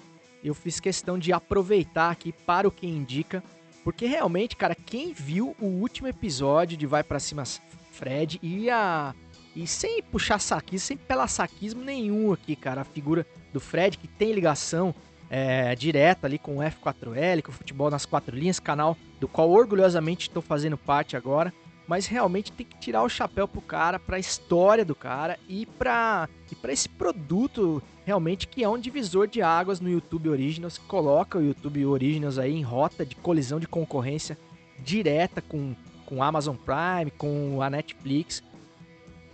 eu 0.44 0.54
fiz 0.54 0.80
questão 0.80 1.18
de 1.18 1.32
aproveitar 1.32 2.10
aqui 2.10 2.32
para 2.32 2.68
o 2.68 2.70
Quem 2.70 2.90
Indica, 2.90 3.42
porque 3.82 4.06
realmente, 4.06 4.56
cara, 4.56 4.74
quem 4.74 5.12
viu 5.12 5.54
o 5.60 5.66
último 5.66 6.08
episódio 6.08 6.76
de 6.76 6.86
Vai 6.86 7.02
Pra 7.02 7.20
Cima 7.20 7.44
Fred 7.92 8.38
e 8.42 8.68
a... 8.70 9.14
E 9.54 9.66
sem 9.66 10.02
puxar 10.02 10.38
saquismo, 10.38 10.86
sem 10.86 10.96
pela 10.98 11.26
saquismo 11.26 11.82
nenhum 11.82 12.30
aqui, 12.30 12.54
cara, 12.54 12.82
a 12.82 12.84
figura 12.84 13.26
do 13.54 13.60
Fred, 13.60 13.96
que 13.96 14.06
tem 14.06 14.32
ligação 14.32 14.94
é, 15.30 15.74
direta 15.74 16.26
ali 16.26 16.38
com 16.38 16.58
o 16.58 16.60
F4L, 16.60 17.42
com 17.42 17.50
o 17.50 17.54
Futebol 17.54 17.90
nas 17.90 18.04
Quatro 18.04 18.36
Linhas, 18.36 18.60
canal 18.60 18.96
do 19.18 19.26
qual 19.26 19.50
orgulhosamente 19.50 20.28
estou 20.28 20.42
fazendo 20.42 20.76
parte 20.76 21.16
agora. 21.16 21.54
Mas 21.86 22.06
realmente 22.06 22.50
tem 22.50 22.66
que 22.66 22.78
tirar 22.78 23.02
o 23.02 23.08
chapéu 23.08 23.46
pro 23.46 23.60
cara, 23.60 23.98
pra 23.98 24.18
história 24.18 24.84
do 24.84 24.94
cara 24.94 25.38
e 25.48 25.66
pra, 25.66 26.28
e 26.50 26.54
pra 26.54 26.72
esse 26.72 26.88
produto 26.88 27.82
realmente 28.06 28.46
que 28.46 28.62
é 28.62 28.68
um 28.68 28.78
divisor 28.78 29.26
de 29.26 29.42
águas 29.42 29.80
no 29.80 29.90
YouTube 29.90 30.28
Originals, 30.28 30.78
coloca 30.78 31.38
o 31.38 31.42
YouTube 31.42 31.84
Originals 31.84 32.38
aí 32.38 32.54
em 32.54 32.62
rota 32.62 33.04
de 33.04 33.16
colisão 33.16 33.58
de 33.58 33.66
concorrência 33.66 34.38
direta 34.78 35.42
com, 35.42 35.74
com 36.04 36.22
Amazon 36.22 36.54
Prime, 36.54 37.10
com 37.10 37.60
a 37.60 37.68
Netflix, 37.68 38.44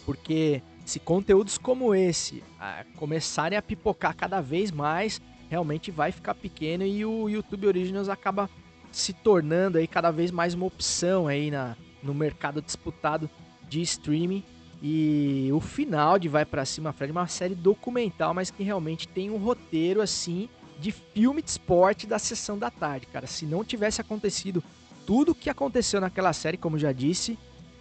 porque 0.07 0.63
se 0.87 0.99
conteúdos 0.99 1.59
como 1.59 1.95
esse 1.95 2.43
a, 2.59 2.85
começarem 2.97 3.59
a 3.59 3.63
pipocar 3.63 4.17
cada 4.17 4.41
vez 4.41 4.71
mais, 4.71 5.21
realmente 5.51 5.91
vai 5.91 6.11
ficar 6.11 6.35
pequeno 6.35 6.83
e 6.85 7.05
o 7.05 7.29
YouTube 7.29 7.67
Originals 7.67 8.09
acaba 8.09 8.49
se 8.91 9.13
tornando 9.13 9.77
aí 9.77 9.87
cada 9.87 10.11
vez 10.11 10.31
mais 10.31 10.55
uma 10.55 10.65
opção 10.65 11.29
aí 11.29 11.51
na, 11.51 11.77
no 12.03 12.15
mercado 12.15 12.61
disputado 12.61 13.31
de 13.69 13.81
streaming. 13.83 14.43
E 14.83 15.49
o 15.53 15.61
final 15.61 16.19
de 16.19 16.29
Vai 16.29 16.45
para 16.45 16.65
Cima 16.65 16.93
Fred 16.93 17.11
é 17.11 17.13
uma 17.13 17.29
série 17.29 17.55
documental, 17.55 18.35
mas 18.35 18.51
que 18.51 18.63
realmente 18.63 19.07
tem 19.07 19.31
um 19.31 19.37
roteiro 19.37 20.01
assim 20.01 20.49
de 20.81 20.91
filme 20.91 21.41
de 21.41 21.51
esporte 21.51 22.07
da 22.07 22.19
sessão 22.19 22.59
da 22.59 22.71
tarde, 22.71 23.07
cara. 23.07 23.27
Se 23.27 23.47
não 23.47 23.65
tivesse 23.65 24.01
acontecido 24.01 24.63
tudo 25.07 25.33
o 25.33 25.35
que 25.35 25.49
aconteceu 25.49 26.01
naquela 26.01 26.33
série, 26.33 26.57
como 26.57 26.79
já 26.79 26.91
disse, 26.91 27.39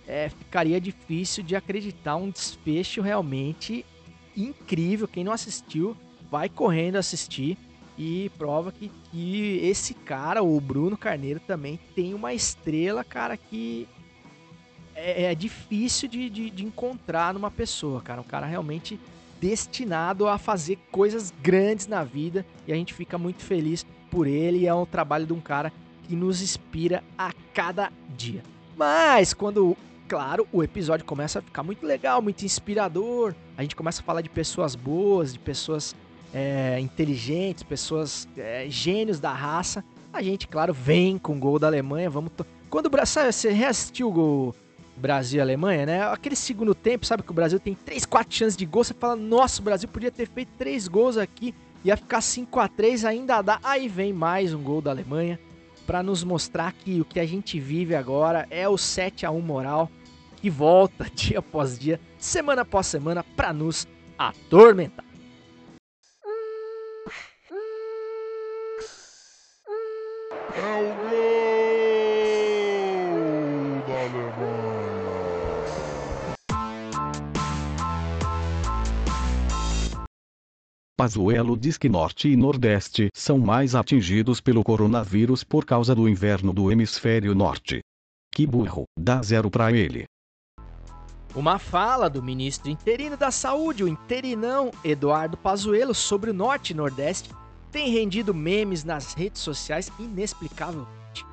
é, 0.08 0.30
ficaria 0.30 0.80
difícil 0.80 1.44
de 1.44 1.56
acreditar 1.56 2.16
um 2.16 2.30
desfecho 2.30 3.02
realmente 3.02 3.86
incrível. 4.38 5.08
Quem 5.08 5.24
não 5.24 5.32
assistiu, 5.32 5.98
vai 6.30 6.48
correndo 6.50 6.98
assistir 6.98 7.58
e 7.98 8.32
prova 8.38 8.72
que, 8.72 8.92
que 9.12 9.60
esse 9.64 9.94
cara, 9.94 10.44
o 10.44 10.60
Bruno 10.60 10.98
Carneiro, 10.98 11.40
também 11.40 11.80
tem 11.96 12.14
uma 12.14 12.34
estrela, 12.34 13.04
cara, 13.04 13.36
que 13.36 13.88
é, 14.96 15.24
é 15.32 15.36
difícil 15.36 16.08
de, 16.10 16.30
de, 16.30 16.50
de, 16.50 16.66
encontrar 16.66 17.34
numa 17.34 17.52
pessoa, 17.52 18.02
cara. 18.02 18.22
Um 18.22 18.26
cara 18.26 18.46
realmente 18.46 19.00
destinado 19.40 20.28
a 20.28 20.38
fazer 20.38 20.78
coisas 20.92 21.34
grandes 21.42 21.88
na 21.88 22.04
vida 22.04 22.46
e 22.68 22.72
a 22.72 22.76
gente 22.76 22.94
fica 22.94 23.18
muito 23.18 23.44
feliz 23.44 23.86
por 24.10 24.28
ele. 24.28 24.68
É 24.68 24.74
um 24.74 24.86
trabalho 24.86 25.26
de 25.26 25.34
um 25.34 25.40
cara 25.40 25.72
que 26.04 26.16
nos 26.16 26.42
inspira 26.42 27.04
a 27.18 27.32
cada 27.54 27.92
dia. 28.16 28.44
Mas 28.78 29.34
quando 29.34 29.76
claro, 30.08 30.46
o 30.52 30.62
episódio 30.62 31.06
começa 31.06 31.40
a 31.40 31.42
ficar 31.42 31.64
muito 31.64 31.86
legal, 31.86 32.22
muito 32.22 32.44
inspirador. 32.44 33.34
A 33.58 33.62
gente 33.62 33.78
começa 33.78 34.02
a 34.02 34.04
falar 34.04 34.22
de 34.22 34.30
pessoas 34.30 34.76
boas, 34.76 35.32
de 35.32 35.40
pessoas 35.40 35.96
é, 36.34 36.78
inteligentes, 36.82 37.64
pessoas 37.64 38.28
é, 38.36 38.66
gênios 38.70 39.22
da 39.22 39.32
raça. 39.32 39.84
A 40.12 40.22
gente, 40.22 40.50
claro, 40.50 40.74
vem 40.74 41.18
com 41.18 41.38
o 41.38 41.40
gol 41.40 41.58
da 41.58 41.68
Alemanha. 41.68 42.10
Vamos 42.10 42.34
to... 42.36 42.46
Quando 42.70 42.88
o 42.88 42.90
Brasil. 42.90 43.24
Você 43.32 43.52
reassistiu 43.52 44.10
o 44.10 44.12
gol 44.12 44.56
Brasil 45.02 45.40
e 45.40 45.42
Alemanha, 45.42 45.86
né? 45.86 46.04
Aquele 46.04 46.36
segundo 46.36 46.76
tempo, 46.76 47.06
sabe 47.06 47.24
que 47.24 47.32
o 47.32 47.34
Brasil 47.34 47.60
tem 47.60 47.74
3, 47.74 48.06
4 48.06 48.34
chances 48.34 48.56
de 48.56 48.66
gol. 48.66 48.84
Você 48.84 48.94
fala, 48.94 49.16
nossa, 49.16 49.60
o 49.60 49.64
Brasil 49.64 49.90
podia 49.90 50.12
ter 50.12 50.28
feito 50.28 50.52
3 50.58 50.88
gols 50.88 51.18
aqui. 51.18 51.54
Ia 51.84 51.98
ficar 51.98 52.22
5 52.22 52.60
a 52.60 52.68
3 52.68 53.04
ainda 53.06 53.42
dá. 53.42 53.60
Aí 53.64 53.88
vem 53.88 54.14
mais 54.14 54.54
um 54.54 54.62
gol 54.62 54.82
da 54.82 54.92
Alemanha 54.92 55.40
para 55.88 56.04
nos 56.04 56.24
mostrar 56.24 56.72
que 56.72 57.02
o 57.02 57.06
que 57.06 57.20
a 57.20 57.26
gente 57.26 57.60
vive 57.60 57.96
agora 57.96 58.48
é 58.52 58.70
o 58.70 58.78
7 58.78 59.26
a 59.26 59.32
1 59.32 59.42
moral 59.42 59.90
que 60.38 60.50
volta 60.50 61.06
dia 61.14 61.40
após 61.40 61.78
dia, 61.78 62.00
semana 62.18 62.62
após 62.62 62.88
semana, 62.88 63.24
para 63.24 63.52
nos 63.52 63.88
atormentar. 64.18 65.06
É 70.54 71.11
Pazuello 81.02 81.58
diz 81.58 81.80
que 81.80 81.90
Norte 81.90 82.30
e 82.30 82.38
Nordeste 82.38 83.10
são 83.12 83.40
mais 83.40 83.74
atingidos 83.74 84.40
pelo 84.40 84.64
coronavírus 84.64 85.44
por 85.44 85.66
causa 85.66 85.96
do 85.96 86.08
inverno 86.08 86.54
do 86.54 86.72
hemisfério 86.72 87.34
norte. 87.34 87.80
Que 88.32 88.46
burro, 88.46 88.84
dá 88.96 89.20
zero 89.24 89.50
pra 89.50 89.72
ele. 89.72 90.06
Uma 91.34 91.58
fala 91.58 92.08
do 92.08 92.22
ministro 92.22 92.70
interino 92.70 93.18
da 93.18 93.32
Saúde, 93.32 93.84
o 93.84 93.88
interinão 93.88 94.70
Eduardo 94.84 95.36
Pazuello, 95.38 95.96
sobre 95.96 96.30
o 96.30 96.36
Norte 96.36 96.70
e 96.70 96.76
Nordeste 96.76 97.32
tem 97.72 97.90
rendido 97.90 98.32
memes 98.32 98.84
nas 98.84 99.16
redes 99.16 99.42
sociais 99.42 99.92
inexplicavelmente. 99.98 101.26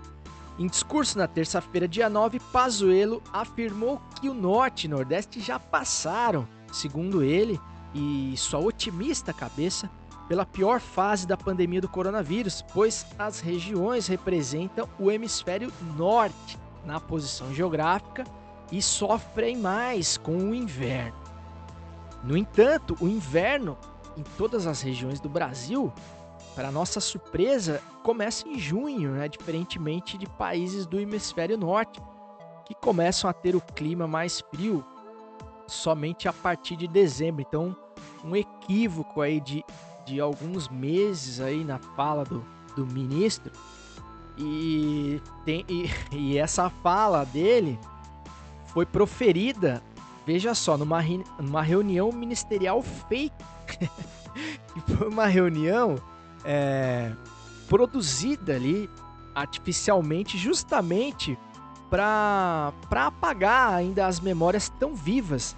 Em 0.58 0.66
discurso 0.66 1.18
na 1.18 1.28
terça-feira, 1.28 1.86
dia 1.86 2.08
9, 2.08 2.40
Pazuello 2.40 3.22
afirmou 3.30 4.00
que 4.18 4.30
o 4.30 4.34
Norte 4.34 4.86
e 4.86 4.88
Nordeste 4.88 5.40
já 5.40 5.58
passaram, 5.58 6.48
segundo 6.72 7.22
ele 7.22 7.60
e 7.98 8.36
sua 8.36 8.60
otimista 8.60 9.32
cabeça, 9.32 9.90
pela 10.28 10.46
pior 10.46 10.80
fase 10.80 11.26
da 11.26 11.36
pandemia 11.36 11.80
do 11.80 11.88
coronavírus, 11.88 12.62
pois 12.72 13.06
as 13.18 13.40
regiões 13.40 14.06
representam 14.06 14.88
o 14.98 15.10
hemisfério 15.10 15.72
norte 15.96 16.58
na 16.84 17.00
posição 17.00 17.52
geográfica 17.52 18.24
e 18.70 18.80
sofrem 18.80 19.56
mais 19.56 20.16
com 20.16 20.36
o 20.36 20.54
inverno. 20.54 21.18
No 22.22 22.36
entanto, 22.36 22.96
o 23.00 23.08
inverno 23.08 23.76
em 24.16 24.22
todas 24.36 24.66
as 24.66 24.82
regiões 24.82 25.20
do 25.20 25.28
Brasil, 25.28 25.92
para 26.54 26.72
nossa 26.72 27.00
surpresa, 27.00 27.80
começa 28.02 28.48
em 28.48 28.58
junho, 28.58 29.12
né? 29.12 29.28
diferentemente 29.28 30.18
de 30.18 30.26
países 30.26 30.86
do 30.86 30.98
hemisfério 30.98 31.56
norte, 31.56 32.02
que 32.66 32.74
começam 32.74 33.30
a 33.30 33.32
ter 33.32 33.54
o 33.54 33.60
clima 33.60 34.06
mais 34.06 34.40
frio 34.50 34.84
somente 35.68 36.26
a 36.26 36.32
partir 36.32 36.76
de 36.76 36.88
dezembro. 36.88 37.44
Então, 37.46 37.76
um 38.24 38.34
equívoco 38.34 39.20
aí 39.20 39.40
de, 39.40 39.64
de 40.06 40.20
alguns 40.20 40.68
meses 40.68 41.40
aí 41.40 41.64
na 41.64 41.78
fala 41.78 42.24
do, 42.24 42.44
do 42.76 42.86
ministro. 42.86 43.52
E, 44.36 45.20
tem, 45.44 45.64
e, 45.68 45.90
e 46.12 46.38
essa 46.38 46.70
fala 46.70 47.24
dele 47.24 47.78
foi 48.66 48.86
proferida, 48.86 49.82
veja 50.26 50.54
só, 50.54 50.76
numa, 50.76 51.02
numa 51.40 51.62
reunião 51.62 52.12
ministerial 52.12 52.82
fake. 52.82 53.34
que 53.66 54.80
foi 54.94 55.08
uma 55.08 55.26
reunião 55.26 55.96
é, 56.44 57.12
produzida 57.68 58.54
ali 58.54 58.88
artificialmente, 59.34 60.36
justamente 60.36 61.38
para 61.90 62.72
apagar 62.90 63.74
ainda 63.74 64.06
as 64.06 64.20
memórias 64.20 64.68
tão 64.68 64.94
vivas 64.94 65.56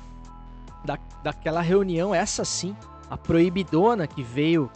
da, 0.85 0.99
daquela 1.23 1.61
reunião, 1.61 2.15
essa 2.15 2.45
sim, 2.45 2.77
a 3.09 3.17
proibidona 3.17 4.07
que 4.07 4.23
veio 4.23 4.71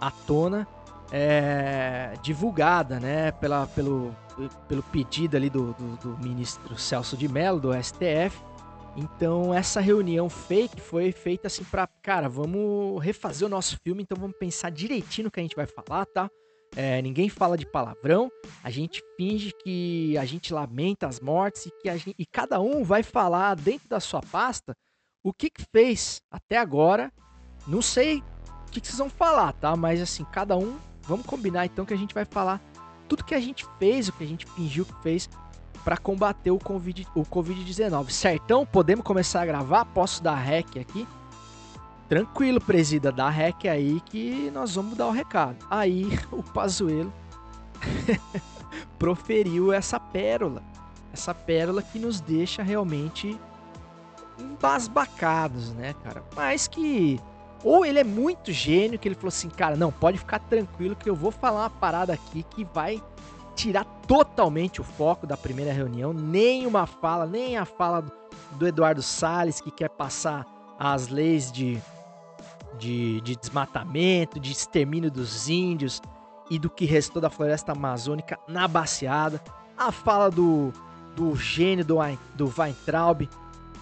à 0.00 0.10
tona 0.10 0.66
é, 1.10 2.14
divulgada, 2.22 2.98
né, 2.98 3.32
pela, 3.32 3.66
pelo, 3.66 4.14
pelo 4.68 4.82
pedido 4.84 5.36
ali 5.36 5.50
do, 5.50 5.74
do, 5.74 5.96
do 5.96 6.18
ministro 6.24 6.76
Celso 6.78 7.16
de 7.16 7.28
Mello, 7.28 7.60
do 7.60 7.82
STF. 7.82 8.42
Então, 8.94 9.54
essa 9.54 9.80
reunião 9.80 10.28
fake 10.28 10.80
foi 10.80 11.12
feita 11.12 11.46
assim 11.46 11.64
pra, 11.64 11.86
cara, 12.02 12.28
vamos 12.28 13.02
refazer 13.02 13.46
o 13.46 13.50
nosso 13.50 13.78
filme, 13.82 14.02
então 14.02 14.18
vamos 14.18 14.36
pensar 14.36 14.70
direitinho 14.70 15.26
no 15.26 15.30
que 15.30 15.40
a 15.40 15.42
gente 15.42 15.56
vai 15.56 15.66
falar, 15.66 16.04
tá? 16.06 16.30
É, 16.74 17.00
ninguém 17.02 17.28
fala 17.28 17.56
de 17.56 17.66
palavrão, 17.66 18.30
a 18.64 18.70
gente 18.70 19.02
finge 19.16 19.52
que 19.62 20.16
a 20.16 20.24
gente 20.24 20.54
lamenta 20.54 21.06
as 21.06 21.20
mortes 21.20 21.66
e 21.66 21.70
que 21.70 21.98
gente, 21.98 22.14
e 22.18 22.24
cada 22.24 22.60
um 22.60 22.82
vai 22.82 23.02
falar 23.02 23.54
dentro 23.56 23.88
da 23.88 24.00
sua 24.00 24.22
pasta 24.22 24.74
o 25.22 25.32
que, 25.32 25.50
que 25.50 25.64
fez 25.72 26.22
até 26.30 26.58
agora. 26.58 27.12
Não 27.66 27.80
sei 27.80 28.18
o 28.66 28.70
que, 28.70 28.80
que 28.80 28.86
vocês 28.86 28.98
vão 28.98 29.10
falar, 29.10 29.52
tá? 29.52 29.76
Mas 29.76 30.00
assim, 30.00 30.24
cada 30.24 30.56
um, 30.56 30.76
vamos 31.02 31.26
combinar 31.26 31.66
então 31.66 31.84
que 31.84 31.94
a 31.94 31.98
gente 31.98 32.14
vai 32.14 32.24
falar 32.24 32.60
tudo 33.12 33.24
que 33.24 33.34
a 33.34 33.40
gente 33.40 33.66
fez, 33.78 34.08
o 34.08 34.12
que 34.14 34.24
a 34.24 34.26
gente 34.26 34.46
fingiu 34.46 34.86
que 34.86 34.94
fez 35.02 35.28
para 35.84 35.98
combater 35.98 36.50
o 36.50 36.58
Covid-19. 36.58 37.06
O 37.14 37.24
COVID 37.26 38.12
Certão? 38.12 38.64
Podemos 38.64 39.04
começar 39.04 39.42
a 39.42 39.46
gravar? 39.46 39.84
Posso 39.84 40.22
dar 40.22 40.36
rec 40.36 40.78
aqui? 40.78 41.06
Tranquilo, 42.08 42.58
presida, 42.60 43.12
dá 43.12 43.28
rec 43.28 43.66
aí 43.66 44.00
que 44.00 44.50
nós 44.52 44.74
vamos 44.74 44.96
dar 44.96 45.08
o 45.08 45.10
recado. 45.10 45.56
Aí 45.68 46.08
o 46.32 46.42
Pazuelo 46.42 47.12
proferiu 48.98 49.72
essa 49.72 50.00
pérola. 50.00 50.62
Essa 51.12 51.34
pérola 51.34 51.82
que 51.82 51.98
nos 51.98 52.18
deixa 52.18 52.62
realmente 52.62 53.38
embasbacados, 54.42 55.72
né, 55.72 55.94
cara? 56.02 56.22
Mas 56.34 56.66
que 56.66 57.20
ou 57.64 57.84
ele 57.86 57.98
é 57.98 58.04
muito 58.04 58.50
gênio 58.50 58.98
que 58.98 59.06
ele 59.06 59.14
falou 59.14 59.28
assim, 59.28 59.48
cara, 59.48 59.76
não, 59.76 59.92
pode 59.92 60.18
ficar 60.18 60.40
tranquilo 60.40 60.96
que 60.96 61.08
eu 61.08 61.14
vou 61.14 61.30
falar 61.30 61.60
uma 61.60 61.70
parada 61.70 62.12
aqui 62.12 62.42
que 62.42 62.64
vai 62.64 63.00
tirar 63.54 63.84
totalmente 64.06 64.80
o 64.80 64.84
foco 64.84 65.26
da 65.26 65.36
primeira 65.36 65.72
reunião, 65.72 66.12
nem 66.12 66.66
uma 66.66 66.86
fala, 66.86 67.26
nem 67.26 67.56
a 67.56 67.64
fala 67.64 68.04
do 68.52 68.66
Eduardo 68.66 69.02
Salles 69.02 69.60
que 69.60 69.70
quer 69.70 69.90
passar 69.90 70.44
as 70.78 71.08
leis 71.08 71.52
de, 71.52 71.80
de, 72.78 73.20
de 73.20 73.36
desmatamento, 73.36 74.40
de 74.40 74.50
extermínio 74.50 75.10
dos 75.10 75.48
índios 75.48 76.00
e 76.50 76.58
do 76.58 76.68
que 76.68 76.84
restou 76.84 77.22
da 77.22 77.30
floresta 77.30 77.72
amazônica 77.72 78.38
na 78.48 78.66
baseada, 78.66 79.40
a 79.76 79.92
fala 79.92 80.30
do, 80.30 80.72
do 81.14 81.36
gênio 81.36 81.84
do, 81.84 81.98
do 82.34 82.52
Weintraub 82.58 83.28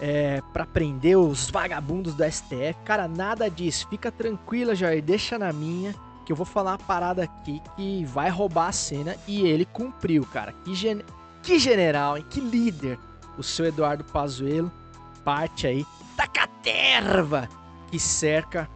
é, 0.01 0.41
para 0.51 0.65
prender 0.65 1.15
os 1.17 1.49
vagabundos 1.49 2.15
do 2.15 2.23
STF. 2.23 2.75
Cara, 2.83 3.07
nada 3.07 3.49
disso. 3.49 3.87
Fica 3.87 4.11
tranquila, 4.11 4.73
Jair, 4.73 5.03
deixa 5.03 5.37
na 5.37 5.53
minha 5.53 5.93
que 6.25 6.31
eu 6.31 6.35
vou 6.35 6.45
falar 6.45 6.71
uma 6.71 6.77
parada 6.79 7.23
aqui 7.23 7.61
que 7.75 8.03
vai 8.05 8.29
roubar 8.29 8.69
a 8.69 8.71
cena 8.71 9.15
e 9.27 9.41
ele 9.41 9.63
cumpriu, 9.65 10.25
cara. 10.25 10.51
Que, 10.65 10.73
gen 10.73 11.03
que 11.43 11.59
general, 11.59 12.17
hein? 12.17 12.25
Que 12.27 12.41
líder. 12.41 12.97
O 13.37 13.43
seu 13.43 13.65
Eduardo 13.65 14.03
Pazuello 14.03 14.71
parte 15.23 15.67
aí 15.67 15.85
da 16.17 16.27
caterva 16.27 17.47
que 17.89 17.99
cerca 17.99 18.67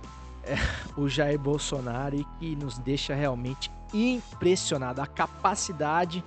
é, 0.43 0.55
o 0.95 1.09
Jair 1.09 1.39
Bolsonaro 1.39 2.15
e 2.15 2.23
que 2.39 2.55
nos 2.55 2.77
deixa 2.77 3.15
realmente 3.15 3.71
impressionado. 3.93 5.01
A 5.01 5.07
capacidade 5.07 6.23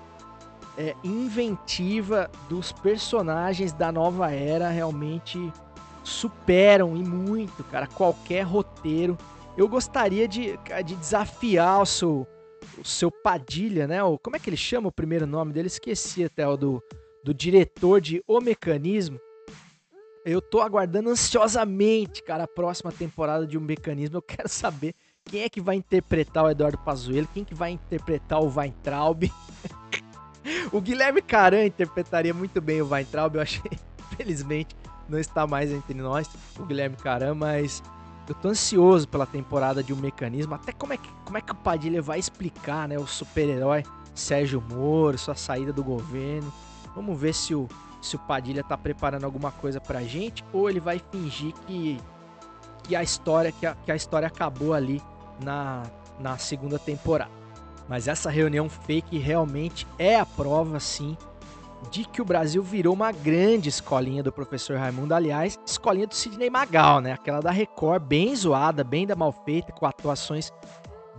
é, 0.78 0.94
inventiva 1.02 2.30
dos 2.48 2.70
personagens 2.70 3.72
da 3.72 3.90
nova 3.90 4.30
era 4.30 4.70
realmente 4.70 5.52
superam 6.04 6.96
e 6.96 7.02
muito, 7.02 7.64
cara, 7.64 7.86
qualquer 7.86 8.42
roteiro 8.42 9.18
eu 9.56 9.66
gostaria 9.66 10.28
de, 10.28 10.56
de 10.84 10.94
desafiar 10.94 11.82
o 11.82 11.84
seu, 11.84 12.26
o 12.78 12.84
seu 12.84 13.10
Padilha, 13.10 13.88
né? 13.88 14.00
O, 14.04 14.16
como 14.16 14.36
é 14.36 14.38
que 14.38 14.48
ele 14.48 14.56
chama 14.56 14.86
o 14.86 14.92
primeiro 14.92 15.26
nome 15.26 15.52
dele? 15.52 15.66
Esqueci 15.66 16.24
até 16.24 16.46
o 16.46 16.56
do, 16.56 16.82
do 17.24 17.34
diretor 17.34 18.00
de 18.00 18.22
O 18.24 18.40
Mecanismo. 18.40 19.18
Eu 20.24 20.40
tô 20.40 20.60
aguardando 20.60 21.10
ansiosamente, 21.10 22.22
cara, 22.22 22.44
a 22.44 22.48
próxima 22.48 22.92
temporada 22.92 23.48
de 23.48 23.58
Um 23.58 23.60
Mecanismo. 23.60 24.18
Eu 24.18 24.22
quero 24.22 24.48
saber 24.48 24.94
quem 25.24 25.42
é 25.42 25.48
que 25.48 25.60
vai 25.60 25.74
interpretar 25.74 26.44
o 26.44 26.50
Eduardo 26.50 26.78
Pazuello, 26.78 27.28
quem 27.34 27.44
que 27.44 27.54
vai 27.54 27.72
interpretar 27.72 28.40
o 28.40 28.56
Weintraub. 28.56 29.24
o 30.72 30.80
Guilherme 30.80 31.22
Caran 31.22 31.64
interpretaria 31.64 32.34
muito 32.34 32.60
bem 32.60 32.80
o 32.80 32.88
Weintraub, 32.88 33.34
eu 33.36 33.42
achei, 33.42 33.70
infelizmente, 34.12 34.76
não 35.08 35.18
está 35.18 35.46
mais 35.46 35.70
entre 35.70 35.94
nós, 35.94 36.28
o 36.58 36.64
Guilherme 36.64 36.96
Caran, 36.96 37.34
mas 37.34 37.82
eu 38.28 38.34
tô 38.34 38.48
ansioso 38.48 39.08
pela 39.08 39.26
temporada 39.26 39.82
de 39.82 39.92
um 39.92 39.96
mecanismo, 39.96 40.54
até 40.54 40.72
como 40.72 40.92
é 40.92 40.96
que, 40.96 41.08
como 41.24 41.38
é 41.38 41.40
que 41.40 41.52
o 41.52 41.54
Padilha 41.54 42.02
vai 42.02 42.18
explicar, 42.18 42.86
né, 42.88 42.98
o 42.98 43.06
super-herói 43.06 43.82
Sérgio 44.14 44.60
Moro, 44.60 45.16
sua 45.16 45.34
saída 45.34 45.72
do 45.72 45.82
governo. 45.82 46.52
Vamos 46.94 47.18
ver 47.18 47.32
se 47.32 47.54
o, 47.54 47.68
se 48.02 48.16
o 48.16 48.18
Padilha 48.18 48.64
tá 48.64 48.76
preparando 48.76 49.24
alguma 49.24 49.52
coisa 49.52 49.80
pra 49.80 50.02
gente 50.02 50.44
ou 50.52 50.68
ele 50.68 50.80
vai 50.80 51.00
fingir 51.10 51.54
que, 51.66 51.98
que 52.82 52.96
a 52.96 53.02
história 53.02 53.52
que 53.52 53.64
a, 53.64 53.74
que 53.76 53.92
a 53.92 53.96
história 53.96 54.26
acabou 54.26 54.74
ali 54.74 55.00
na, 55.40 55.84
na 56.18 56.36
segunda 56.36 56.78
temporada. 56.78 57.37
Mas 57.88 58.06
essa 58.06 58.30
reunião 58.30 58.68
fake 58.68 59.18
realmente 59.18 59.86
é 59.98 60.18
a 60.18 60.26
prova, 60.26 60.78
sim, 60.78 61.16
de 61.90 62.04
que 62.04 62.20
o 62.20 62.24
Brasil 62.24 62.62
virou 62.62 62.92
uma 62.92 63.12
grande 63.12 63.68
escolinha 63.68 64.22
do 64.22 64.32
professor 64.32 64.76
Raimundo, 64.76 65.14
aliás, 65.14 65.58
escolinha 65.64 66.06
do 66.06 66.14
Sidney 66.14 66.50
Magal, 66.50 67.00
né? 67.00 67.12
Aquela 67.12 67.40
da 67.40 67.50
Record, 67.50 68.02
bem 68.02 68.34
zoada, 68.34 68.84
bem 68.84 69.06
da 69.06 69.16
mal 69.16 69.32
feita, 69.32 69.72
com 69.72 69.86
atuações 69.86 70.52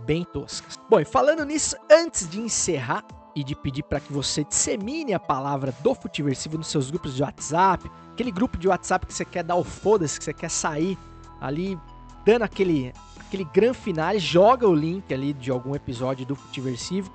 bem 0.04 0.24
toscas. 0.24 0.78
Bom, 0.88 1.00
e 1.00 1.04
falando 1.04 1.44
nisso, 1.44 1.76
antes 1.90 2.28
de 2.28 2.40
encerrar 2.40 3.04
e 3.34 3.42
de 3.42 3.54
pedir 3.54 3.82
para 3.82 4.00
que 4.00 4.12
você 4.12 4.44
dissemine 4.44 5.14
a 5.14 5.20
palavra 5.20 5.74
do 5.80 5.94
Futiversivo 5.94 6.58
nos 6.58 6.68
seus 6.68 6.90
grupos 6.90 7.14
de 7.14 7.22
WhatsApp, 7.22 7.90
aquele 8.12 8.30
grupo 8.30 8.58
de 8.58 8.68
WhatsApp 8.68 9.06
que 9.06 9.14
você 9.14 9.24
quer 9.24 9.42
dar 9.42 9.56
o 9.56 9.64
foda-se, 9.64 10.18
que 10.18 10.24
você 10.24 10.32
quer 10.32 10.50
sair 10.50 10.98
ali 11.40 11.78
dando 12.24 12.42
aquele 12.42 12.92
aquele 13.30 13.44
gran 13.44 13.72
finale, 13.72 14.18
joga 14.18 14.66
o 14.66 14.74
link 14.74 15.14
ali 15.14 15.32
de 15.32 15.52
algum 15.52 15.74
episódio 15.74 16.26
do 16.26 16.34
Futiversivo 16.34 17.10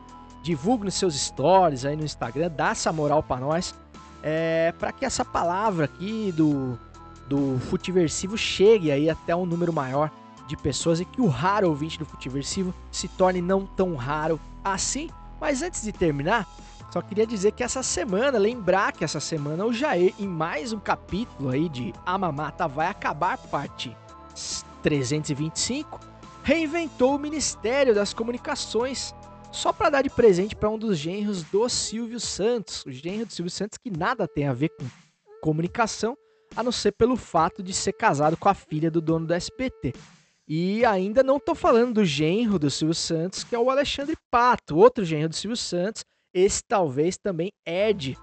divulgue 0.46 0.86
nos 0.86 0.94
seus 0.94 1.16
stories 1.20 1.86
aí 1.86 1.96
no 1.96 2.06
Instagram, 2.06 2.52
dá 2.52 2.70
essa 2.70 2.94
moral 2.94 3.24
para 3.24 3.42
nós, 3.42 3.74
é, 4.22 4.72
para 4.78 4.92
que 4.92 5.04
essa 5.04 5.26
palavra 5.26 5.86
aqui 5.86 6.32
do, 6.32 6.78
do 7.28 7.60
Futiversivo 7.62 8.38
chegue 8.38 8.92
aí 8.92 9.10
até 9.10 9.36
um 9.36 9.46
número 9.46 9.74
maior 9.74 10.12
de 10.48 10.56
pessoas 10.56 11.00
e 11.00 11.06
que 11.06 11.20
o 11.20 11.28
raro 11.28 11.68
ouvinte 11.68 11.98
do 11.98 12.06
Futiversivo 12.06 12.72
se 12.92 13.08
torne 13.08 13.42
não 13.42 13.66
tão 13.66 13.96
raro 13.96 14.40
assim. 14.64 15.10
Mas 15.42 15.64
antes 15.64 15.82
de 15.82 15.92
terminar, 15.92 16.48
só 16.92 17.02
queria 17.02 17.26
dizer 17.26 17.52
que 17.52 17.64
essa 17.64 17.82
semana, 17.82 18.38
lembrar 18.38 18.92
que 18.92 19.04
essa 19.04 19.20
semana 19.20 19.66
o 19.66 19.74
Jair, 19.74 20.14
em 20.20 20.28
mais 20.28 20.72
um 20.72 20.80
capítulo 20.80 21.50
aí 21.50 21.68
de 21.68 21.92
A 22.06 22.20
Mamata 22.20 22.68
vai 22.68 22.88
acabar, 22.88 23.36
parte 23.38 23.98
325, 24.86 26.00
reinventou 26.44 27.16
o 27.16 27.20
Ministério 27.20 27.96
das 27.96 28.14
Comunicações 28.14 29.16
só 29.52 29.74
para 29.74 29.90
dar 29.90 30.04
de 30.04 30.12
presente 30.12 30.56
para 30.56 30.70
um 30.70 30.78
dos 30.78 30.96
genros 31.00 31.42
do 31.42 31.68
Silvio 31.68 32.20
Santos, 32.20 32.86
o 32.86 32.92
genro 32.92 33.26
do 33.26 33.34
Silvio 33.34 33.50
Santos 33.50 33.80
que 33.80 33.90
nada 33.90 34.28
tem 34.28 34.46
a 34.46 34.54
ver 34.54 34.70
com 34.70 34.86
comunicação, 35.42 36.16
a 36.56 36.62
não 36.62 36.72
ser 36.72 36.92
pelo 36.92 37.16
fato 37.16 37.64
de 37.64 37.74
ser 37.74 37.94
casado 37.94 38.38
com 38.38 38.48
a 38.48 38.54
filha 38.54 38.92
do 38.92 39.02
dono 39.02 39.26
do 39.26 39.34
SBT. 39.34 39.92
E 40.48 40.86
ainda 40.86 41.24
não 41.24 41.38
estou 41.38 41.56
falando 41.56 41.96
do 41.96 42.06
genro 42.06 42.60
do 42.60 42.70
Silvio 42.70 42.94
Santos, 42.94 43.44
que 43.44 43.56
é 43.56 43.60
o 43.60 43.72
Alexandre 43.72 44.16
Pato, 44.30 44.78
outro 44.78 45.04
genro 45.04 45.30
do 45.30 45.36
Silvio 45.36 45.58
Santos. 45.58 46.06
Esse 46.32 46.64
talvez 46.64 47.18
também 47.18 47.52
herde 47.66 48.16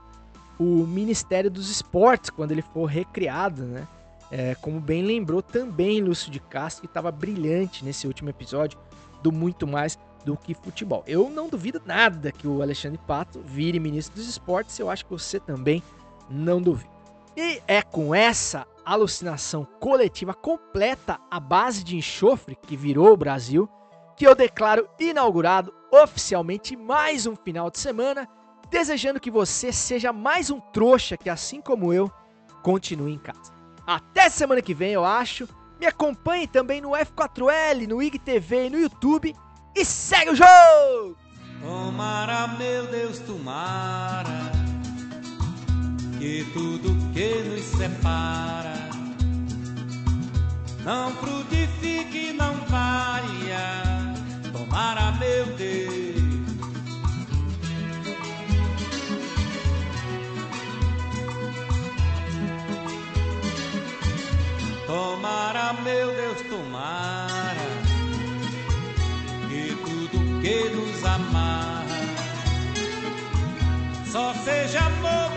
o 0.60 0.86
Ministério 0.86 1.50
dos 1.50 1.68
Esportes 1.68 2.30
quando 2.30 2.52
ele 2.52 2.62
for 2.62 2.84
recriado, 2.84 3.64
né? 3.64 3.88
É, 4.35 4.55
como 4.55 4.80
bem 4.80 5.03
lembrou 5.03 5.43
também 5.43 6.01
Lúcio 6.01 6.33
de 6.33 6.41
Castro, 6.41 6.80
que 6.80 6.87
estava 6.87 7.12
brilhante 7.12 7.85
nesse 7.85 8.07
último 8.07 8.30
episódio 8.30 8.78
do 9.22 9.30
Muito 9.30 9.66
Mais 9.66 9.99
do 10.24 10.39
que 10.39 10.55
futebol. 10.55 11.05
Eu 11.07 11.28
não 11.28 11.51
duvido 11.51 11.83
nada 11.85 12.33
que 12.33 12.49
o 12.49 12.62
Alexandre 12.62 12.99
Pato 13.07 13.43
vire 13.45 13.78
ministro 13.78 14.16
dos 14.16 14.26
esportes, 14.26 14.78
eu 14.78 14.89
acho 14.89 15.05
que 15.05 15.11
você 15.11 15.39
também 15.39 15.83
não 16.30 16.62
duvida. 16.62 16.91
E 17.37 17.61
é 17.68 17.83
com 17.83 18.14
essa 18.14 18.66
alucinação 18.87 19.66
coletiva 19.78 20.33
completa 20.33 21.20
à 21.30 21.39
base 21.39 21.85
de 21.85 21.97
enxofre 21.99 22.57
que 22.57 22.74
virou 22.74 23.12
o 23.12 23.16
Brasil 23.16 23.68
que 24.16 24.26
eu 24.26 24.35
declaro 24.35 24.89
inaugurado 24.99 25.74
oficialmente 25.91 26.74
mais 26.74 27.26
um 27.26 27.37
final 27.37 27.70
de 27.70 27.78
semana, 27.78 28.26
desejando 28.70 29.20
que 29.20 29.30
você 29.30 29.70
seja 29.70 30.11
mais 30.11 30.51
um 30.51 30.59
trouxa 30.59 31.18
que, 31.18 31.28
assim 31.28 31.61
como 31.61 31.93
eu, 31.93 32.11
continue 32.62 33.12
em 33.12 33.18
casa. 33.18 33.61
Até 33.87 34.28
semana 34.28 34.62
que 34.62 34.74
vem, 34.74 34.93
eu 34.93 35.05
acho. 35.05 35.49
Me 35.80 35.87
acompanhe 35.87 36.47
também 36.47 36.80
no 36.80 36.91
F4L, 36.91 37.89
no 37.89 38.03
IGTV 38.03 38.66
e 38.66 38.70
no 38.70 38.78
YouTube 38.78 39.35
e 39.74 39.85
segue 39.85 40.30
o 40.30 40.37
jogo! 40.37 41.16
Tomara, 41.61 42.49
meu 42.59 42.87
Deus, 42.87 43.18
tomara 43.20 44.53
que 46.18 46.45
tudo 46.53 46.95
que 47.12 47.43
nos 47.49 47.64
separa 47.64 48.91
não 50.85 51.12
frutifique, 51.12 52.33
não 52.33 52.57
caia. 52.66 54.12
Tomara, 54.53 55.12
meu 55.12 55.47
Deus. 55.57 56.01
que 70.43 70.70
nos 70.74 71.05
amarra. 71.05 71.86
Só 74.11 74.34
seja 74.45 74.84
amor 74.86 75.32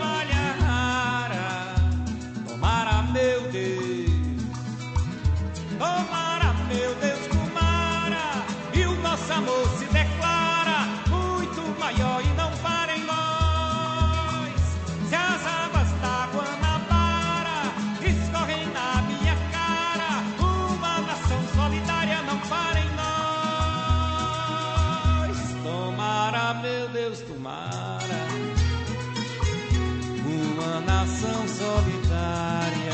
canção 31.26 31.48
solitária. 31.48 32.92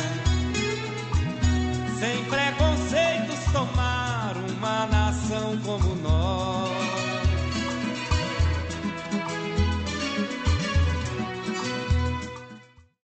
Sem 1.99 2.25
preconceitos, 2.25 3.53
tomar 3.53 4.35
uma 4.57 4.87
nação 4.87 5.59
como 5.65 5.92